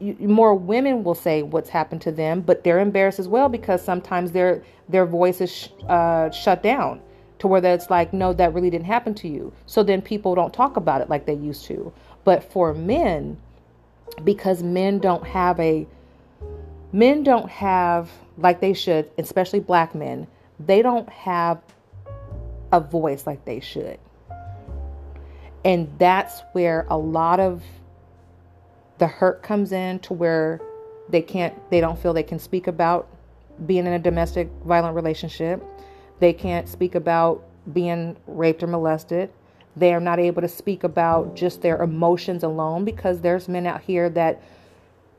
you, 0.00 0.16
more 0.20 0.54
women 0.54 1.04
will 1.04 1.14
say 1.14 1.42
what's 1.42 1.70
happened 1.70 2.02
to 2.02 2.12
them 2.12 2.40
but 2.40 2.64
they're 2.64 2.80
embarrassed 2.80 3.18
as 3.18 3.28
well 3.28 3.48
because 3.48 3.82
sometimes 3.82 4.32
their 4.32 4.62
their 4.88 5.06
voice 5.06 5.40
is 5.40 5.52
sh- 5.52 5.68
uh, 5.88 6.30
shut 6.30 6.62
down 6.62 7.00
to 7.38 7.48
where 7.48 7.60
that's 7.60 7.90
like 7.90 8.12
no 8.12 8.32
that 8.32 8.54
really 8.54 8.70
didn't 8.70 8.86
happen 8.86 9.14
to 9.14 9.28
you. 9.28 9.52
So 9.66 9.82
then 9.82 10.00
people 10.00 10.34
don't 10.34 10.52
talk 10.52 10.76
about 10.76 11.00
it 11.00 11.08
like 11.08 11.26
they 11.26 11.34
used 11.34 11.64
to. 11.66 11.92
But 12.24 12.42
for 12.52 12.72
men 12.72 13.36
because 14.22 14.62
men 14.62 14.98
don't 14.98 15.26
have 15.26 15.58
a 15.58 15.86
men 16.94 17.24
don't 17.24 17.50
have 17.50 18.08
like 18.38 18.60
they 18.60 18.72
should, 18.72 19.10
especially 19.18 19.58
black 19.58 19.96
men. 19.96 20.28
They 20.60 20.80
don't 20.80 21.08
have 21.08 21.60
a 22.72 22.78
voice 22.78 23.26
like 23.26 23.44
they 23.44 23.58
should. 23.58 23.98
And 25.64 25.92
that's 25.98 26.42
where 26.52 26.86
a 26.88 26.96
lot 26.96 27.40
of 27.40 27.64
the 28.98 29.08
hurt 29.08 29.42
comes 29.42 29.72
in 29.72 29.98
to 30.00 30.14
where 30.14 30.60
they 31.08 31.20
can't 31.20 31.54
they 31.68 31.80
don't 31.80 31.98
feel 31.98 32.12
they 32.12 32.22
can 32.22 32.38
speak 32.38 32.68
about 32.68 33.08
being 33.66 33.86
in 33.86 33.92
a 33.92 33.98
domestic 33.98 34.48
violent 34.64 34.94
relationship. 34.94 35.64
They 36.20 36.32
can't 36.32 36.68
speak 36.68 36.94
about 36.94 37.42
being 37.72 38.16
raped 38.28 38.62
or 38.62 38.68
molested. 38.68 39.32
They 39.74 39.92
are 39.92 40.00
not 40.00 40.20
able 40.20 40.42
to 40.42 40.48
speak 40.48 40.84
about 40.84 41.34
just 41.34 41.60
their 41.60 41.82
emotions 41.82 42.44
alone 42.44 42.84
because 42.84 43.20
there's 43.20 43.48
men 43.48 43.66
out 43.66 43.80
here 43.80 44.08
that 44.10 44.40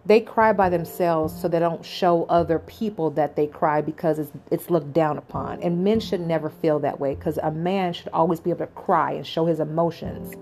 they 0.05 0.21
cry 0.21 0.53
by 0.53 0.69
themselves 0.69 1.39
so 1.39 1.47
they 1.47 1.59
don't 1.59 1.83
show 1.83 2.25
other 2.25 2.59
people 2.59 3.09
that 3.11 3.35
they 3.35 3.47
cry 3.47 3.81
because 3.81 4.19
it's, 4.19 4.31
it's 4.51 4.69
looked 4.69 4.93
down 4.93 5.17
upon. 5.17 5.61
And 5.63 5.83
men 5.83 5.99
should 5.99 6.21
never 6.21 6.49
feel 6.49 6.79
that 6.79 6.99
way 6.99 7.15
because 7.15 7.37
a 7.41 7.51
man 7.51 7.93
should 7.93 8.09
always 8.09 8.39
be 8.39 8.51
able 8.51 8.59
to 8.59 8.71
cry 8.73 9.13
and 9.13 9.25
show 9.25 9.45
his 9.45 9.59
emotions. 9.59 10.35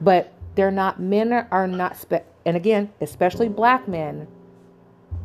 But 0.00 0.32
they're 0.54 0.70
not, 0.70 0.98
men 0.98 1.32
are 1.32 1.66
not, 1.66 1.96
spe- 1.96 2.24
and 2.46 2.56
again, 2.56 2.90
especially 3.00 3.48
black 3.48 3.86
men, 3.86 4.26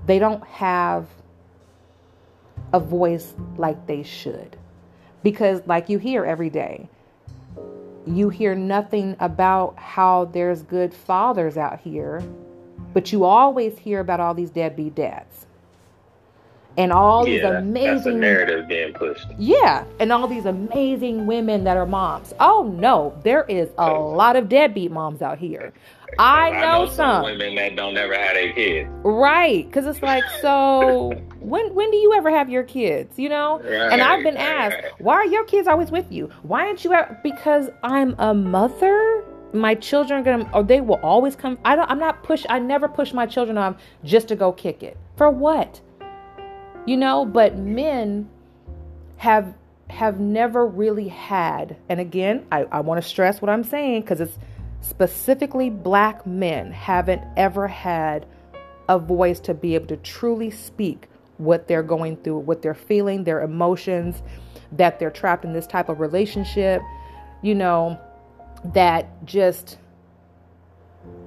they 0.05 0.19
don't 0.19 0.45
have 0.45 1.07
a 2.73 2.79
voice 2.79 3.33
like 3.57 3.87
they 3.87 4.03
should. 4.03 4.57
Because, 5.23 5.61
like 5.65 5.89
you 5.89 5.97
hear 5.97 6.25
every 6.25 6.49
day, 6.49 6.89
you 8.05 8.29
hear 8.29 8.55
nothing 8.55 9.15
about 9.19 9.77
how 9.77 10.25
there's 10.25 10.63
good 10.63 10.93
fathers 10.93 11.57
out 11.57 11.79
here, 11.79 12.23
but 12.93 13.11
you 13.11 13.23
always 13.23 13.77
hear 13.77 13.99
about 13.99 14.19
all 14.19 14.33
these 14.33 14.49
deadbeat 14.49 14.95
dads. 14.95 15.45
And 16.77 16.93
all 16.93 17.27
yeah, 17.27 17.35
these 17.35 17.43
amazing 17.43 18.19
narrative 18.21 18.67
being 18.69 18.93
pushed. 18.93 19.27
Yeah, 19.37 19.83
and 19.99 20.13
all 20.13 20.27
these 20.27 20.45
amazing 20.45 21.25
women 21.25 21.65
that 21.65 21.75
are 21.75 21.85
moms. 21.85 22.33
Oh 22.39 22.73
no, 22.77 23.19
there 23.23 23.43
is 23.49 23.69
a 23.77 23.91
lot 23.91 24.35
of 24.37 24.47
deadbeat 24.47 24.91
moms 24.91 25.21
out 25.21 25.39
here. 25.39 25.73
I 26.17 26.49
know, 26.49 26.57
I 26.57 26.61
know 26.61 26.85
some, 26.85 26.95
some 26.95 27.23
women 27.23 27.55
that 27.55 27.75
don't 27.75 27.97
ever 27.97 28.13
have 28.13 28.35
a 28.35 28.53
kid. 28.53 28.87
Right, 29.03 29.65
because 29.65 29.85
it's 29.87 30.01
like 30.01 30.23
so. 30.41 31.11
when 31.39 31.73
when 31.73 31.91
do 31.91 31.97
you 31.97 32.13
ever 32.13 32.29
have 32.29 32.49
your 32.49 32.63
kids? 32.63 33.19
You 33.19 33.29
know, 33.29 33.59
right, 33.59 33.91
and 33.91 34.01
I've 34.01 34.23
been 34.23 34.37
asked, 34.37 34.75
right. 34.75 35.01
why 35.01 35.15
are 35.15 35.25
your 35.25 35.43
kids 35.45 35.67
always 35.67 35.91
with 35.91 36.09
you? 36.11 36.29
Why 36.43 36.67
aren't 36.67 36.83
you? 36.85 36.93
Ever? 36.93 37.19
Because 37.23 37.69
I'm 37.83 38.15
a 38.19 38.33
mother. 38.33 39.25
My 39.53 39.75
children 39.75 40.19
are 40.19 40.23
gonna, 40.23 40.49
or 40.53 40.63
they 40.63 40.81
will 40.81 40.99
always 41.01 41.35
come. 41.35 41.57
I 41.65 41.75
don't. 41.75 41.89
I'm 41.89 41.99
not 41.99 42.23
push. 42.23 42.45
I 42.49 42.59
never 42.59 42.87
push 42.87 43.13
my 43.13 43.25
children 43.25 43.57
on 43.57 43.77
just 44.03 44.27
to 44.29 44.35
go 44.35 44.51
kick 44.51 44.83
it. 44.83 44.97
For 45.17 45.29
what? 45.29 45.81
You 46.85 46.97
know. 46.97 47.25
But 47.25 47.57
men 47.57 48.29
have 49.17 49.53
have 49.89 50.19
never 50.19 50.65
really 50.65 51.07
had. 51.07 51.75
And 51.89 51.99
again, 51.99 52.45
I, 52.51 52.65
I 52.71 52.81
want 52.81 53.01
to 53.01 53.07
stress 53.07 53.41
what 53.41 53.49
I'm 53.49 53.63
saying 53.63 54.01
because 54.01 54.21
it's 54.21 54.37
specifically 54.81 55.69
black 55.69 56.25
men 56.25 56.71
haven't 56.71 57.23
ever 57.35 57.67
had 57.67 58.25
a 58.87 58.99
voice 58.99 59.39
to 59.41 59.53
be 59.53 59.75
able 59.75 59.87
to 59.87 59.97
truly 59.97 60.51
speak 60.51 61.07
what 61.37 61.67
they're 61.67 61.83
going 61.83 62.17
through, 62.17 62.39
what 62.39 62.61
they're 62.61 62.73
feeling, 62.73 63.23
their 63.23 63.41
emotions, 63.41 64.21
that 64.71 64.99
they're 64.99 65.11
trapped 65.11 65.45
in 65.45 65.53
this 65.53 65.67
type 65.67 65.89
of 65.89 65.99
relationship, 65.99 66.81
you 67.41 67.55
know, 67.55 67.99
that 68.73 69.25
just 69.25 69.77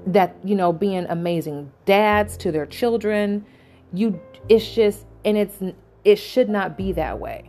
that 0.07 0.37
you 0.45 0.55
know 0.55 0.73
being 0.73 1.07
amazing 1.09 1.71
dads 1.85 2.37
to 2.37 2.53
their 2.53 2.67
children 2.67 3.45
you 3.93 4.21
it's 4.49 4.75
just 4.75 5.07
and 5.25 5.37
it's 5.37 5.59
it 6.05 6.17
should 6.17 6.49
not 6.49 6.77
be 6.77 6.93
that 6.93 7.19
way 7.19 7.49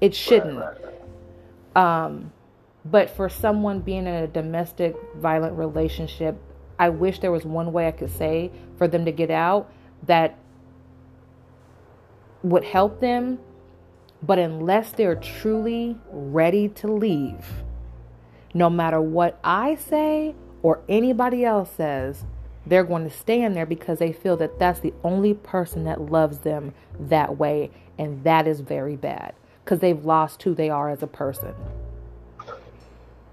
it 0.00 0.14
shouldn't 0.14 0.62
um 1.76 2.30
but 2.90 3.10
for 3.10 3.28
someone 3.28 3.80
being 3.80 4.06
in 4.06 4.14
a 4.14 4.26
domestic 4.28 4.94
violent 5.16 5.58
relationship, 5.58 6.36
I 6.78 6.90
wish 6.90 7.18
there 7.18 7.32
was 7.32 7.44
one 7.44 7.72
way 7.72 7.88
I 7.88 7.90
could 7.90 8.10
say 8.10 8.52
for 8.76 8.86
them 8.86 9.04
to 9.06 9.12
get 9.12 9.30
out 9.30 9.72
that 10.04 10.38
would 12.42 12.64
help 12.64 13.00
them. 13.00 13.40
But 14.22 14.38
unless 14.38 14.92
they're 14.92 15.16
truly 15.16 15.98
ready 16.10 16.68
to 16.68 16.86
leave, 16.86 17.44
no 18.56 18.70
matter 18.70 19.00
what 19.00 19.38
I 19.44 19.74
say 19.74 20.34
or 20.62 20.80
anybody 20.88 21.44
else 21.44 21.70
says, 21.70 22.24
they're 22.66 22.84
going 22.84 23.08
to 23.08 23.14
stay 23.14 23.42
in 23.42 23.52
there 23.52 23.66
because 23.66 23.98
they 23.98 24.12
feel 24.12 24.36
that 24.38 24.58
that's 24.58 24.80
the 24.80 24.94
only 25.04 25.34
person 25.34 25.84
that 25.84 26.00
loves 26.00 26.38
them 26.38 26.74
that 26.98 27.36
way. 27.38 27.70
And 27.98 28.24
that 28.24 28.46
is 28.46 28.60
very 28.60 28.96
bad 28.96 29.34
because 29.64 29.80
they've 29.80 30.04
lost 30.04 30.42
who 30.42 30.54
they 30.54 30.70
are 30.70 30.88
as 30.90 31.02
a 31.02 31.06
person. 31.06 31.54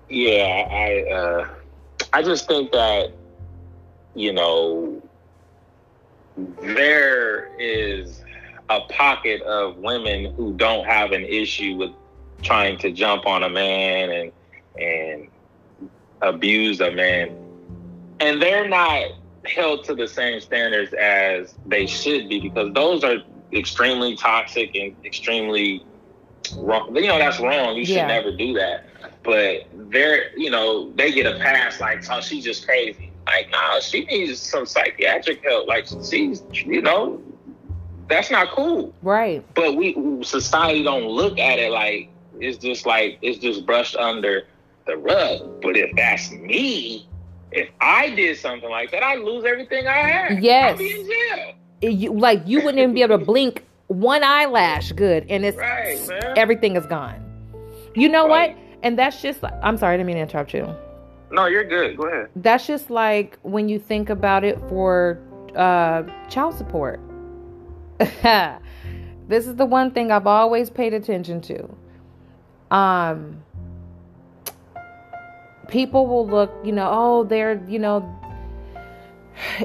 Yeah, 0.10 0.68
I 0.70 1.12
uh, 1.12 1.48
I 2.12 2.22
just 2.22 2.48
think 2.48 2.72
that 2.72 3.12
you 4.14 4.32
know 4.32 5.02
there 6.62 7.50
is 7.58 8.24
a 8.70 8.82
pocket 8.82 9.42
of 9.42 9.78
women 9.78 10.34
who 10.36 10.54
don't 10.54 10.86
have 10.86 11.14
an 11.14 11.24
issue 11.24 11.76
with 11.76 11.92
trying 12.42 12.78
to 12.80 12.92
jump 12.92 13.26
on 13.26 13.44
a 13.44 13.50
man 13.50 14.12
and 14.12 14.32
and 14.80 15.28
abuse 16.22 16.80
a 16.82 16.92
man, 16.92 17.36
and 18.20 18.42
they're 18.42 18.68
not 18.68 19.12
held 19.46 19.84
to 19.86 19.96
the 19.96 20.08
same 20.08 20.40
standards 20.40 20.94
as 20.94 21.56
they 21.66 21.86
should 21.86 22.30
be 22.30 22.40
because 22.40 22.74
those 22.74 23.04
are 23.04 23.18
extremely 23.52 24.16
toxic 24.16 24.76
and 24.76 24.96
extremely 25.06 25.84
wrong. 26.58 26.96
You 26.96 27.08
know 27.08 27.20
that's 27.20 27.40
wrong. 27.40 27.76
You 27.76 27.86
should 27.86 27.96
yeah. 27.96 28.08
never 28.08 28.36
do 28.36 28.54
that. 28.54 28.86
But 29.24 29.68
they're 29.74 30.36
you 30.38 30.50
know 30.50 30.92
they 30.94 31.12
get 31.12 31.26
a 31.26 31.40
pass 31.40 31.80
like 31.80 32.04
oh 32.10 32.22
she's 32.22 32.44
just 32.44 32.66
crazy. 32.66 33.12
Like 33.26 33.50
nah 33.52 33.80
she 33.80 34.06
needs 34.06 34.40
some 34.40 34.66
psychiatric 34.66 35.44
help. 35.44 35.68
Like 35.68 35.88
she's 35.88 36.44
you 36.52 36.82
know 36.82 37.22
that's 38.08 38.30
not 38.30 38.50
cool. 38.52 38.94
Right. 39.02 39.44
But 39.56 39.76
we 39.76 40.24
society 40.24 40.84
don't 40.84 41.06
look 41.06 41.40
at 41.40 41.60
it 41.60 41.72
like 41.72 42.10
it's 42.40 42.58
just 42.58 42.86
like 42.86 43.20
it's 43.22 43.40
just 43.40 43.66
brushed 43.66 43.96
under 43.96 44.46
the 44.86 44.98
rug 44.98 45.62
but 45.62 45.76
if 45.78 45.96
that's 45.96 46.32
me 46.32 47.08
if 47.52 47.70
I 47.80 48.10
did 48.12 48.38
something 48.38 48.70
like 48.70 48.92
that 48.92 49.04
I'd 49.04 49.20
lose 49.20 49.46
everything 49.46 49.88
I 49.88 49.98
had 49.98 50.44
yes 50.44 50.74
I'd 50.74 50.78
be 50.78 50.92
in 50.92 51.08
jail 51.08 51.56
you, 51.82 52.14
like 52.14 52.42
you 52.46 52.60
wouldn't 52.60 52.80
even 52.80 52.94
be 52.94 53.02
able 53.02 53.20
to 53.20 53.26
blink 53.26 53.66
one 53.88 54.24
eyelash 54.24 54.92
good 54.94 55.26
and 55.30 55.46
it's 55.46 55.58
right, 55.58 56.00
everything 56.38 56.76
is 56.76 56.86
gone 56.86 57.20
you 57.96 58.10
know 58.10 58.28
right. 58.28 58.56
what 58.56 58.64
and 58.84 59.00
that's 59.00 59.22
just, 59.22 59.40
I'm 59.64 59.78
sorry, 59.78 59.94
I 59.94 59.98
didn't 59.98 60.08
mean 60.08 60.18
to 60.18 60.22
interrupt 60.24 60.54
you. 60.54 60.76
No, 61.32 61.46
you're 61.46 61.64
good. 61.64 61.98
Go 61.98 62.04
ahead. 62.04 62.30
That's 62.36 62.68
just 62.68 62.92
like 62.92 63.40
when 63.42 63.70
you 63.70 63.80
think 63.80 64.10
about 64.10 64.44
it 64.44 64.60
for 64.68 65.20
uh, 65.56 66.04
child 66.30 66.56
support. 66.56 67.00
this 67.98 69.48
is 69.48 69.56
the 69.56 69.66
one 69.66 69.92
thing 69.92 70.12
I've 70.12 70.28
always 70.28 70.70
paid 70.70 70.94
attention 70.94 71.40
to. 71.42 72.76
Um, 72.76 73.42
people 75.68 76.08
will 76.08 76.28
look, 76.28 76.52
you 76.64 76.72
know, 76.72 76.90
oh, 76.92 77.24
they're, 77.24 77.64
you 77.68 77.80
know, 77.80 78.20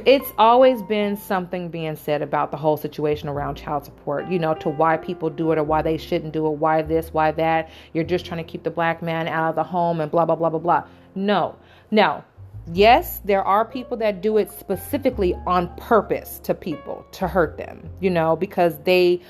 it's 0.07 0.31
always 0.39 0.83
been 0.83 1.17
something 1.17 1.69
being 1.69 1.97
said 1.97 2.23
about 2.23 2.51
the 2.51 2.57
whole 2.57 2.77
situation 2.77 3.29
around 3.29 3.57
child 3.57 3.85
support, 3.85 4.29
you 4.29 4.39
know, 4.39 4.55
to 4.55 4.69
why 4.71 4.97
people 4.97 5.29
do 5.29 5.53
it 5.53 5.59
or 5.59 5.65
why 5.65 5.83
they 5.83 5.99
shouldn't 5.99 6.33
do 6.33 6.47
it, 6.47 6.53
why 6.53 6.83
this, 6.83 7.13
why 7.13 7.31
that. 7.33 7.71
You're 7.93 8.05
just 8.05 8.25
trying 8.25 8.43
to 8.45 8.51
keep 8.51 8.63
the 8.63 8.71
black 8.71 9.03
man 9.03 9.29
out 9.29 9.51
of 9.51 9.57
the 9.57 9.65
home 9.65 10.01
and 10.01 10.11
blah, 10.11 10.25
blah, 10.25 10.37
blah, 10.37 10.51
blah, 10.51 10.59
blah. 10.59 10.85
No. 11.15 11.57
Now, 11.91 12.25
yes, 12.73 13.21
there 13.25 13.43
are 13.45 13.65
people 13.65 13.97
that 13.99 14.23
do 14.23 14.39
it 14.39 14.51
specifically 14.53 15.35
on 15.47 15.75
purpose 15.77 16.39
to 16.41 16.55
people 16.55 17.05
to 17.13 17.29
hurt 17.29 17.59
them, 17.59 17.91
you 18.01 18.11
know, 18.11 18.37
because 18.37 18.79
they 18.85 19.21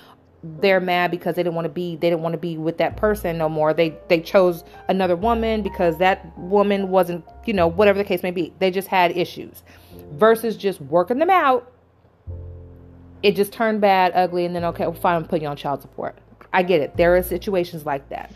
they're 0.43 0.81
mad 0.81 1.11
because 1.11 1.35
they 1.35 1.43
didn't 1.43 1.57
want 1.57 1.65
to 1.65 1.71
be 1.71 1.97
they 1.97 2.11
didn't 2.11 2.23
want 2.23 2.33
to 2.33 2.39
be 2.39 2.57
with 2.57 2.79
that 2.79 2.97
person 2.97 3.39
no 3.39 3.49
more. 3.49 3.75
They 3.75 3.97
they 4.09 4.21
chose 4.21 4.65
another 4.89 5.17
woman 5.17 5.63
because 5.63 5.99
that 5.99 6.37
woman 6.39 6.91
wasn't, 6.91 7.25
you 7.45 7.53
know, 7.53 7.67
whatever 7.67 7.99
the 7.99 8.05
case 8.05 8.23
may 8.23 8.31
be. 8.31 8.53
They 8.59 8.71
just 8.71 8.89
had 8.89 9.17
issues 9.17 9.63
versus 10.13 10.57
just 10.57 10.81
working 10.81 11.19
them 11.19 11.31
out. 11.31 11.73
It 13.23 13.35
just 13.35 13.53
turned 13.53 13.81
bad, 13.81 14.13
ugly, 14.15 14.45
and 14.45 14.55
then 14.55 14.65
okay, 14.67 14.85
well, 14.85 14.95
fine, 14.95 15.17
I'm 15.17 15.25
putting 15.25 15.43
you 15.43 15.49
on 15.49 15.57
child 15.57 15.83
support. 15.83 16.17
I 16.53 16.63
get 16.63 16.81
it. 16.81 16.97
There 16.97 17.17
are 17.17 17.23
situations 17.23 17.85
like 17.85 18.09
that. 18.11 18.33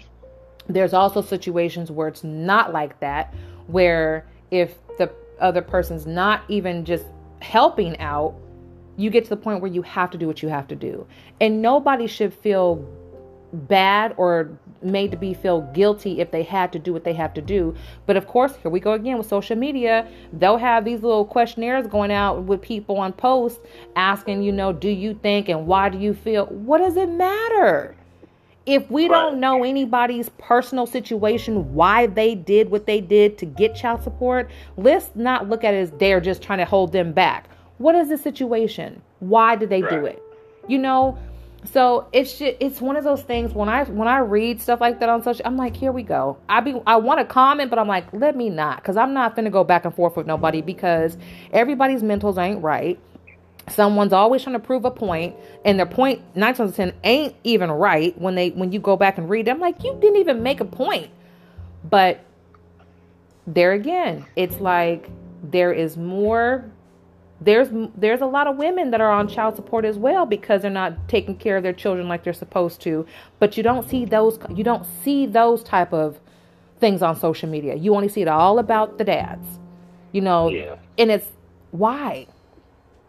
There's 0.68 0.92
also 0.92 1.22
situations 1.22 1.90
where 1.90 2.09
it's 2.09 2.24
not 2.24 2.72
like 2.72 2.98
that, 3.00 3.32
where 3.68 4.26
if 4.50 4.74
the 4.98 5.12
other 5.40 5.62
person's 5.62 6.07
not 6.07 6.42
even 6.48 6.84
just 6.84 7.05
helping 7.40 7.98
out, 7.98 8.34
you 8.97 9.11
get 9.11 9.24
to 9.24 9.30
the 9.30 9.36
point 9.36 9.61
where 9.61 9.70
you 9.70 9.82
have 9.82 10.11
to 10.11 10.18
do 10.18 10.26
what 10.26 10.43
you 10.43 10.49
have 10.49 10.68
to 10.68 10.76
do. 10.76 11.07
And 11.40 11.62
nobody 11.62 12.07
should 12.07 12.32
feel 12.32 12.86
bad 13.53 14.14
or 14.16 14.59
made 14.82 15.11
to 15.11 15.16
be 15.16 15.34
feel 15.34 15.61
guilty 15.72 16.20
if 16.20 16.30
they 16.30 16.43
had 16.43 16.72
to 16.72 16.78
do 16.78 16.93
what 16.93 17.05
they 17.05 17.12
have 17.12 17.34
to 17.34 17.43
do. 17.43 17.74
But 18.07 18.16
of 18.16 18.26
course, 18.26 18.57
here 18.57 18.70
we 18.70 18.80
go 18.80 18.93
again 18.93 19.18
with 19.18 19.28
social 19.28 19.57
media. 19.57 20.09
They'll 20.32 20.57
have 20.57 20.84
these 20.84 21.03
little 21.03 21.24
questionnaires 21.24 21.86
going 21.86 22.11
out 22.11 22.43
with 22.43 22.62
people 22.62 22.99
on 22.99 23.12
posts 23.12 23.61
asking, 23.95 24.43
you 24.43 24.53
know, 24.53 24.72
do 24.72 24.88
you 24.88 25.14
think 25.14 25.49
and 25.49 25.66
why 25.66 25.88
do 25.88 25.99
you 25.99 26.14
feel? 26.14 26.47
What 26.47 26.78
does 26.78 26.97
it 26.97 27.09
matter? 27.09 27.95
If 28.64 28.88
we 28.90 29.09
don't 29.09 29.40
know 29.40 29.64
anybody's 29.64 30.28
personal 30.38 30.86
situation, 30.86 31.74
why 31.74 32.07
they 32.07 32.36
did 32.36 32.70
what 32.70 32.86
they 32.86 33.01
did 33.01 33.36
to 33.38 33.47
get 33.47 33.74
child 33.74 34.05
support, 34.05 34.51
let's 34.76 35.11
not 35.16 35.49
look 35.49 35.64
at 35.64 35.74
it 35.74 35.78
as 35.78 35.90
they're 35.93 36.20
just 36.20 36.43
trying 36.43 36.61
to 36.61 36.64
hold 36.64 36.93
them 36.93 37.12
back. 37.12 37.49
What 37.83 37.95
is 37.97 38.09
the 38.09 38.16
situation? 38.16 39.03
Why 39.18 39.57
did 39.57 39.68
they 39.68 39.83
right. 39.83 39.91
do 39.91 40.07
it? 40.07 40.22
You 40.68 40.78
know, 40.78 41.18
so 41.64 42.07
it's 42.12 42.39
just, 42.39 42.57
it's 42.61 42.80
one 42.80 42.97
of 42.97 43.05
those 43.05 43.22
things 43.22 43.53
when 43.53 43.68
I 43.68 43.85
when 43.85 44.07
I 44.09 44.18
read 44.18 44.61
stuff 44.61 44.80
like 44.80 45.01
that 45.01 45.09
on 45.09 45.22
social, 45.22 45.45
I'm 45.45 45.57
like, 45.57 45.76
here 45.76 45.91
we 45.93 46.05
go. 46.05 46.39
I 46.49 46.61
be 46.61 46.80
I 46.87 46.97
want 46.97 47.18
to 47.20 47.24
comment, 47.24 47.70
but 47.70 47.78
I'm 47.78 47.89
like, 47.89 48.12
let 48.12 48.37
me 48.37 48.51
not, 48.51 48.76
because 48.76 48.97
I'm 48.97 49.12
not 49.12 49.35
gonna 49.35 49.51
go 49.51 49.64
back 49.64 49.85
and 49.85 49.95
forth 49.95 50.16
with 50.16 50.26
nobody 50.26 50.61
because 50.61 51.16
everybody's 51.53 52.03
mentals 52.03 52.39
ain't 52.39 52.62
right. 52.62 52.99
Someone's 53.68 54.12
always 54.12 54.43
trying 54.43 54.55
to 54.55 54.61
prove 54.61 54.85
a 54.85 54.91
point, 54.91 55.37
and 55.64 55.78
their 55.78 55.87
point 55.87 56.20
nine 56.37 56.55
times 56.55 56.76
ten 56.76 56.93
ain't 57.05 57.35
even 57.45 57.70
right 57.70 58.16
when 58.20 58.37
they 58.37 58.51
when 58.51 58.72
you 58.72 58.80
go 58.80 58.97
back 58.97 59.18
and 59.18 59.30
read. 59.30 59.47
Them, 59.47 59.61
like, 59.61 59.83
you 59.85 59.97
didn't 60.01 60.16
even 60.16 60.43
make 60.43 60.61
a 60.61 60.64
point. 60.64 61.11
But 61.89 62.20
there 63.47 63.72
again, 63.72 64.26
it's 64.37 64.59
like 64.61 65.11
there 65.43 65.72
is 65.72 65.97
more 65.97 66.70
there's 67.45 67.68
there's 67.97 68.20
a 68.20 68.26
lot 68.26 68.47
of 68.47 68.57
women 68.57 68.90
that 68.90 69.01
are 69.01 69.11
on 69.11 69.28
child 69.28 69.57
support 69.57 69.84
as 69.84 69.99
well 69.99 70.26
because 70.26 70.62
they're 70.62 70.70
not 70.70 71.09
taking 71.09 71.36
care 71.36 71.57
of 71.57 71.62
their 71.62 71.72
children 71.72 72.09
like 72.09 72.24
they're 72.24 72.32
supposed 72.32 72.80
to. 72.82 73.07
But 73.38 73.57
you 73.57 73.62
don't 73.62 73.88
see 73.88 74.05
those 74.05 74.38
you 74.55 74.64
don't 74.64 74.86
see 75.03 75.26
those 75.26 75.62
type 75.62 75.93
of 75.93 76.20
things 76.80 77.03
on 77.03 77.16
social 77.16 77.49
media. 77.49 77.74
You 77.74 77.95
only 77.95 78.09
see 78.09 78.22
it 78.22 78.28
all 78.28 78.59
about 78.59 78.99
the 78.99 79.05
dads 79.05 79.59
you 80.12 80.20
know? 80.20 80.49
Yeah. 80.49 80.76
and 80.99 81.11
it's 81.11 81.26
why? 81.72 82.26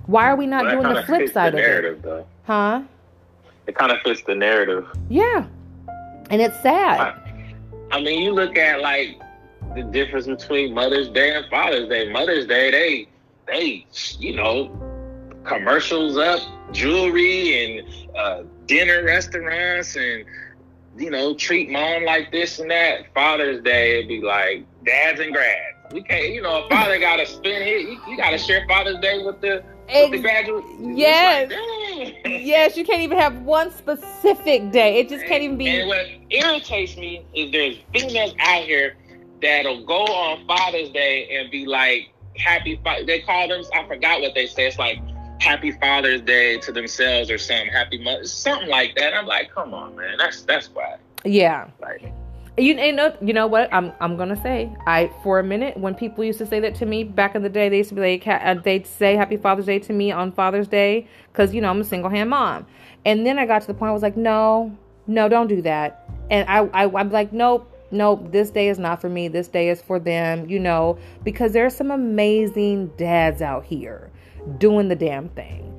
Why 0.06 0.28
are 0.28 0.36
we 0.36 0.48
not 0.48 0.66
well, 0.66 0.82
doing 0.82 0.94
the 0.94 1.04
flip 1.04 1.32
side 1.32 1.54
the 1.54 1.58
narrative, 1.58 1.94
of 1.94 2.00
it? 2.00 2.04
though. 2.04 2.28
huh? 2.44 2.82
It 3.68 3.76
kind 3.76 3.92
of 3.92 4.00
fits 4.02 4.24
the 4.24 4.36
narrative. 4.36 4.88
Yeah. 5.10 5.46
And 6.30 6.42
it's 6.42 6.60
sad. 6.62 7.00
I, 7.00 7.56
I 7.92 8.02
mean 8.02 8.24
you 8.24 8.34
look 8.34 8.58
at 8.58 8.82
like 8.82 9.22
the 9.76 9.84
difference 9.84 10.28
between 10.28 10.74
mother's 10.74 11.10
day 11.10 11.36
and 11.36 11.46
father's 11.50 11.88
day. 11.88 12.12
Mother's 12.12 12.48
day 12.48 12.72
they 12.72 13.08
they, 13.48 13.86
you 14.20 14.36
know, 14.36 14.72
commercials 15.44 16.18
up, 16.18 16.42
jewelry 16.72 17.80
and 17.80 18.16
uh, 18.16 18.44
dinner 18.66 19.04
restaurants 19.04 19.96
and 19.96 20.26
you 20.98 21.10
know, 21.10 21.34
treat 21.34 21.70
mom 21.70 22.04
like 22.06 22.32
this 22.32 22.60
and 22.60 22.70
that. 22.72 23.14
Father's 23.14 23.64
Day, 23.64 23.98
it'd 23.98 24.08
be 24.08 24.22
like 24.22 24.66
dads 24.86 25.20
and 25.20 25.34
grads. 25.34 25.92
We 25.92 26.02
can't, 26.02 26.30
you 26.30 26.42
know, 26.42 26.64
a 26.64 26.70
father 26.70 27.00
got 27.00 27.18
to 27.18 27.26
spend 27.26 27.64
it. 27.64 27.82
You, 27.82 28.00
you 28.08 28.18
got 28.18 28.32
to 28.32 28.38
share 28.38 28.66
Father's 28.68 29.00
Day 29.00 29.24
with 29.24 29.42
the 29.42 29.64
with 29.88 30.12
the 30.12 30.20
graduate. 30.20 30.64
Yes, 30.80 31.52
like, 31.52 32.22
yes. 32.26 32.78
You 32.78 32.86
can't 32.86 33.02
even 33.02 33.18
have 33.18 33.42
one 33.42 33.72
specific 33.72 34.72
day. 34.72 35.00
It 35.00 35.10
just 35.10 35.26
can't 35.26 35.44
even 35.44 35.58
be. 35.58 35.68
And 35.68 35.88
what 35.88 36.06
irritates 36.30 36.96
me 36.96 37.26
is 37.36 37.52
there's 37.52 37.78
females 37.94 38.34
out 38.40 38.64
here 38.64 38.96
that'll 39.42 39.86
go 39.86 40.04
on 40.06 40.48
Father's 40.48 40.90
Day 40.92 41.38
and 41.38 41.52
be 41.52 41.66
like, 41.66 42.13
happy 42.38 42.80
they 43.06 43.20
call 43.20 43.48
them 43.48 43.64
i 43.74 43.88
forgot 43.88 44.22
what 44.22 44.34
they 44.34 44.48
say 44.48 44.68
it's 44.68 44.80
like 44.80 45.00
happy 45.40 45.72
father's 45.72 46.22
day 46.22 46.58
to 46.58 46.72
themselves 46.72 47.30
or 47.30 47.38
something 47.38 47.68
happy 47.68 48.02
mother 48.02 48.26
something 48.26 48.70
like 48.70 48.96
that. 48.96 49.14
I'm 49.14 49.26
like 49.26 49.52
come 49.54 49.74
on 49.74 49.96
man. 49.96 50.18
That's 50.18 50.42
that's 50.44 50.68
why 50.68 50.98
yeah. 51.26 51.68
Like 51.82 52.14
you, 52.58 52.76
you 52.76 52.94
know 52.94 53.16
you 53.22 53.34
know 53.34 53.48
what? 53.48 53.74
I'm 53.74 53.92
i'm 54.00 54.16
gonna 54.16 54.42
say 54.42 54.72
i 54.88 55.12
for 55.24 55.40
a 55.40 55.44
minute 55.44 55.76
when 55.78 55.96
people 55.96 56.24
used 56.24 56.40
to 56.40 56.46
say 56.46 56.60
that 56.62 56.76
to 56.76 56.86
me 56.86 57.04
back 57.04 57.36
in 57.36 57.42
the 57.42 57.50
day 57.50 57.68
they 57.68 57.78
used 57.78 57.90
to 57.90 57.96
be 57.96 58.02
like 58.02 58.28
uh, 58.28 58.54
they'd 58.56 58.88
say 58.88 59.16
happy 59.16 59.38
father's 59.38 59.66
day 59.66 59.80
to 59.80 59.94
me 59.94 60.12
on 60.12 60.32
father's 60.32 60.68
day 60.68 61.08
because 61.32 61.54
you 61.54 61.62
know 61.62 61.70
i'm 61.70 61.82
a 61.82 61.84
single 61.84 62.10
hand 62.10 62.30
mom. 62.30 62.66
And 63.06 63.26
then 63.26 63.38
i 63.38 63.46
got 63.46 63.62
to 63.62 63.68
the 63.68 63.74
point 63.74 63.90
i 63.90 63.94
was 63.94 64.04
like 64.04 64.16
no 64.16 64.76
no 65.08 65.28
don't 65.28 65.48
do 65.48 65.62
that. 65.64 66.10
And 66.30 66.48
i, 66.48 66.60
I 66.60 67.00
i'm 67.00 67.12
like 67.12 67.34
nope 67.34 67.70
nope, 67.94 68.32
this 68.32 68.50
day 68.50 68.70
is 68.70 68.80
not 68.80 69.00
for 69.00 69.10
me. 69.10 69.28
This 69.28 69.48
day 69.48 69.70
is 69.70 69.82
for 69.82 70.00
them, 70.00 70.50
you 70.50 70.60
know, 70.60 70.98
because 71.24 71.54
there's 71.54 71.76
some 71.76 71.92
amazing 71.92 72.88
dads 72.98 73.42
out 73.42 73.64
here 73.64 74.12
doing 74.58 74.88
the 74.90 74.96
damn 74.96 75.30
thing. 75.30 75.70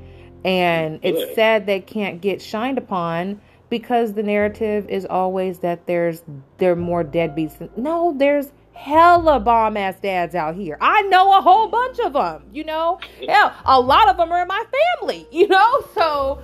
And 0.44 1.00
it's 1.02 1.34
sad 1.34 1.66
they 1.66 1.80
can't 1.80 2.20
get 2.20 2.40
shined 2.40 2.78
upon 2.78 3.40
because 3.70 4.12
the 4.12 4.22
narrative 4.22 4.88
is 4.88 5.06
always 5.06 5.58
that 5.60 5.86
there's 5.86 6.22
there 6.58 6.72
are 6.72 6.76
more 6.76 7.02
deadbeats. 7.02 7.76
No, 7.76 8.14
there's 8.16 8.52
hella 8.74 9.40
bomb 9.40 9.76
ass 9.76 9.98
dads 10.00 10.34
out 10.34 10.54
here. 10.54 10.76
I 10.80 11.02
know 11.02 11.38
a 11.38 11.40
whole 11.40 11.68
bunch 11.68 11.98
of 12.00 12.12
them, 12.12 12.44
you 12.52 12.64
know? 12.64 12.98
Hell, 13.28 13.52
a 13.64 13.80
lot 13.80 14.08
of 14.08 14.16
them 14.16 14.30
are 14.32 14.42
in 14.42 14.48
my 14.48 14.64
family, 15.00 15.26
you 15.32 15.48
know? 15.48 15.84
So 15.94 16.42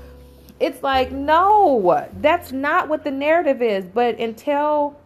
it's 0.59 0.83
like, 0.83 1.13
no, 1.13 2.09
that's 2.21 2.53
not 2.53 2.89
what 2.89 3.05
the 3.05 3.11
narrative 3.11 3.61
is. 3.61 3.85
But 3.85 4.19
until 4.19 4.99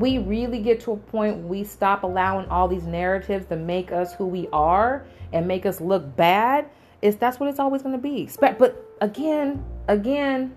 we 0.00 0.18
really 0.18 0.58
get 0.58 0.80
to 0.80 0.92
a 0.92 0.96
point 0.96 1.38
we 1.38 1.64
stop 1.64 2.02
allowing 2.02 2.46
all 2.48 2.68
these 2.68 2.84
narratives 2.84 3.46
to 3.46 3.56
make 3.56 3.92
us 3.92 4.12
who 4.14 4.26
we 4.26 4.46
are 4.52 5.06
and 5.32 5.48
make 5.48 5.64
us 5.64 5.80
look 5.80 6.16
bad 6.16 6.68
is 7.00 7.16
that's 7.16 7.40
what 7.40 7.48
it's 7.48 7.58
always 7.58 7.82
going 7.82 7.94
to 7.94 8.00
be 8.00 8.28
but 8.40 8.94
again 9.00 9.64
again 9.88 10.54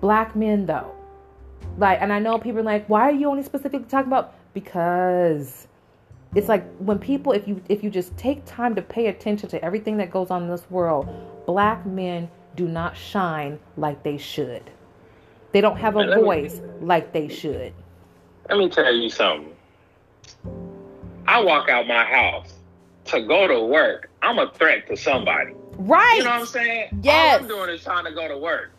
black 0.00 0.36
men 0.36 0.66
though. 0.66 0.92
Like 1.76 2.00
and 2.00 2.12
i 2.12 2.18
know 2.18 2.38
people 2.38 2.60
are 2.60 2.64
like 2.64 2.88
why 2.88 3.02
are 3.02 3.12
you 3.12 3.28
only 3.28 3.44
specifically 3.44 3.86
talking 3.88 4.08
about 4.08 4.34
because 4.52 5.68
it's 6.34 6.48
like 6.48 6.68
when 6.78 6.98
people 6.98 7.32
if 7.32 7.46
you 7.46 7.62
if 7.68 7.84
you 7.84 7.90
just 7.90 8.16
take 8.16 8.44
time 8.46 8.74
to 8.74 8.82
pay 8.82 9.06
attention 9.06 9.48
to 9.50 9.64
everything 9.64 9.96
that 9.98 10.10
goes 10.10 10.30
on 10.30 10.42
in 10.42 10.48
this 10.48 10.68
world 10.70 11.08
black 11.46 11.86
men 11.86 12.28
do 12.56 12.66
not 12.66 12.96
shine 12.96 13.60
like 13.76 14.02
they 14.02 14.18
should 14.18 14.72
they 15.52 15.60
don't 15.60 15.76
have 15.76 15.96
a 15.96 16.06
Man, 16.06 16.20
voice 16.20 16.60
me, 16.60 16.68
like 16.80 17.12
they 17.12 17.28
should. 17.28 17.72
Let 18.48 18.58
me 18.58 18.68
tell 18.68 18.92
you 18.92 19.08
something. 19.08 19.54
I 21.26 21.40
walk 21.40 21.68
out 21.68 21.86
my 21.86 22.04
house 22.04 22.54
to 23.06 23.22
go 23.22 23.46
to 23.46 23.64
work. 23.64 24.10
I'm 24.22 24.38
a 24.38 24.50
threat 24.52 24.86
to 24.88 24.96
somebody. 24.96 25.52
Right. 25.76 26.18
You 26.18 26.24
know 26.24 26.30
what 26.30 26.40
I'm 26.40 26.46
saying? 26.46 27.00
Yes. 27.02 27.34
All 27.34 27.42
I'm 27.42 27.48
doing 27.48 27.70
is 27.70 27.84
trying 27.84 28.04
to 28.04 28.12
go 28.12 28.28
to 28.28 28.36
work. 28.36 28.72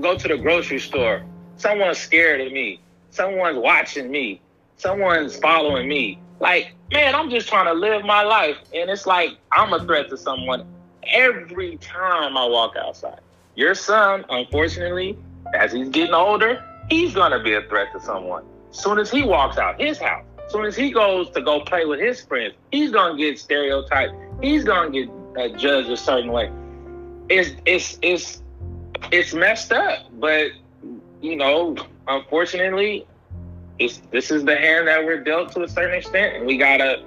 Go 0.00 0.16
to 0.16 0.28
the 0.28 0.38
grocery 0.38 0.78
store. 0.78 1.22
Someone's 1.56 1.98
scared 1.98 2.40
of 2.40 2.52
me. 2.52 2.80
Someone's 3.10 3.58
watching 3.58 4.10
me. 4.10 4.40
Someone's 4.76 5.36
following 5.36 5.88
me. 5.88 6.18
Like, 6.40 6.74
man, 6.92 7.14
I'm 7.14 7.30
just 7.30 7.48
trying 7.48 7.66
to 7.66 7.74
live 7.74 8.04
my 8.04 8.22
life. 8.22 8.56
And 8.74 8.90
it's 8.90 9.06
like 9.06 9.36
I'm 9.52 9.72
a 9.72 9.84
threat 9.84 10.08
to 10.10 10.16
someone 10.16 10.66
every 11.06 11.76
time 11.76 12.36
I 12.36 12.46
walk 12.46 12.74
outside. 12.76 13.20
Your 13.54 13.74
son, 13.74 14.24
unfortunately, 14.30 15.18
as 15.54 15.72
he's 15.72 15.88
getting 15.88 16.14
older, 16.14 16.62
he's 16.88 17.14
gonna 17.14 17.42
be 17.42 17.54
a 17.54 17.62
threat 17.62 17.92
to 17.92 18.00
someone. 18.00 18.44
Soon 18.70 18.98
as 18.98 19.10
he 19.10 19.22
walks 19.22 19.58
out 19.58 19.80
his 19.80 19.98
house, 19.98 20.24
soon 20.48 20.64
as 20.64 20.76
he 20.76 20.90
goes 20.90 21.30
to 21.30 21.40
go 21.40 21.60
play 21.60 21.84
with 21.84 22.00
his 22.00 22.20
friends, 22.20 22.54
he's 22.70 22.90
gonna 22.90 23.16
get 23.16 23.38
stereotyped. 23.38 24.14
He's 24.42 24.64
gonna 24.64 24.90
get 24.90 25.08
uh, 25.38 25.48
judged 25.56 25.90
a 25.90 25.96
certain 25.96 26.32
way. 26.32 26.50
It's 27.28 27.52
it's 27.64 27.98
it's 28.02 28.42
it's 29.10 29.34
messed 29.34 29.72
up, 29.72 30.06
but 30.20 30.48
you 31.20 31.36
know, 31.36 31.76
unfortunately, 32.08 33.06
it's 33.78 33.98
this 34.10 34.30
is 34.30 34.44
the 34.44 34.56
hand 34.56 34.88
that 34.88 35.04
we're 35.04 35.22
dealt 35.22 35.52
to 35.52 35.62
a 35.62 35.68
certain 35.68 35.96
extent, 35.96 36.36
and 36.36 36.46
we 36.46 36.56
gotta 36.56 37.04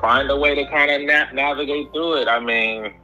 find 0.00 0.30
a 0.30 0.36
way 0.36 0.54
to 0.54 0.66
kind 0.66 0.90
of 0.90 1.02
na- 1.02 1.32
navigate 1.32 1.92
through 1.92 2.14
it. 2.14 2.28
I 2.28 2.40
mean, 2.40 2.94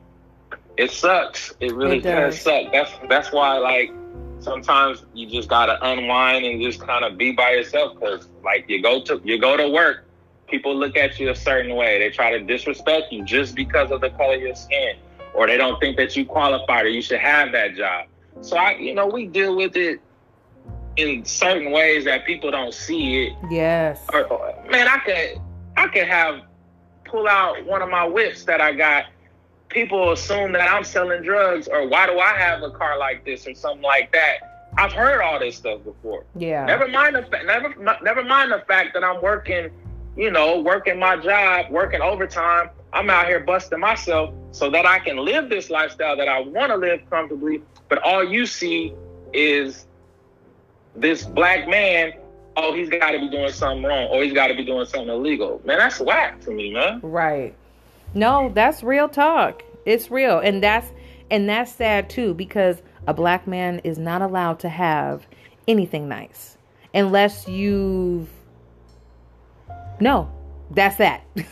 it 0.77 0.91
sucks. 0.91 1.55
It 1.61 1.75
really 1.75 1.99
it 1.99 2.03
does. 2.03 2.35
does 2.35 2.43
suck. 2.43 2.73
That's 2.73 2.91
that's 3.09 3.33
why 3.33 3.59
like 3.59 3.93
sometimes 4.41 5.05
you 5.15 5.29
just 5.29 5.49
gotta 5.49 5.79
unwind 5.83 6.45
and 6.45 6.61
just 6.63 6.81
kind 6.81 7.05
of 7.05 7.19
be 7.19 7.33
by 7.33 7.53
yourself 7.53 7.95
because 7.95 8.29
like 8.45 8.65
you 8.69 8.83
go 8.83 9.01
to 9.03 9.21
you 9.25 9.39
go 9.39 9.57
to 9.57 9.69
work 9.69 10.09
people 10.49 10.75
look 10.75 10.97
at 10.97 11.21
you 11.21 11.31
a 11.31 11.35
certain 11.35 11.75
way. 11.77 11.99
They 11.99 12.11
try 12.11 12.31
to 12.31 12.41
disrespect 12.41 13.13
you 13.13 13.25
just 13.25 13.55
because 13.55 13.91
of 13.91 14.01
the 14.01 14.11
color 14.11 14.35
of 14.35 14.41
your 14.41 14.55
skin 14.55 14.97
or 15.35 15.47
they 15.47 15.57
don't 15.57 15.79
think 15.79 15.97
that 15.99 16.17
you 16.17 16.25
qualified 16.25 16.87
or 16.87 16.89
you 16.89 17.03
should 17.03 17.21
have 17.21 17.53
that 17.53 17.77
job. 17.77 18.07
So 18.41 18.57
i 18.57 18.73
you 18.77 18.95
know 18.95 19.07
we 19.07 19.27
deal 19.27 19.57
with 19.57 19.77
it 19.77 20.01
in 20.97 21.25
certain 21.25 21.71
ways 21.71 22.05
that 22.07 22.27
people 22.27 22.51
don't 22.51 22.75
see 22.75 23.27
it. 23.27 23.33
Yes. 23.51 24.01
Or, 24.13 24.25
or, 24.25 24.55
man 24.71 24.89
i 24.89 24.99
could 24.99 25.41
i 25.77 25.87
could 25.89 26.09
have 26.09 26.43
pull 27.05 27.29
out 27.29 27.65
one 27.65 27.83
of 27.83 27.89
my 27.89 28.05
whips 28.05 28.45
that 28.45 28.61
i 28.61 28.73
got 28.73 29.07
people 29.69 30.13
assume 30.13 30.53
that 30.53 30.71
I'm 30.71 30.85
selling 30.85 31.23
drugs 31.23 31.69
or 31.69 31.87
why 31.89 32.07
do 32.07 32.19
I 32.19 32.35
have 32.37 32.63
a 32.63 32.71
car 32.71 32.99
like 32.99 33.25
this 33.25 33.47
or 33.47 33.55
something 33.55 33.83
like 33.83 34.13
that. 34.13 34.71
I've 34.77 34.93
heard 34.93 35.21
all 35.23 35.39
this 35.39 35.57
stuff 35.57 35.83
before. 35.85 36.25
Yeah. 36.37 36.65
Never 36.65 36.89
mind 36.89 37.17
the 37.17 37.23
fact. 37.23 37.47
Never 37.47 37.75
never 38.03 38.23
mind 38.23 38.53
the 38.53 38.63
fact 38.69 38.95
that 38.95 39.03
I'm 39.03 39.21
working, 39.23 39.71
you 40.17 40.31
know, 40.31 40.61
working 40.61 40.99
my 40.99 41.17
job, 41.17 41.71
working 41.71 42.01
overtime. 42.01 42.71
I'm 42.93 43.11
out 43.11 43.27
here 43.27 43.41
busting 43.41 43.81
myself 43.81 44.35
so 44.51 44.71
that 44.71 44.87
I 44.87 44.99
can 44.99 45.19
live 45.19 45.51
this 45.51 45.69
lifestyle 45.69 46.17
that 46.17 46.29
I 46.29 46.41
want 46.41 46.71
to 46.71 46.77
live 46.77 47.01
comfortably. 47.11 47.63
But 47.89 47.99
all 48.03 48.25
you 48.25 48.47
see 48.47 48.95
is 49.33 49.87
this 50.95 51.25
black 51.25 51.69
man. 51.69 52.13
Oh, 52.57 52.75
he's 52.75 52.89
got 52.89 53.13
to 53.13 53.19
be 53.21 53.29
doing 53.29 53.53
something 53.53 53.85
wrong, 53.85 54.09
or 54.09 54.25
he's 54.25 54.33
got 54.33 54.49
to 54.49 54.55
be 54.55 54.65
doing 54.65 54.85
something 54.87 55.09
illegal. 55.09 55.61
Man, 55.65 55.79
that's 55.79 56.01
whack 56.01 56.41
to 56.41 56.51
me, 56.51 56.73
man. 56.73 57.01
Right. 57.03 57.55
No, 58.15 58.51
that's 58.55 58.83
real 58.83 59.09
talk. 59.09 59.63
It's 59.85 60.11
real, 60.11 60.39
and 60.39 60.63
that's 60.63 60.93
and 61.31 61.49
that's 61.49 61.73
sad 61.73 62.09
too 62.09 62.35
because 62.35 62.83
a 63.07 63.15
black 63.15 63.47
man 63.47 63.81
is 63.85 63.99
not 63.99 64.23
allowed 64.23 64.59
to 64.61 64.69
have 64.69 65.27
anything 65.67 66.09
nice 66.09 66.57
unless 66.95 67.47
you've 67.49 68.29
no 70.01 70.31
that's 70.71 70.97
that. 70.97 71.23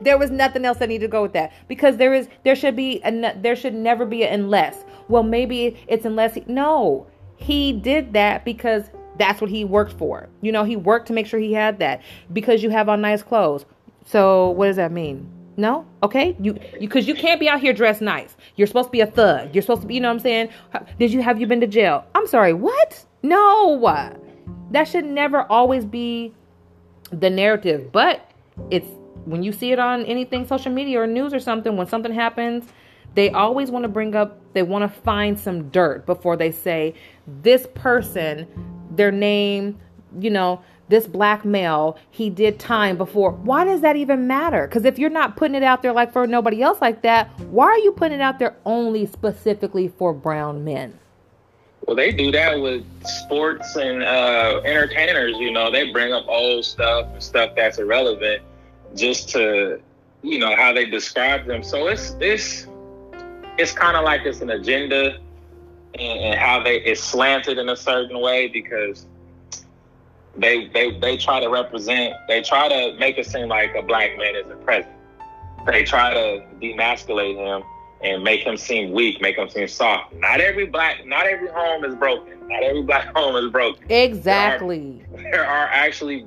There 0.00 0.18
was 0.18 0.32
nothing 0.32 0.64
else 0.64 0.78
that 0.78 0.88
needed 0.88 1.06
to 1.06 1.10
go 1.10 1.22
with 1.22 1.32
that 1.34 1.52
because 1.68 1.96
there 1.96 2.12
is 2.12 2.28
there 2.42 2.56
should 2.56 2.74
be 2.74 3.00
a, 3.04 3.34
there 3.40 3.54
should 3.54 3.74
never 3.74 4.04
be 4.04 4.24
an 4.24 4.40
unless. 4.40 4.84
Well 5.08 5.22
maybe 5.22 5.76
it's 5.86 6.04
unless 6.04 6.34
he, 6.34 6.44
no 6.48 7.06
he 7.36 7.72
did 7.72 8.12
that 8.14 8.44
because 8.44 8.90
that's 9.16 9.40
what 9.40 9.48
he 9.48 9.64
worked 9.64 9.92
for. 9.92 10.28
You 10.40 10.50
know 10.50 10.64
he 10.64 10.74
worked 10.74 11.06
to 11.06 11.12
make 11.12 11.26
sure 11.26 11.38
he 11.38 11.52
had 11.52 11.78
that 11.78 12.02
because 12.32 12.64
you 12.64 12.70
have 12.70 12.88
on 12.88 13.00
nice 13.00 13.22
clothes. 13.22 13.64
So 14.04 14.50
what 14.50 14.66
does 14.66 14.76
that 14.76 14.90
mean 14.90 15.28
no? 15.56 15.86
Okay? 16.02 16.36
You 16.40 16.58
you 16.80 16.88
you, 16.92 17.00
you 17.00 17.14
can't 17.14 17.40
be 17.40 17.48
out 17.48 17.60
here 17.60 17.72
dressed 17.72 18.00
nice. 18.00 18.36
You're 18.56 18.66
supposed 18.66 18.88
to 18.88 18.92
be 18.92 19.00
a 19.00 19.06
thug. 19.06 19.54
You're 19.54 19.62
supposed 19.62 19.82
to 19.82 19.86
be 19.86 19.94
you 19.94 20.00
know 20.00 20.08
what 20.08 20.14
i'm 20.14 20.20
saying? 20.20 20.48
Did 20.98 21.12
you 21.12 21.22
have 21.22 21.40
you 21.40 21.46
been 21.46 21.60
to 21.60 21.66
jail? 21.66 22.04
I'm 22.14 22.26
sorry 22.26 22.52
what? 22.52 23.04
No. 23.22 23.78
That 24.70 24.88
should 24.88 25.04
never 25.04 25.42
always 25.42 25.84
be 25.84 26.34
the 27.12 27.28
narrative 27.28 27.92
but 27.92 28.30
it's 28.70 28.88
when 29.24 29.42
you 29.42 29.52
see 29.52 29.70
it 29.70 29.78
on 29.78 30.04
anything 30.06 30.46
social 30.46 30.72
media 30.72 31.00
or 31.00 31.06
news 31.06 31.34
or 31.34 31.38
something 31.38 31.76
when 31.76 31.86
something 31.86 32.12
happens 32.12 32.64
they 33.14 33.30
always 33.30 33.70
want 33.70 33.82
to 33.82 33.88
bring 33.88 34.14
up 34.14 34.40
they 34.54 34.62
want 34.62 34.82
to 34.82 35.00
find 35.00 35.38
some 35.38 35.68
dirt 35.68 36.06
before 36.06 36.36
they 36.36 36.50
say 36.50 36.94
this 37.42 37.66
person 37.74 38.46
their 38.90 39.12
name 39.12 39.78
you 40.18 40.30
know 40.30 40.62
this 40.92 41.06
black 41.06 41.44
male 41.44 41.98
he 42.10 42.28
did 42.30 42.58
time 42.58 42.96
before 42.96 43.32
why 43.32 43.64
does 43.64 43.80
that 43.80 43.96
even 43.96 44.26
matter 44.26 44.66
because 44.66 44.84
if 44.84 44.98
you're 44.98 45.10
not 45.10 45.36
putting 45.36 45.54
it 45.54 45.62
out 45.62 45.82
there 45.82 45.92
like 45.92 46.12
for 46.12 46.26
nobody 46.26 46.62
else 46.62 46.80
like 46.80 47.02
that 47.02 47.28
why 47.50 47.64
are 47.64 47.78
you 47.78 47.90
putting 47.92 48.18
it 48.18 48.22
out 48.22 48.38
there 48.38 48.54
only 48.64 49.06
specifically 49.06 49.88
for 49.88 50.12
brown 50.12 50.62
men 50.62 50.98
well, 51.86 51.96
they 51.96 52.12
do 52.12 52.30
that 52.30 52.60
with 52.60 52.84
sports 53.04 53.74
and 53.74 54.04
uh, 54.04 54.60
entertainers. 54.64 55.36
You 55.38 55.50
know, 55.50 55.70
they 55.70 55.90
bring 55.90 56.12
up 56.12 56.24
old 56.28 56.64
stuff 56.64 57.08
and 57.12 57.22
stuff 57.22 57.52
that's 57.56 57.78
irrelevant 57.78 58.42
just 58.94 59.28
to, 59.30 59.80
you 60.22 60.38
know, 60.38 60.54
how 60.54 60.72
they 60.72 60.86
describe 60.86 61.46
them. 61.46 61.64
So 61.64 61.88
it's 61.88 62.14
it's 62.20 62.68
it's 63.58 63.72
kind 63.72 63.96
of 63.96 64.04
like 64.04 64.22
it's 64.24 64.40
an 64.40 64.50
agenda 64.50 65.18
and, 65.94 66.18
and 66.20 66.38
how 66.38 66.62
they 66.62 66.76
it's 66.82 67.02
slanted 67.02 67.58
in 67.58 67.68
a 67.68 67.76
certain 67.76 68.20
way 68.20 68.46
because 68.46 69.06
they 70.36 70.68
they 70.68 70.98
they 70.98 71.16
try 71.16 71.40
to 71.40 71.48
represent. 71.48 72.14
They 72.28 72.42
try 72.42 72.68
to 72.68 72.98
make 72.98 73.18
it 73.18 73.26
seem 73.26 73.48
like 73.48 73.74
a 73.74 73.82
black 73.82 74.16
man 74.16 74.36
is 74.36 74.50
a 74.50 74.56
president. 74.56 74.96
They 75.66 75.84
try 75.84 76.12
to 76.14 76.44
demasculate 76.60 77.36
him 77.36 77.62
and 78.02 78.24
make 78.24 78.44
him 78.44 78.56
seem 78.56 78.92
weak, 78.92 79.20
make 79.20 79.36
him 79.36 79.48
seem 79.48 79.68
soft. 79.68 80.12
Not 80.14 80.40
every 80.40 80.66
black, 80.66 81.06
not 81.06 81.26
every 81.26 81.48
home 81.48 81.84
is 81.84 81.94
broken. 81.94 82.48
Not 82.48 82.62
every 82.62 82.82
black 82.82 83.06
home 83.16 83.36
is 83.36 83.50
broken. 83.50 83.90
Exactly. 83.90 85.04
There 85.10 85.20
are, 85.20 85.22
there 85.22 85.46
are 85.46 85.66
actually 85.66 86.26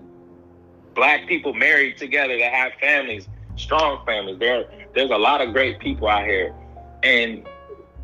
black 0.93 1.28
people 1.28 1.53
married 1.53 1.97
together 1.97 2.38
that 2.38 2.53
have 2.53 2.74
families, 2.80 3.28
strong 3.58 4.06
families. 4.06 4.39
There, 4.39 4.66
there's 4.93 5.12
a 5.12 5.18
lot 5.18 5.41
of 5.41 5.51
great 5.51 5.80
people 5.80 6.08
out 6.08 6.26
here, 6.26 6.56
and 7.03 7.45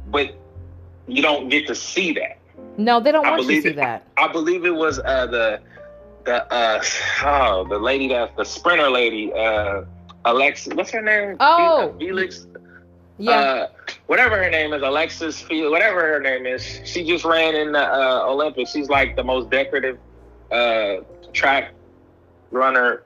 but 0.07 0.35
you 1.07 1.21
don't 1.21 1.49
get 1.49 1.67
to 1.67 1.75
see 1.75 2.11
that. 2.13 2.39
No, 2.77 2.99
they 2.99 3.11
don't 3.11 3.25
I 3.25 3.31
want 3.31 3.43
you 3.43 3.61
to 3.61 3.69
see 3.69 3.75
that. 3.75 4.05
I, 4.17 4.25
I 4.25 4.31
believe 4.31 4.65
it 4.65 4.75
was 4.75 4.99
uh, 4.99 5.27
the 5.27 5.61
the 6.25 6.51
uh, 6.53 6.83
oh 7.23 7.67
the 7.69 7.77
lady 7.77 8.07
that 8.09 8.35
the 8.35 8.43
sprinter 8.43 8.89
lady 8.89 9.31
uh, 9.33 9.83
Alexa. 10.25 10.75
What's 10.75 10.91
her 10.91 11.01
name? 11.01 11.37
Oh, 11.39 11.95
Felix. 11.97 12.47
Yeah. 13.17 13.31
Uh, 13.31 13.67
whatever 14.07 14.41
her 14.43 14.49
name 14.49 14.73
is, 14.73 14.81
Alexis 14.81 15.41
Field, 15.41 15.71
whatever 15.71 16.01
her 16.01 16.19
name 16.19 16.45
is, 16.45 16.63
she 16.85 17.03
just 17.03 17.23
ran 17.23 17.55
in 17.55 17.71
the 17.71 17.79
uh, 17.79 18.25
Olympics. 18.25 18.71
She's 18.71 18.89
like 18.89 19.15
the 19.15 19.23
most 19.23 19.49
decorative 19.49 19.99
uh, 20.51 20.97
track 21.33 21.73
runner. 22.51 23.03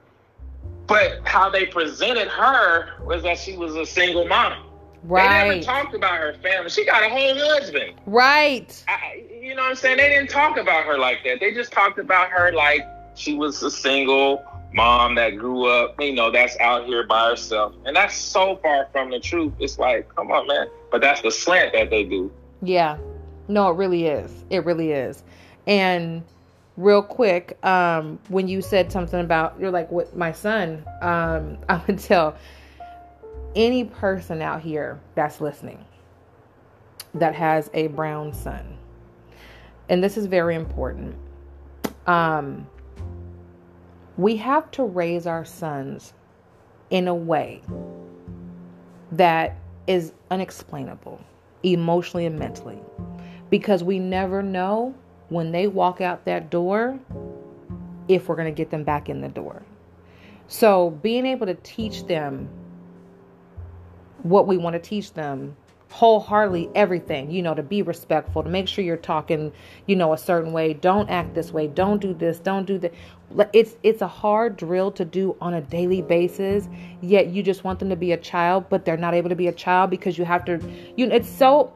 But 0.86 1.20
how 1.24 1.50
they 1.50 1.66
presented 1.66 2.28
her 2.28 3.02
was 3.04 3.24
that 3.24 3.38
she 3.38 3.56
was 3.56 3.74
a 3.74 3.84
single 3.84 4.26
mom. 4.26 4.64
Right. 5.02 5.48
They 5.48 5.48
never 5.48 5.62
talked 5.62 5.94
about 5.94 6.18
her 6.18 6.34
family. 6.42 6.70
She 6.70 6.84
got 6.86 7.02
a 7.02 7.08
whole 7.08 7.34
husband. 7.34 7.94
Right. 8.06 8.84
I, 8.88 9.24
you 9.40 9.54
know 9.54 9.62
what 9.62 9.70
I'm 9.70 9.76
saying? 9.76 9.98
They 9.98 10.08
didn't 10.08 10.30
talk 10.30 10.56
about 10.56 10.84
her 10.86 10.96
like 10.96 11.24
that. 11.24 11.40
They 11.40 11.52
just 11.52 11.72
talked 11.72 11.98
about 11.98 12.30
her 12.30 12.52
like 12.52 12.86
she 13.16 13.34
was 13.34 13.62
a 13.62 13.70
single 13.70 14.44
mom 14.72 15.14
that 15.14 15.30
grew 15.30 15.66
up, 15.66 16.00
you 16.00 16.12
know, 16.12 16.30
that's 16.30 16.58
out 16.60 16.86
here 16.86 17.06
by 17.06 17.30
herself. 17.30 17.74
And 17.84 17.96
that's 17.96 18.16
so 18.16 18.56
far 18.56 18.88
from 18.92 19.10
the 19.10 19.18
truth. 19.18 19.52
It's 19.58 19.78
like, 19.78 20.14
come 20.14 20.30
on, 20.30 20.46
man. 20.46 20.68
But 20.90 21.00
that's 21.00 21.22
the 21.22 21.30
slant 21.30 21.72
that 21.72 21.90
they 21.90 22.04
do. 22.04 22.30
Yeah. 22.62 22.98
No, 23.48 23.70
it 23.70 23.76
really 23.76 24.06
is. 24.06 24.44
It 24.50 24.64
really 24.64 24.92
is. 24.92 25.22
And 25.66 26.22
real 26.76 27.02
quick, 27.02 27.58
um, 27.64 28.18
when 28.28 28.48
you 28.48 28.60
said 28.60 28.92
something 28.92 29.20
about 29.20 29.58
you're 29.58 29.70
like 29.70 29.90
with 29.90 30.14
my 30.14 30.32
son, 30.32 30.84
um, 31.02 31.58
I 31.68 31.82
would 31.86 31.98
tell 31.98 32.36
any 33.54 33.84
person 33.84 34.42
out 34.42 34.60
here 34.60 35.00
that's 35.14 35.40
listening 35.40 35.84
that 37.14 37.34
has 37.34 37.70
a 37.72 37.86
brown 37.88 38.32
son, 38.32 38.76
and 39.88 40.04
this 40.04 40.16
is 40.16 40.26
very 40.26 40.54
important. 40.54 41.16
Um, 42.06 42.66
we 44.16 44.36
have 44.36 44.70
to 44.72 44.84
raise 44.84 45.26
our 45.26 45.44
sons 45.44 46.14
in 46.90 47.08
a 47.08 47.14
way 47.14 47.60
that 49.12 49.56
is 49.86 50.12
unexplainable 50.30 51.20
emotionally 51.62 52.26
and 52.26 52.38
mentally 52.38 52.78
because 53.50 53.84
we 53.84 53.98
never 53.98 54.42
know 54.42 54.94
when 55.28 55.52
they 55.52 55.66
walk 55.66 56.00
out 56.00 56.24
that 56.24 56.50
door 56.50 56.98
if 58.08 58.28
we're 58.28 58.36
going 58.36 58.52
to 58.52 58.56
get 58.56 58.70
them 58.70 58.84
back 58.84 59.08
in 59.08 59.20
the 59.20 59.28
door. 59.28 59.62
So, 60.48 60.90
being 60.90 61.26
able 61.26 61.46
to 61.46 61.54
teach 61.54 62.06
them 62.06 62.48
what 64.22 64.46
we 64.46 64.56
want 64.56 64.74
to 64.74 64.80
teach 64.80 65.12
them 65.12 65.56
wholeheartedly 65.96 66.68
everything 66.74 67.30
you 67.30 67.40
know 67.40 67.54
to 67.54 67.62
be 67.62 67.80
respectful 67.80 68.42
to 68.42 68.50
make 68.50 68.68
sure 68.68 68.84
you're 68.84 68.98
talking 68.98 69.50
you 69.86 69.96
know 69.96 70.12
a 70.12 70.18
certain 70.18 70.52
way. 70.52 70.74
Don't 70.74 71.08
act 71.08 71.34
this 71.34 71.52
way. 71.52 71.68
Don't 71.68 72.02
do 72.02 72.12
this. 72.12 72.38
Don't 72.38 72.66
do 72.66 72.78
that. 72.80 72.92
It's 73.54 73.76
it's 73.82 74.02
a 74.02 74.06
hard 74.06 74.58
drill 74.58 74.90
to 74.92 75.06
do 75.06 75.34
on 75.40 75.54
a 75.54 75.62
daily 75.62 76.02
basis 76.02 76.68
yet 77.00 77.28
you 77.28 77.42
just 77.42 77.64
want 77.64 77.78
them 77.78 77.88
to 77.88 77.96
be 77.96 78.12
a 78.12 78.16
child 78.16 78.66
but 78.68 78.84
they're 78.84 78.96
not 78.96 79.14
able 79.14 79.30
to 79.30 79.34
be 79.34 79.48
a 79.48 79.52
child 79.52 79.90
because 79.90 80.16
you 80.16 80.24
have 80.24 80.44
to 80.44 80.60
you 80.96 81.06
know 81.06 81.14
it's 81.14 81.28
so 81.28 81.72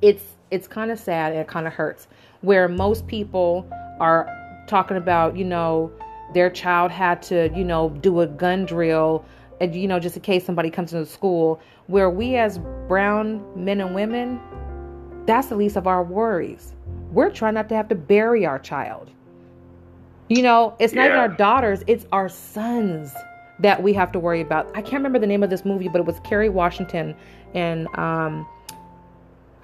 it's 0.00 0.22
it's 0.50 0.68
kind 0.68 0.90
of 0.90 0.98
sad 0.98 1.32
and 1.32 1.40
it 1.40 1.48
kind 1.48 1.66
of 1.66 1.72
hurts 1.72 2.06
where 2.42 2.68
most 2.68 3.06
people 3.06 3.66
are 3.98 4.28
talking 4.68 4.96
about 4.96 5.36
you 5.36 5.44
know 5.44 5.90
their 6.34 6.50
child 6.50 6.90
had 6.92 7.20
to 7.22 7.50
you 7.54 7.64
know 7.64 7.88
do 8.00 8.20
a 8.20 8.26
gun 8.26 8.64
drill 8.64 9.24
and 9.60 9.74
you 9.74 9.88
know 9.88 9.98
just 9.98 10.16
in 10.16 10.22
case 10.22 10.44
somebody 10.44 10.70
comes 10.70 10.92
into 10.92 11.04
school 11.04 11.60
where 11.90 12.08
we 12.08 12.36
as 12.36 12.58
brown 12.88 13.44
men 13.56 13.80
and 13.80 13.94
women, 13.94 14.40
that's 15.26 15.48
the 15.48 15.56
least 15.56 15.76
of 15.76 15.86
our 15.86 16.02
worries. 16.02 16.74
We're 17.12 17.30
trying 17.30 17.54
not 17.54 17.68
to 17.70 17.74
have 17.74 17.88
to 17.88 17.94
bury 17.94 18.46
our 18.46 18.58
child. 18.58 19.10
You 20.28 20.42
know, 20.42 20.76
it's 20.78 20.92
not 20.92 21.02
yeah. 21.02 21.08
even 21.08 21.18
our 21.18 21.28
daughters, 21.28 21.82
it's 21.88 22.06
our 22.12 22.28
sons 22.28 23.12
that 23.58 23.82
we 23.82 23.92
have 23.92 24.12
to 24.12 24.20
worry 24.20 24.40
about. 24.40 24.70
I 24.74 24.80
can't 24.80 24.94
remember 24.94 25.18
the 25.18 25.26
name 25.26 25.42
of 25.42 25.50
this 25.50 25.64
movie, 25.64 25.88
but 25.88 26.00
it 26.00 26.06
was 26.06 26.20
Kerry 26.20 26.48
Washington 26.48 27.14
and 27.54 27.88
um 27.98 28.46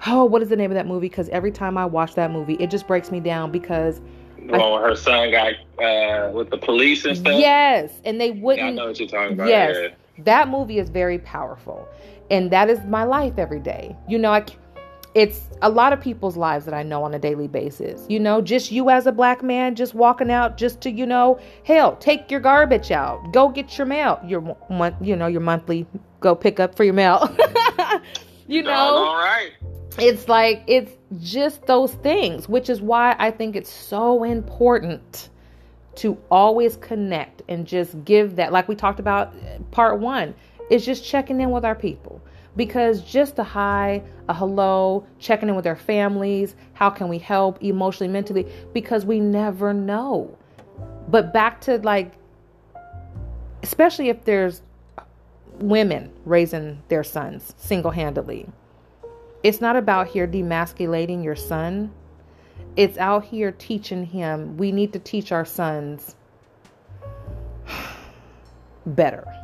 oh, 0.05 0.25
what 0.25 0.41
is 0.41 0.49
the 0.49 0.55
name 0.55 0.69
of 0.71 0.75
that 0.75 0.85
movie? 0.85 1.09
Because 1.09 1.29
every 1.29 1.51
time 1.51 1.77
I 1.77 1.85
watch 1.85 2.15
that 2.15 2.31
movie, 2.31 2.55
it 2.55 2.69
just 2.69 2.87
breaks 2.87 3.11
me 3.11 3.19
down 3.19 3.51
because 3.51 4.01
well, 4.43 4.77
her 4.77 4.95
son 4.95 5.31
got 5.31 5.53
uh, 5.83 6.31
with 6.31 6.49
the 6.49 6.57
police 6.57 7.05
and 7.05 7.17
stuff. 7.17 7.39
Yes, 7.39 7.91
and 8.05 8.21
they 8.21 8.31
wouldn't. 8.31 8.75
Yeah, 8.75 8.81
I 8.81 8.85
know 8.85 8.87
what 8.87 8.99
you're 8.99 9.09
talking 9.09 9.33
about. 9.33 9.47
Yes, 9.47 9.75
yeah. 9.79 10.23
that 10.23 10.49
movie 10.49 10.79
is 10.79 10.89
very 10.89 11.19
powerful, 11.19 11.87
and 12.29 12.51
that 12.51 12.69
is 12.69 12.83
my 12.85 13.03
life 13.03 13.33
every 13.37 13.59
day. 13.59 13.95
You 14.07 14.17
know, 14.17 14.31
I, 14.31 14.45
it's 15.13 15.47
a 15.61 15.69
lot 15.69 15.93
of 15.93 16.01
people's 16.01 16.37
lives 16.37 16.65
that 16.65 16.73
I 16.73 16.83
know 16.83 17.03
on 17.03 17.13
a 17.13 17.19
daily 17.19 17.47
basis. 17.47 18.05
You 18.07 18.19
know, 18.19 18.41
just 18.41 18.71
you 18.71 18.89
as 18.89 19.07
a 19.07 19.11
black 19.11 19.41
man, 19.41 19.75
just 19.75 19.93
walking 19.93 20.29
out, 20.29 20.57
just 20.57 20.81
to 20.81 20.91
you 20.91 21.05
know, 21.05 21.39
hell, 21.63 21.95
take 21.97 22.29
your 22.29 22.39
garbage 22.39 22.91
out, 22.91 23.33
go 23.33 23.49
get 23.49 23.77
your 23.77 23.87
mail, 23.87 24.19
your 24.25 24.55
month, 24.69 24.95
you 25.01 25.15
know, 25.15 25.27
your 25.27 25.41
monthly, 25.41 25.85
go 26.19 26.35
pick 26.35 26.59
up 26.59 26.75
for 26.75 26.83
your 26.83 26.93
mail. 26.93 27.35
you 28.47 28.63
know, 28.63 28.71
all 28.71 29.17
right. 29.17 29.51
It's 29.97 30.27
like 30.27 30.63
it's 30.67 30.91
just 31.19 31.65
those 31.65 31.93
things, 31.95 32.47
which 32.47 32.69
is 32.69 32.81
why 32.81 33.15
I 33.17 33.31
think 33.31 33.55
it's 33.55 33.71
so 33.71 34.23
important 34.23 35.29
to 35.97 36.15
always 36.29 36.77
connect 36.77 37.41
and 37.49 37.65
just 37.65 38.05
give 38.05 38.35
that, 38.35 38.53
like 38.53 38.67
we 38.67 38.75
talked 38.75 38.99
about 38.99 39.33
eh, 39.43 39.57
part 39.71 39.99
one, 39.99 40.35
is 40.69 40.85
just 40.85 41.05
checking 41.05 41.39
in 41.41 41.51
with 41.51 41.65
our 41.65 41.75
people. 41.75 42.21
because 42.57 43.01
just 43.01 43.37
a 43.37 43.43
hi, 43.43 44.01
a 44.27 44.33
hello, 44.33 45.05
checking 45.19 45.47
in 45.47 45.55
with 45.55 45.63
their 45.63 45.75
families, 45.75 46.55
how 46.73 46.89
can 46.89 47.07
we 47.07 47.19
help 47.19 47.63
emotionally, 47.63 48.11
mentally, 48.11 48.47
because 48.73 49.05
we 49.05 49.19
never 49.19 49.73
know. 49.73 50.35
But 51.07 51.31
back 51.31 51.61
to 51.61 51.77
like, 51.77 52.13
especially 53.61 54.09
if 54.09 54.25
there's 54.25 54.63
women 55.59 56.11
raising 56.25 56.81
their 56.87 57.03
sons 57.03 57.53
single 57.57 57.91
handedly, 57.91 58.47
it's 59.43 59.61
not 59.61 59.75
about 59.75 60.07
here 60.07 60.27
demasculating 60.27 61.23
your 61.23 61.35
son. 61.35 61.91
It's 62.75 62.97
out 62.97 63.23
here 63.23 63.51
teaching 63.51 64.03
him. 64.03 64.57
We 64.57 64.71
need 64.71 64.93
to 64.93 64.99
teach 64.99 65.31
our 65.31 65.45
sons 65.45 66.15
better 68.87 69.36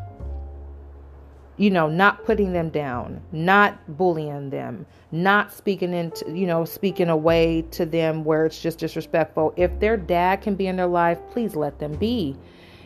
you 1.58 1.70
know, 1.70 1.88
not 1.88 2.26
putting 2.26 2.54
them 2.54 2.70
down, 2.70 3.22
not 3.32 3.98
bullying 3.98 4.50
them, 4.50 4.86
not 5.12 5.54
speaking 5.54 5.94
into, 5.94 6.32
you 6.32 6.48
know, 6.48 6.66
speaking 6.66 7.10
away 7.10 7.64
to 7.72 7.86
them 7.86 8.24
where 8.24 8.46
it's 8.46 8.60
just 8.60 8.80
disrespectful. 8.80 9.54
If 9.56 9.80
their 9.80 9.96
dad 9.96 10.42
can 10.42 10.56
be 10.56 10.68
in 10.68 10.76
their 10.76 10.88
life, 10.88 11.20
please 11.32 11.56
let 11.56 11.80
them 11.80 11.94
be. 11.94 12.36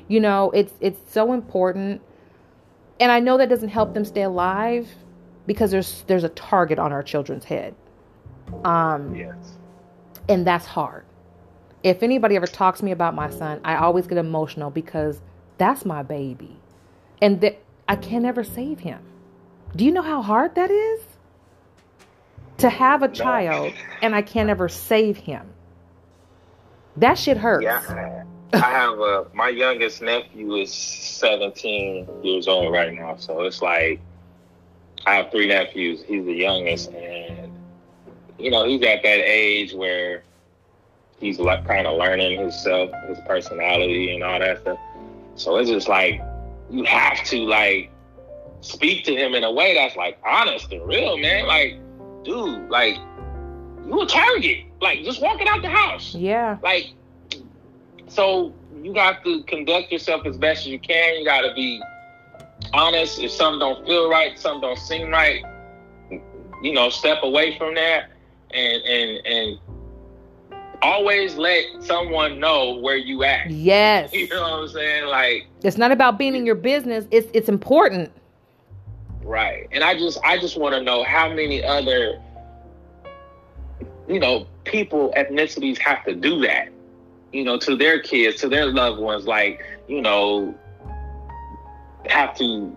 You 0.10 0.20
know, 0.20 0.52
it's 0.52 0.74
it's 0.82 1.00
so 1.12 1.34
important. 1.34 2.02
And 3.00 3.12
I 3.12 3.20
know 3.20 3.38
that 3.38 3.50
doesn't 3.50 3.70
help 3.70 3.94
them 3.94 4.04
stay 4.04 4.24
alive 4.24 4.88
because 5.46 5.72
there's 5.72 6.04
there's 6.08 6.24
a 6.26 6.30
target 6.30 6.78
on 6.78 6.92
our 6.92 7.04
children's 7.04 7.46
head. 7.46 7.74
Um 8.66 9.16
yes. 9.16 9.58
And 10.28 10.46
that's 10.46 10.66
hard. 10.66 11.06
If 11.84 12.04
anybody 12.04 12.36
ever 12.36 12.48
talks 12.48 12.80
to 12.80 12.86
me 12.86 12.92
about 12.92 13.16
my 13.16 13.30
son, 13.30 13.62
I 13.64 13.78
always 13.78 14.08
get 14.08 14.18
emotional 14.18 14.70
because 14.72 15.22
that's 15.58 15.86
my 15.86 16.04
baby. 16.04 16.58
And 17.22 17.40
that 17.42 17.62
I 17.88 17.96
can 17.96 18.24
never 18.24 18.44
save 18.44 18.80
him. 18.80 19.00
Do 19.76 19.86
you 19.86 19.92
know 19.92 20.02
how 20.02 20.22
hard 20.22 20.56
that 20.56 20.72
is? 20.72 21.02
To 22.60 22.70
have 22.70 23.04
a 23.04 23.08
child 23.08 23.74
and 24.02 24.16
I 24.16 24.22
can't 24.22 24.50
ever 24.50 24.68
save 24.68 25.18
him. 25.18 25.48
That 26.98 27.18
shit 27.18 27.38
hurts. 27.38 27.64
Yeah. 27.64 28.24
I 28.54 28.58
have 28.58 29.00
a 29.00 29.28
my 29.34 29.50
youngest 29.50 30.02
nephew 30.02 30.56
is 30.56 30.74
17 30.74 32.08
years 32.24 32.48
old 32.48 32.72
right 32.72 32.94
now, 32.94 33.18
so 33.18 33.42
it's 33.42 33.62
like 33.62 34.00
I 35.06 35.16
have 35.16 35.32
three 35.32 35.48
nephews. 35.48 36.04
He's 36.08 36.26
the 36.26 36.34
youngest, 36.34 36.92
and 36.92 37.52
you 38.40 38.50
know 38.50 38.66
he's 38.66 38.82
at 38.84 39.04
that 39.04 39.06
age 39.06 39.74
where 39.74 40.24
he's 41.20 41.40
like 41.40 41.68
kind 41.68 41.88
of 41.88 41.98
learning 41.98 42.40
himself, 42.40 42.90
his 43.08 43.20
personality, 43.28 44.14
and 44.14 44.24
all 44.24 44.40
that 44.40 44.62
stuff. 44.62 44.80
So 45.36 45.58
it's 45.58 45.70
just 45.70 45.90
like 45.90 46.22
you 46.70 46.84
have 46.84 47.24
to 47.26 47.38
like 47.40 47.92
speak 48.62 49.06
to 49.06 49.16
him 49.16 49.34
in 49.34 49.44
a 49.44 49.52
way 49.52 49.74
that's 49.76 49.96
like 49.96 50.18
honest 50.26 50.72
and 50.72 50.86
real, 50.88 51.18
man. 51.18 51.46
Like, 51.46 51.80
dude, 52.24 52.70
like 52.70 52.98
you 53.86 54.02
a 54.02 54.06
target. 54.06 54.66
Like 54.82 55.04
just 55.04 55.22
walking 55.22 55.48
out 55.48 55.62
the 55.62 55.70
house. 55.70 56.14
Yeah. 56.14 56.58
Like 56.62 56.94
so 58.08 58.54
you 58.82 58.94
got 58.94 59.24
to 59.24 59.44
conduct 59.44 59.92
yourself 59.92 60.26
as 60.26 60.38
best 60.38 60.62
as 60.62 60.68
you 60.68 60.80
can. 60.80 61.16
You 61.16 61.26
gotta 61.26 61.54
be 61.54 61.82
honest. 62.74 63.20
If 63.20 63.32
something 63.32 63.60
don't 63.60 63.86
feel 63.86 64.10
right, 64.10 64.38
something 64.38 64.62
don't 64.62 64.80
seem 64.80 65.10
right, 65.10 65.44
you 66.62 66.74
know, 66.74 66.90
step 66.90 67.20
away 67.24 67.58
from 67.58 67.76
that 67.76 68.10
and 68.52 68.84
and 68.84 69.26
and 69.26 69.60
always 70.82 71.36
let 71.36 71.64
someone 71.80 72.40
know 72.40 72.78
where 72.78 72.98
you 72.98 73.24
at. 73.24 73.50
Yes. 73.50 74.12
You 74.14 74.30
know 74.30 74.42
what 74.42 74.54
I'm 74.54 74.68
saying? 74.70 75.06
Like 75.08 75.48
it's 75.64 75.78
not 75.78 75.92
about 75.92 76.18
being 76.18 76.36
in 76.36 76.46
your 76.46 76.56
business. 76.56 77.06
It's 77.12 77.30
it's 77.34 77.50
important. 77.50 78.12
Right. 79.24 79.68
And 79.72 79.84
I 79.84 79.94
just 79.98 80.20
I 80.24 80.38
just 80.40 80.58
want 80.58 80.76
to 80.76 80.82
know 80.82 81.04
how 81.04 81.30
many 81.30 81.64
other 81.64 82.22
you 84.08 84.20
know, 84.20 84.48
people 84.64 85.14
ethnicities 85.16 85.78
have 85.80 86.04
to 86.06 86.16
do 86.16 86.42
that. 86.42 86.70
You 87.32 87.44
know, 87.44 87.58
to 87.60 87.76
their 87.76 88.00
kids, 88.00 88.40
to 88.42 88.50
their 88.50 88.68
loved 88.68 89.00
ones 89.00 89.26
like, 89.26 89.64
you 89.88 90.02
know, 90.02 90.56
have 92.08 92.36
to 92.38 92.76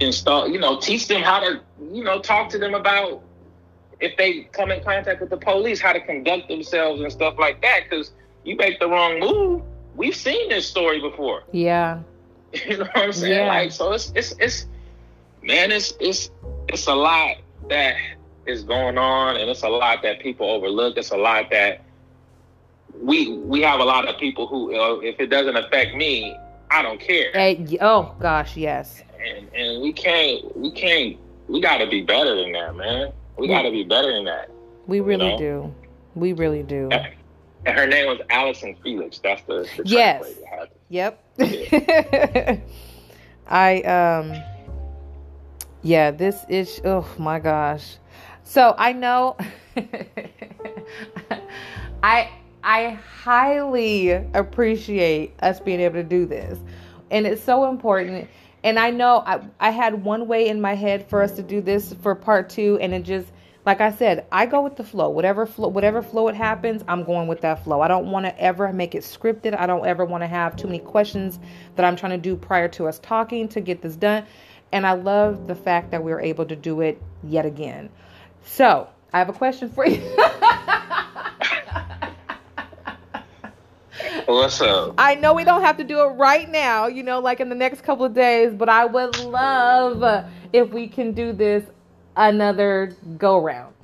install, 0.00 0.48
you 0.48 0.58
know, 0.58 0.78
teach 0.80 1.06
them 1.06 1.22
how 1.22 1.38
to, 1.40 1.60
you 1.92 2.02
know, 2.02 2.20
talk 2.20 2.48
to 2.50 2.58
them 2.58 2.74
about 2.74 3.22
if 4.02 4.16
they 4.16 4.42
come 4.52 4.70
in 4.70 4.82
contact 4.82 5.20
with 5.20 5.30
the 5.30 5.36
police, 5.36 5.80
how 5.80 5.92
to 5.92 6.00
conduct 6.00 6.48
themselves 6.48 7.00
and 7.00 7.10
stuff 7.10 7.38
like 7.38 7.62
that. 7.62 7.84
Because 7.88 8.10
you 8.44 8.56
make 8.56 8.80
the 8.80 8.88
wrong 8.88 9.20
move. 9.20 9.62
We've 9.94 10.16
seen 10.16 10.48
this 10.48 10.66
story 10.66 11.00
before. 11.00 11.44
Yeah. 11.52 12.00
you 12.52 12.76
know 12.76 12.84
what 12.84 12.96
I'm 12.98 13.12
saying? 13.12 13.46
Yeah. 13.46 13.48
Like, 13.48 13.72
so 13.72 13.92
it's 13.92 14.12
it's 14.14 14.34
it's 14.38 14.66
man, 15.42 15.72
it's 15.72 15.94
it's 16.00 16.30
it's 16.68 16.86
a 16.86 16.94
lot 16.94 17.36
that 17.70 17.96
is 18.44 18.62
going 18.62 18.98
on, 18.98 19.36
and 19.36 19.48
it's 19.48 19.62
a 19.62 19.68
lot 19.68 20.02
that 20.02 20.20
people 20.20 20.50
overlook. 20.50 20.98
It's 20.98 21.12
a 21.12 21.16
lot 21.16 21.48
that 21.50 21.82
we 23.00 23.32
we 23.38 23.62
have 23.62 23.80
a 23.80 23.84
lot 23.84 24.06
of 24.06 24.18
people 24.18 24.46
who, 24.46 24.74
uh, 24.74 24.98
if 24.98 25.18
it 25.18 25.28
doesn't 25.28 25.56
affect 25.56 25.94
me, 25.94 26.36
I 26.70 26.82
don't 26.82 27.00
care. 27.00 27.32
Hey, 27.32 27.78
oh 27.80 28.14
gosh, 28.20 28.56
yes. 28.56 29.02
And 29.24 29.48
and 29.54 29.82
we 29.82 29.92
can't 29.94 30.54
we 30.56 30.72
can't 30.72 31.16
we 31.48 31.60
got 31.60 31.78
to 31.78 31.86
be 31.86 32.02
better 32.02 32.34
than 32.36 32.52
that, 32.52 32.74
man. 32.74 33.12
We 33.36 33.48
got 33.48 33.62
to 33.62 33.70
be 33.70 33.84
better 33.84 34.12
than 34.12 34.24
that. 34.26 34.50
We 34.86 35.00
really 35.00 35.26
you 35.26 35.32
know? 35.32 35.38
do. 35.38 35.74
We 36.14 36.32
really 36.32 36.62
do. 36.62 36.90
And 37.64 37.78
her 37.78 37.86
name 37.86 38.06
was 38.08 38.18
Allison 38.28 38.74
Felix. 38.82 39.20
That's 39.20 39.40
the, 39.42 39.68
the 39.76 39.84
yes. 39.84 40.24
Yep. 40.88 41.24
Yeah. 41.38 42.58
I 43.46 43.82
um. 43.82 44.34
Yeah, 45.82 46.10
this 46.10 46.44
is. 46.48 46.80
Oh 46.84 47.06
my 47.18 47.38
gosh. 47.38 47.98
So 48.42 48.74
I 48.76 48.92
know. 48.92 49.36
I 52.02 52.30
I 52.64 52.90
highly 52.90 54.10
appreciate 54.10 55.34
us 55.40 55.60
being 55.60 55.78
able 55.78 55.94
to 55.94 56.02
do 56.02 56.26
this, 56.26 56.58
and 57.12 57.26
it's 57.28 57.42
so 57.42 57.68
important 57.68 58.28
and 58.64 58.78
I 58.78 58.90
know 58.90 59.22
I, 59.24 59.40
I 59.58 59.70
had 59.70 60.04
one 60.04 60.26
way 60.26 60.48
in 60.48 60.60
my 60.60 60.74
head 60.74 61.08
for 61.08 61.22
us 61.22 61.32
to 61.32 61.42
do 61.42 61.60
this 61.60 61.92
for 62.02 62.14
part 62.14 62.50
two, 62.50 62.78
and 62.80 62.94
it 62.94 63.02
just 63.02 63.26
like 63.64 63.80
I 63.80 63.92
said, 63.92 64.26
I 64.32 64.46
go 64.46 64.60
with 64.62 64.76
the 64.76 64.82
flow. 64.82 65.08
Whatever 65.10 65.46
flow, 65.46 65.68
whatever 65.68 66.02
flow 66.02 66.26
it 66.28 66.34
happens, 66.34 66.82
I'm 66.88 67.04
going 67.04 67.28
with 67.28 67.42
that 67.42 67.62
flow. 67.62 67.80
I 67.80 67.86
don't 67.86 68.10
want 68.10 68.26
to 68.26 68.40
ever 68.40 68.72
make 68.72 68.94
it 68.96 69.04
scripted. 69.04 69.56
I 69.56 69.66
don't 69.66 69.86
ever 69.86 70.04
want 70.04 70.22
to 70.22 70.26
have 70.26 70.56
too 70.56 70.66
many 70.66 70.80
questions 70.80 71.38
that 71.76 71.84
I'm 71.84 71.94
trying 71.94 72.12
to 72.12 72.18
do 72.18 72.34
prior 72.34 72.68
to 72.70 72.88
us 72.88 72.98
talking 72.98 73.48
to 73.50 73.60
get 73.60 73.80
this 73.80 73.94
done. 73.94 74.26
And 74.72 74.84
I 74.84 74.94
love 74.94 75.46
the 75.46 75.54
fact 75.54 75.92
that 75.92 76.02
we 76.02 76.10
are 76.10 76.20
able 76.20 76.46
to 76.46 76.56
do 76.56 76.80
it 76.80 77.00
yet 77.22 77.46
again. 77.46 77.88
So 78.44 78.88
I 79.12 79.18
have 79.18 79.28
a 79.28 79.34
question 79.34 79.70
for 79.70 79.86
you. 79.86 80.02
What's 84.26 84.60
up? 84.60 84.94
I 84.98 85.14
know 85.16 85.34
we 85.34 85.44
don't 85.44 85.62
have 85.62 85.76
to 85.78 85.84
do 85.84 86.00
it 86.00 86.12
right 86.14 86.50
now, 86.50 86.86
you 86.86 87.02
know, 87.02 87.20
like 87.20 87.40
in 87.40 87.48
the 87.48 87.54
next 87.54 87.82
couple 87.82 88.04
of 88.04 88.14
days, 88.14 88.54
but 88.54 88.68
I 88.68 88.84
would 88.84 89.18
love 89.20 90.26
if 90.52 90.70
we 90.70 90.88
can 90.88 91.12
do 91.12 91.32
this 91.32 91.64
another 92.16 92.96
go 93.18 93.40
round. 93.40 93.74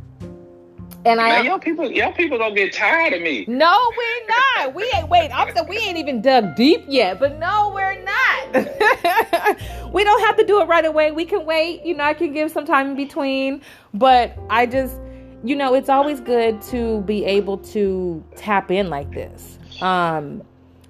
And 1.05 1.21
I, 1.21 1.43
y'all 1.43 1.59
people, 1.59 1.91
y'all 1.91 2.13
people 2.13 2.39
gonna 2.39 2.55
get 2.55 2.73
tired 2.73 3.15
of 3.15 3.23
me. 3.23 3.45
No, 3.49 3.91
we're 3.97 4.27
not. 4.29 4.75
We 4.75 4.91
ain't. 4.95 5.09
Wait, 5.09 5.31
I'm 5.31 5.55
saying 5.55 5.69
we 5.69 5.79
ain't 5.79 5.97
even 5.97 6.21
dug 6.21 6.55
deep 6.55 6.85
yet. 6.87 7.19
But 7.19 7.39
no, 7.39 7.71
we're 7.75 8.03
not. 8.03 9.93
we 9.93 10.05
don't 10.05 10.21
have 10.27 10.37
to 10.37 10.45
do 10.45 10.61
it 10.61 10.67
right 10.67 10.85
away. 10.85 11.13
We 11.13 11.25
can 11.25 11.47
wait. 11.47 11.85
You 11.85 11.95
know, 11.95 12.05
I 12.05 12.15
can 12.15 12.33
give 12.33 12.51
some 12.51 12.67
time 12.67 12.89
in 12.89 12.97
between. 12.97 13.63
But 13.95 14.37
I 14.51 14.67
just, 14.67 14.97
you 15.45 15.55
know, 15.57 15.75
it's 15.75 15.89
always 15.89 16.21
good 16.21 16.61
to 16.63 17.01
be 17.03 17.25
able 17.25 17.59
to 17.59 18.23
tap 18.37 18.71
in 18.71 18.91
like 18.91 19.11
this. 19.13 19.59
Um, 19.81 20.43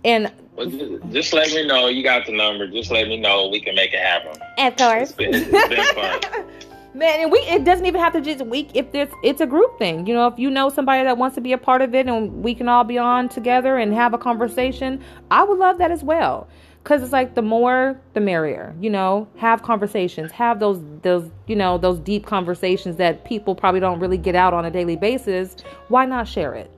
and 0.05 0.33
well, 0.57 0.69
just, 0.69 1.13
just, 1.13 1.33
let 1.33 1.51
me 1.53 1.67
know. 1.67 1.89
You 1.89 2.03
got 2.03 2.27
the 2.27 2.33
number. 2.33 2.67
Just 2.67 2.91
let 2.91 3.09
me 3.09 3.19
know. 3.19 3.49
We 3.49 3.61
can 3.61 3.75
make 3.75 3.93
it 3.93 4.01
happen. 4.01 4.41
Of 4.59 4.77
course. 4.77 5.11
It's 5.11 5.13
been, 5.13 5.35
it's 5.35 5.69
been 5.69 5.85
fun. 5.95 6.45
Man, 6.95 7.21
and 7.21 7.31
we 7.31 7.39
it 7.41 7.65
doesn't 7.65 7.87
even 7.87 8.01
have 8.01 8.13
to 8.15 8.21
just 8.21 8.45
week 8.47 8.71
if 8.75 8.91
there's 8.91 9.11
it's 9.23 9.41
a 9.41 9.47
group 9.47 9.79
thing. 9.79 10.07
You 10.07 10.15
know, 10.15 10.27
if 10.27 10.39
you 10.39 10.51
know 10.51 10.69
somebody 10.69 11.05
that 11.05 11.17
wants 11.17 11.35
to 11.35 11.41
be 11.41 11.53
a 11.53 11.59
part 11.59 11.83
of 11.83 11.95
it 11.95 12.09
and 12.09 12.43
we 12.43 12.55
can 12.55 12.69
all 12.69 12.83
be 12.83 12.99
on 12.99 13.29
together 13.29 13.77
and 13.77 13.93
have 13.93 14.15
a 14.15 14.19
conversation, 14.19 15.01
I 15.31 15.45
would 15.45 15.59
love 15.59 15.79
that 15.79 15.91
as 15.91 16.03
well. 16.03 16.49
Cause 16.85 17.03
it's 17.03 17.13
like 17.13 17.35
the 17.35 17.43
more 17.43 18.01
the 18.15 18.21
merrier, 18.21 18.75
you 18.81 18.89
know, 18.89 19.29
have 19.37 19.63
conversations, 19.63 20.33
have 20.33 20.59
those 20.59 20.81
those, 21.03 21.31
you 21.47 21.55
know, 21.55 21.77
those 21.77 21.99
deep 21.99 22.25
conversations 22.25 22.97
that 22.97 23.25
people 23.25 23.55
probably 23.55 23.81
don't 23.81 24.01
really 24.01 24.19
get 24.19 24.35
out 24.35 24.55
on 24.55 24.65
a 24.65 24.71
daily 24.71 24.97
basis. 24.97 25.57
Why 25.89 26.07
not 26.07 26.27
share 26.27 26.55
it? 26.55 26.71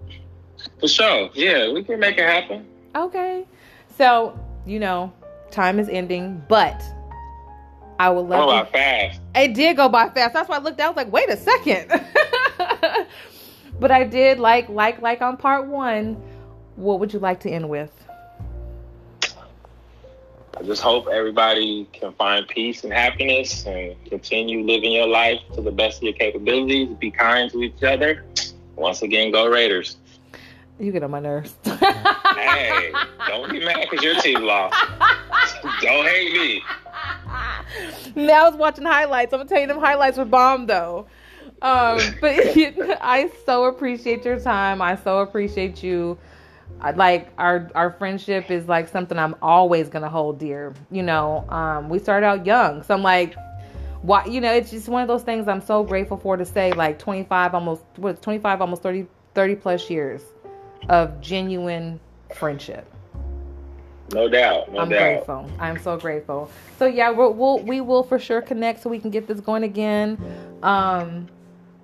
For 0.80 0.88
sure. 0.88 1.30
Yeah, 1.34 1.72
we 1.72 1.82
can 1.82 2.00
make 2.00 2.18
it 2.18 2.26
happen. 2.26 2.66
Okay. 2.94 3.46
So, 3.96 4.38
you 4.66 4.78
know, 4.78 5.12
time 5.50 5.78
is 5.78 5.88
ending, 5.88 6.42
but 6.48 6.82
I 7.98 8.08
will 8.10 8.26
let 8.26 8.40
oh, 8.40 8.58
you. 8.58 8.64
fast. 8.66 9.20
It 9.34 9.54
did 9.54 9.76
go 9.76 9.88
by 9.88 10.08
fast. 10.08 10.32
That's 10.32 10.48
why 10.48 10.56
I 10.56 10.60
looked. 10.60 10.80
I 10.80 10.88
was 10.88 10.96
like, 10.96 11.12
wait 11.12 11.28
a 11.28 11.36
second. 11.36 11.88
but 13.80 13.90
I 13.90 14.04
did 14.04 14.38
like, 14.38 14.68
like, 14.68 15.02
like 15.02 15.20
on 15.20 15.36
part 15.36 15.66
one. 15.66 16.20
What 16.76 16.98
would 17.00 17.12
you 17.12 17.18
like 17.18 17.40
to 17.40 17.50
end 17.50 17.68
with? 17.68 17.92
I 20.56 20.62
just 20.62 20.82
hope 20.82 21.08
everybody 21.08 21.86
can 21.92 22.12
find 22.14 22.46
peace 22.48 22.84
and 22.84 22.92
happiness 22.92 23.64
and 23.66 23.94
continue 24.06 24.64
living 24.64 24.92
your 24.92 25.06
life 25.06 25.40
to 25.54 25.62
the 25.62 25.70
best 25.70 25.98
of 25.98 26.02
your 26.04 26.12
capabilities. 26.14 26.88
Be 26.98 27.10
kind 27.10 27.50
to 27.50 27.62
each 27.62 27.82
other. 27.82 28.24
Once 28.76 29.02
again, 29.02 29.30
go 29.30 29.46
Raiders. 29.46 29.96
You 30.80 30.92
get 30.92 31.02
on 31.02 31.10
my 31.10 31.20
nerves. 31.20 31.54
hey, 31.64 32.90
don't 33.28 33.52
be 33.52 33.62
mad 33.62 33.86
because 33.90 34.02
your 34.02 34.14
team 34.22 34.42
lost. 34.42 34.74
don't 35.82 36.06
hate 36.06 36.32
me. 36.32 36.62
Now 38.16 38.46
I 38.46 38.48
was 38.48 38.58
watching 38.58 38.86
highlights. 38.86 39.34
I'm 39.34 39.40
gonna 39.40 39.48
tell 39.48 39.60
you 39.60 39.66
them 39.66 39.78
highlights 39.78 40.16
were 40.16 40.24
bomb 40.24 40.66
though. 40.66 41.06
Um, 41.60 42.00
but 42.22 42.32
I 43.02 43.30
so 43.44 43.64
appreciate 43.64 44.24
your 44.24 44.40
time. 44.40 44.80
I 44.80 44.96
so 44.96 45.18
appreciate 45.18 45.82
you. 45.82 46.18
Like 46.94 47.28
our 47.36 47.70
our 47.74 47.90
friendship 47.90 48.50
is 48.50 48.66
like 48.66 48.88
something 48.88 49.18
I'm 49.18 49.36
always 49.42 49.90
gonna 49.90 50.08
hold 50.08 50.38
dear. 50.38 50.72
You 50.90 51.02
know, 51.02 51.44
um, 51.50 51.90
we 51.90 51.98
started 51.98 52.26
out 52.26 52.46
young, 52.46 52.82
so 52.84 52.94
I'm 52.94 53.02
like, 53.02 53.34
why? 54.00 54.24
You 54.24 54.40
know, 54.40 54.52
it's 54.54 54.70
just 54.70 54.88
one 54.88 55.02
of 55.02 55.08
those 55.08 55.24
things 55.24 55.46
I'm 55.46 55.60
so 55.60 55.84
grateful 55.84 56.16
for 56.16 56.38
to 56.38 56.46
say. 56.46 56.72
Like 56.72 56.98
25, 56.98 57.54
almost 57.54 57.82
what 57.96 58.22
25, 58.22 58.62
almost 58.62 58.82
30, 58.82 59.06
30 59.34 59.56
plus 59.56 59.90
years 59.90 60.22
of 60.88 61.20
genuine 61.20 62.00
friendship. 62.34 62.92
No 64.12 64.28
doubt. 64.28 64.72
No 64.72 64.80
I'm 64.80 64.88
doubt. 64.88 64.98
grateful. 64.98 65.50
I'm 65.60 65.78
so 65.78 65.96
grateful. 65.96 66.50
So 66.78 66.86
yeah, 66.86 67.10
we'll, 67.10 67.32
we'll 67.32 67.60
we 67.60 67.80
will 67.80 68.02
for 68.02 68.18
sure 68.18 68.42
connect 68.42 68.82
so 68.82 68.90
we 68.90 68.98
can 68.98 69.10
get 69.10 69.26
this 69.28 69.40
going 69.40 69.62
again. 69.62 70.18
Um, 70.62 71.28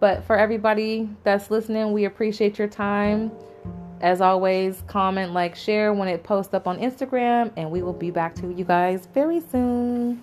but 0.00 0.24
for 0.24 0.36
everybody 0.36 1.08
that's 1.22 1.50
listening, 1.50 1.92
we 1.92 2.04
appreciate 2.04 2.58
your 2.58 2.68
time. 2.68 3.30
As 4.02 4.20
always, 4.20 4.82
comment, 4.86 5.32
like, 5.32 5.56
share 5.56 5.94
when 5.94 6.06
it 6.08 6.22
posts 6.22 6.52
up 6.52 6.66
on 6.66 6.78
Instagram, 6.78 7.50
and 7.56 7.70
we 7.70 7.82
will 7.82 7.94
be 7.94 8.10
back 8.10 8.34
to 8.36 8.52
you 8.52 8.62
guys 8.62 9.08
very 9.14 9.40
soon. 9.40 10.22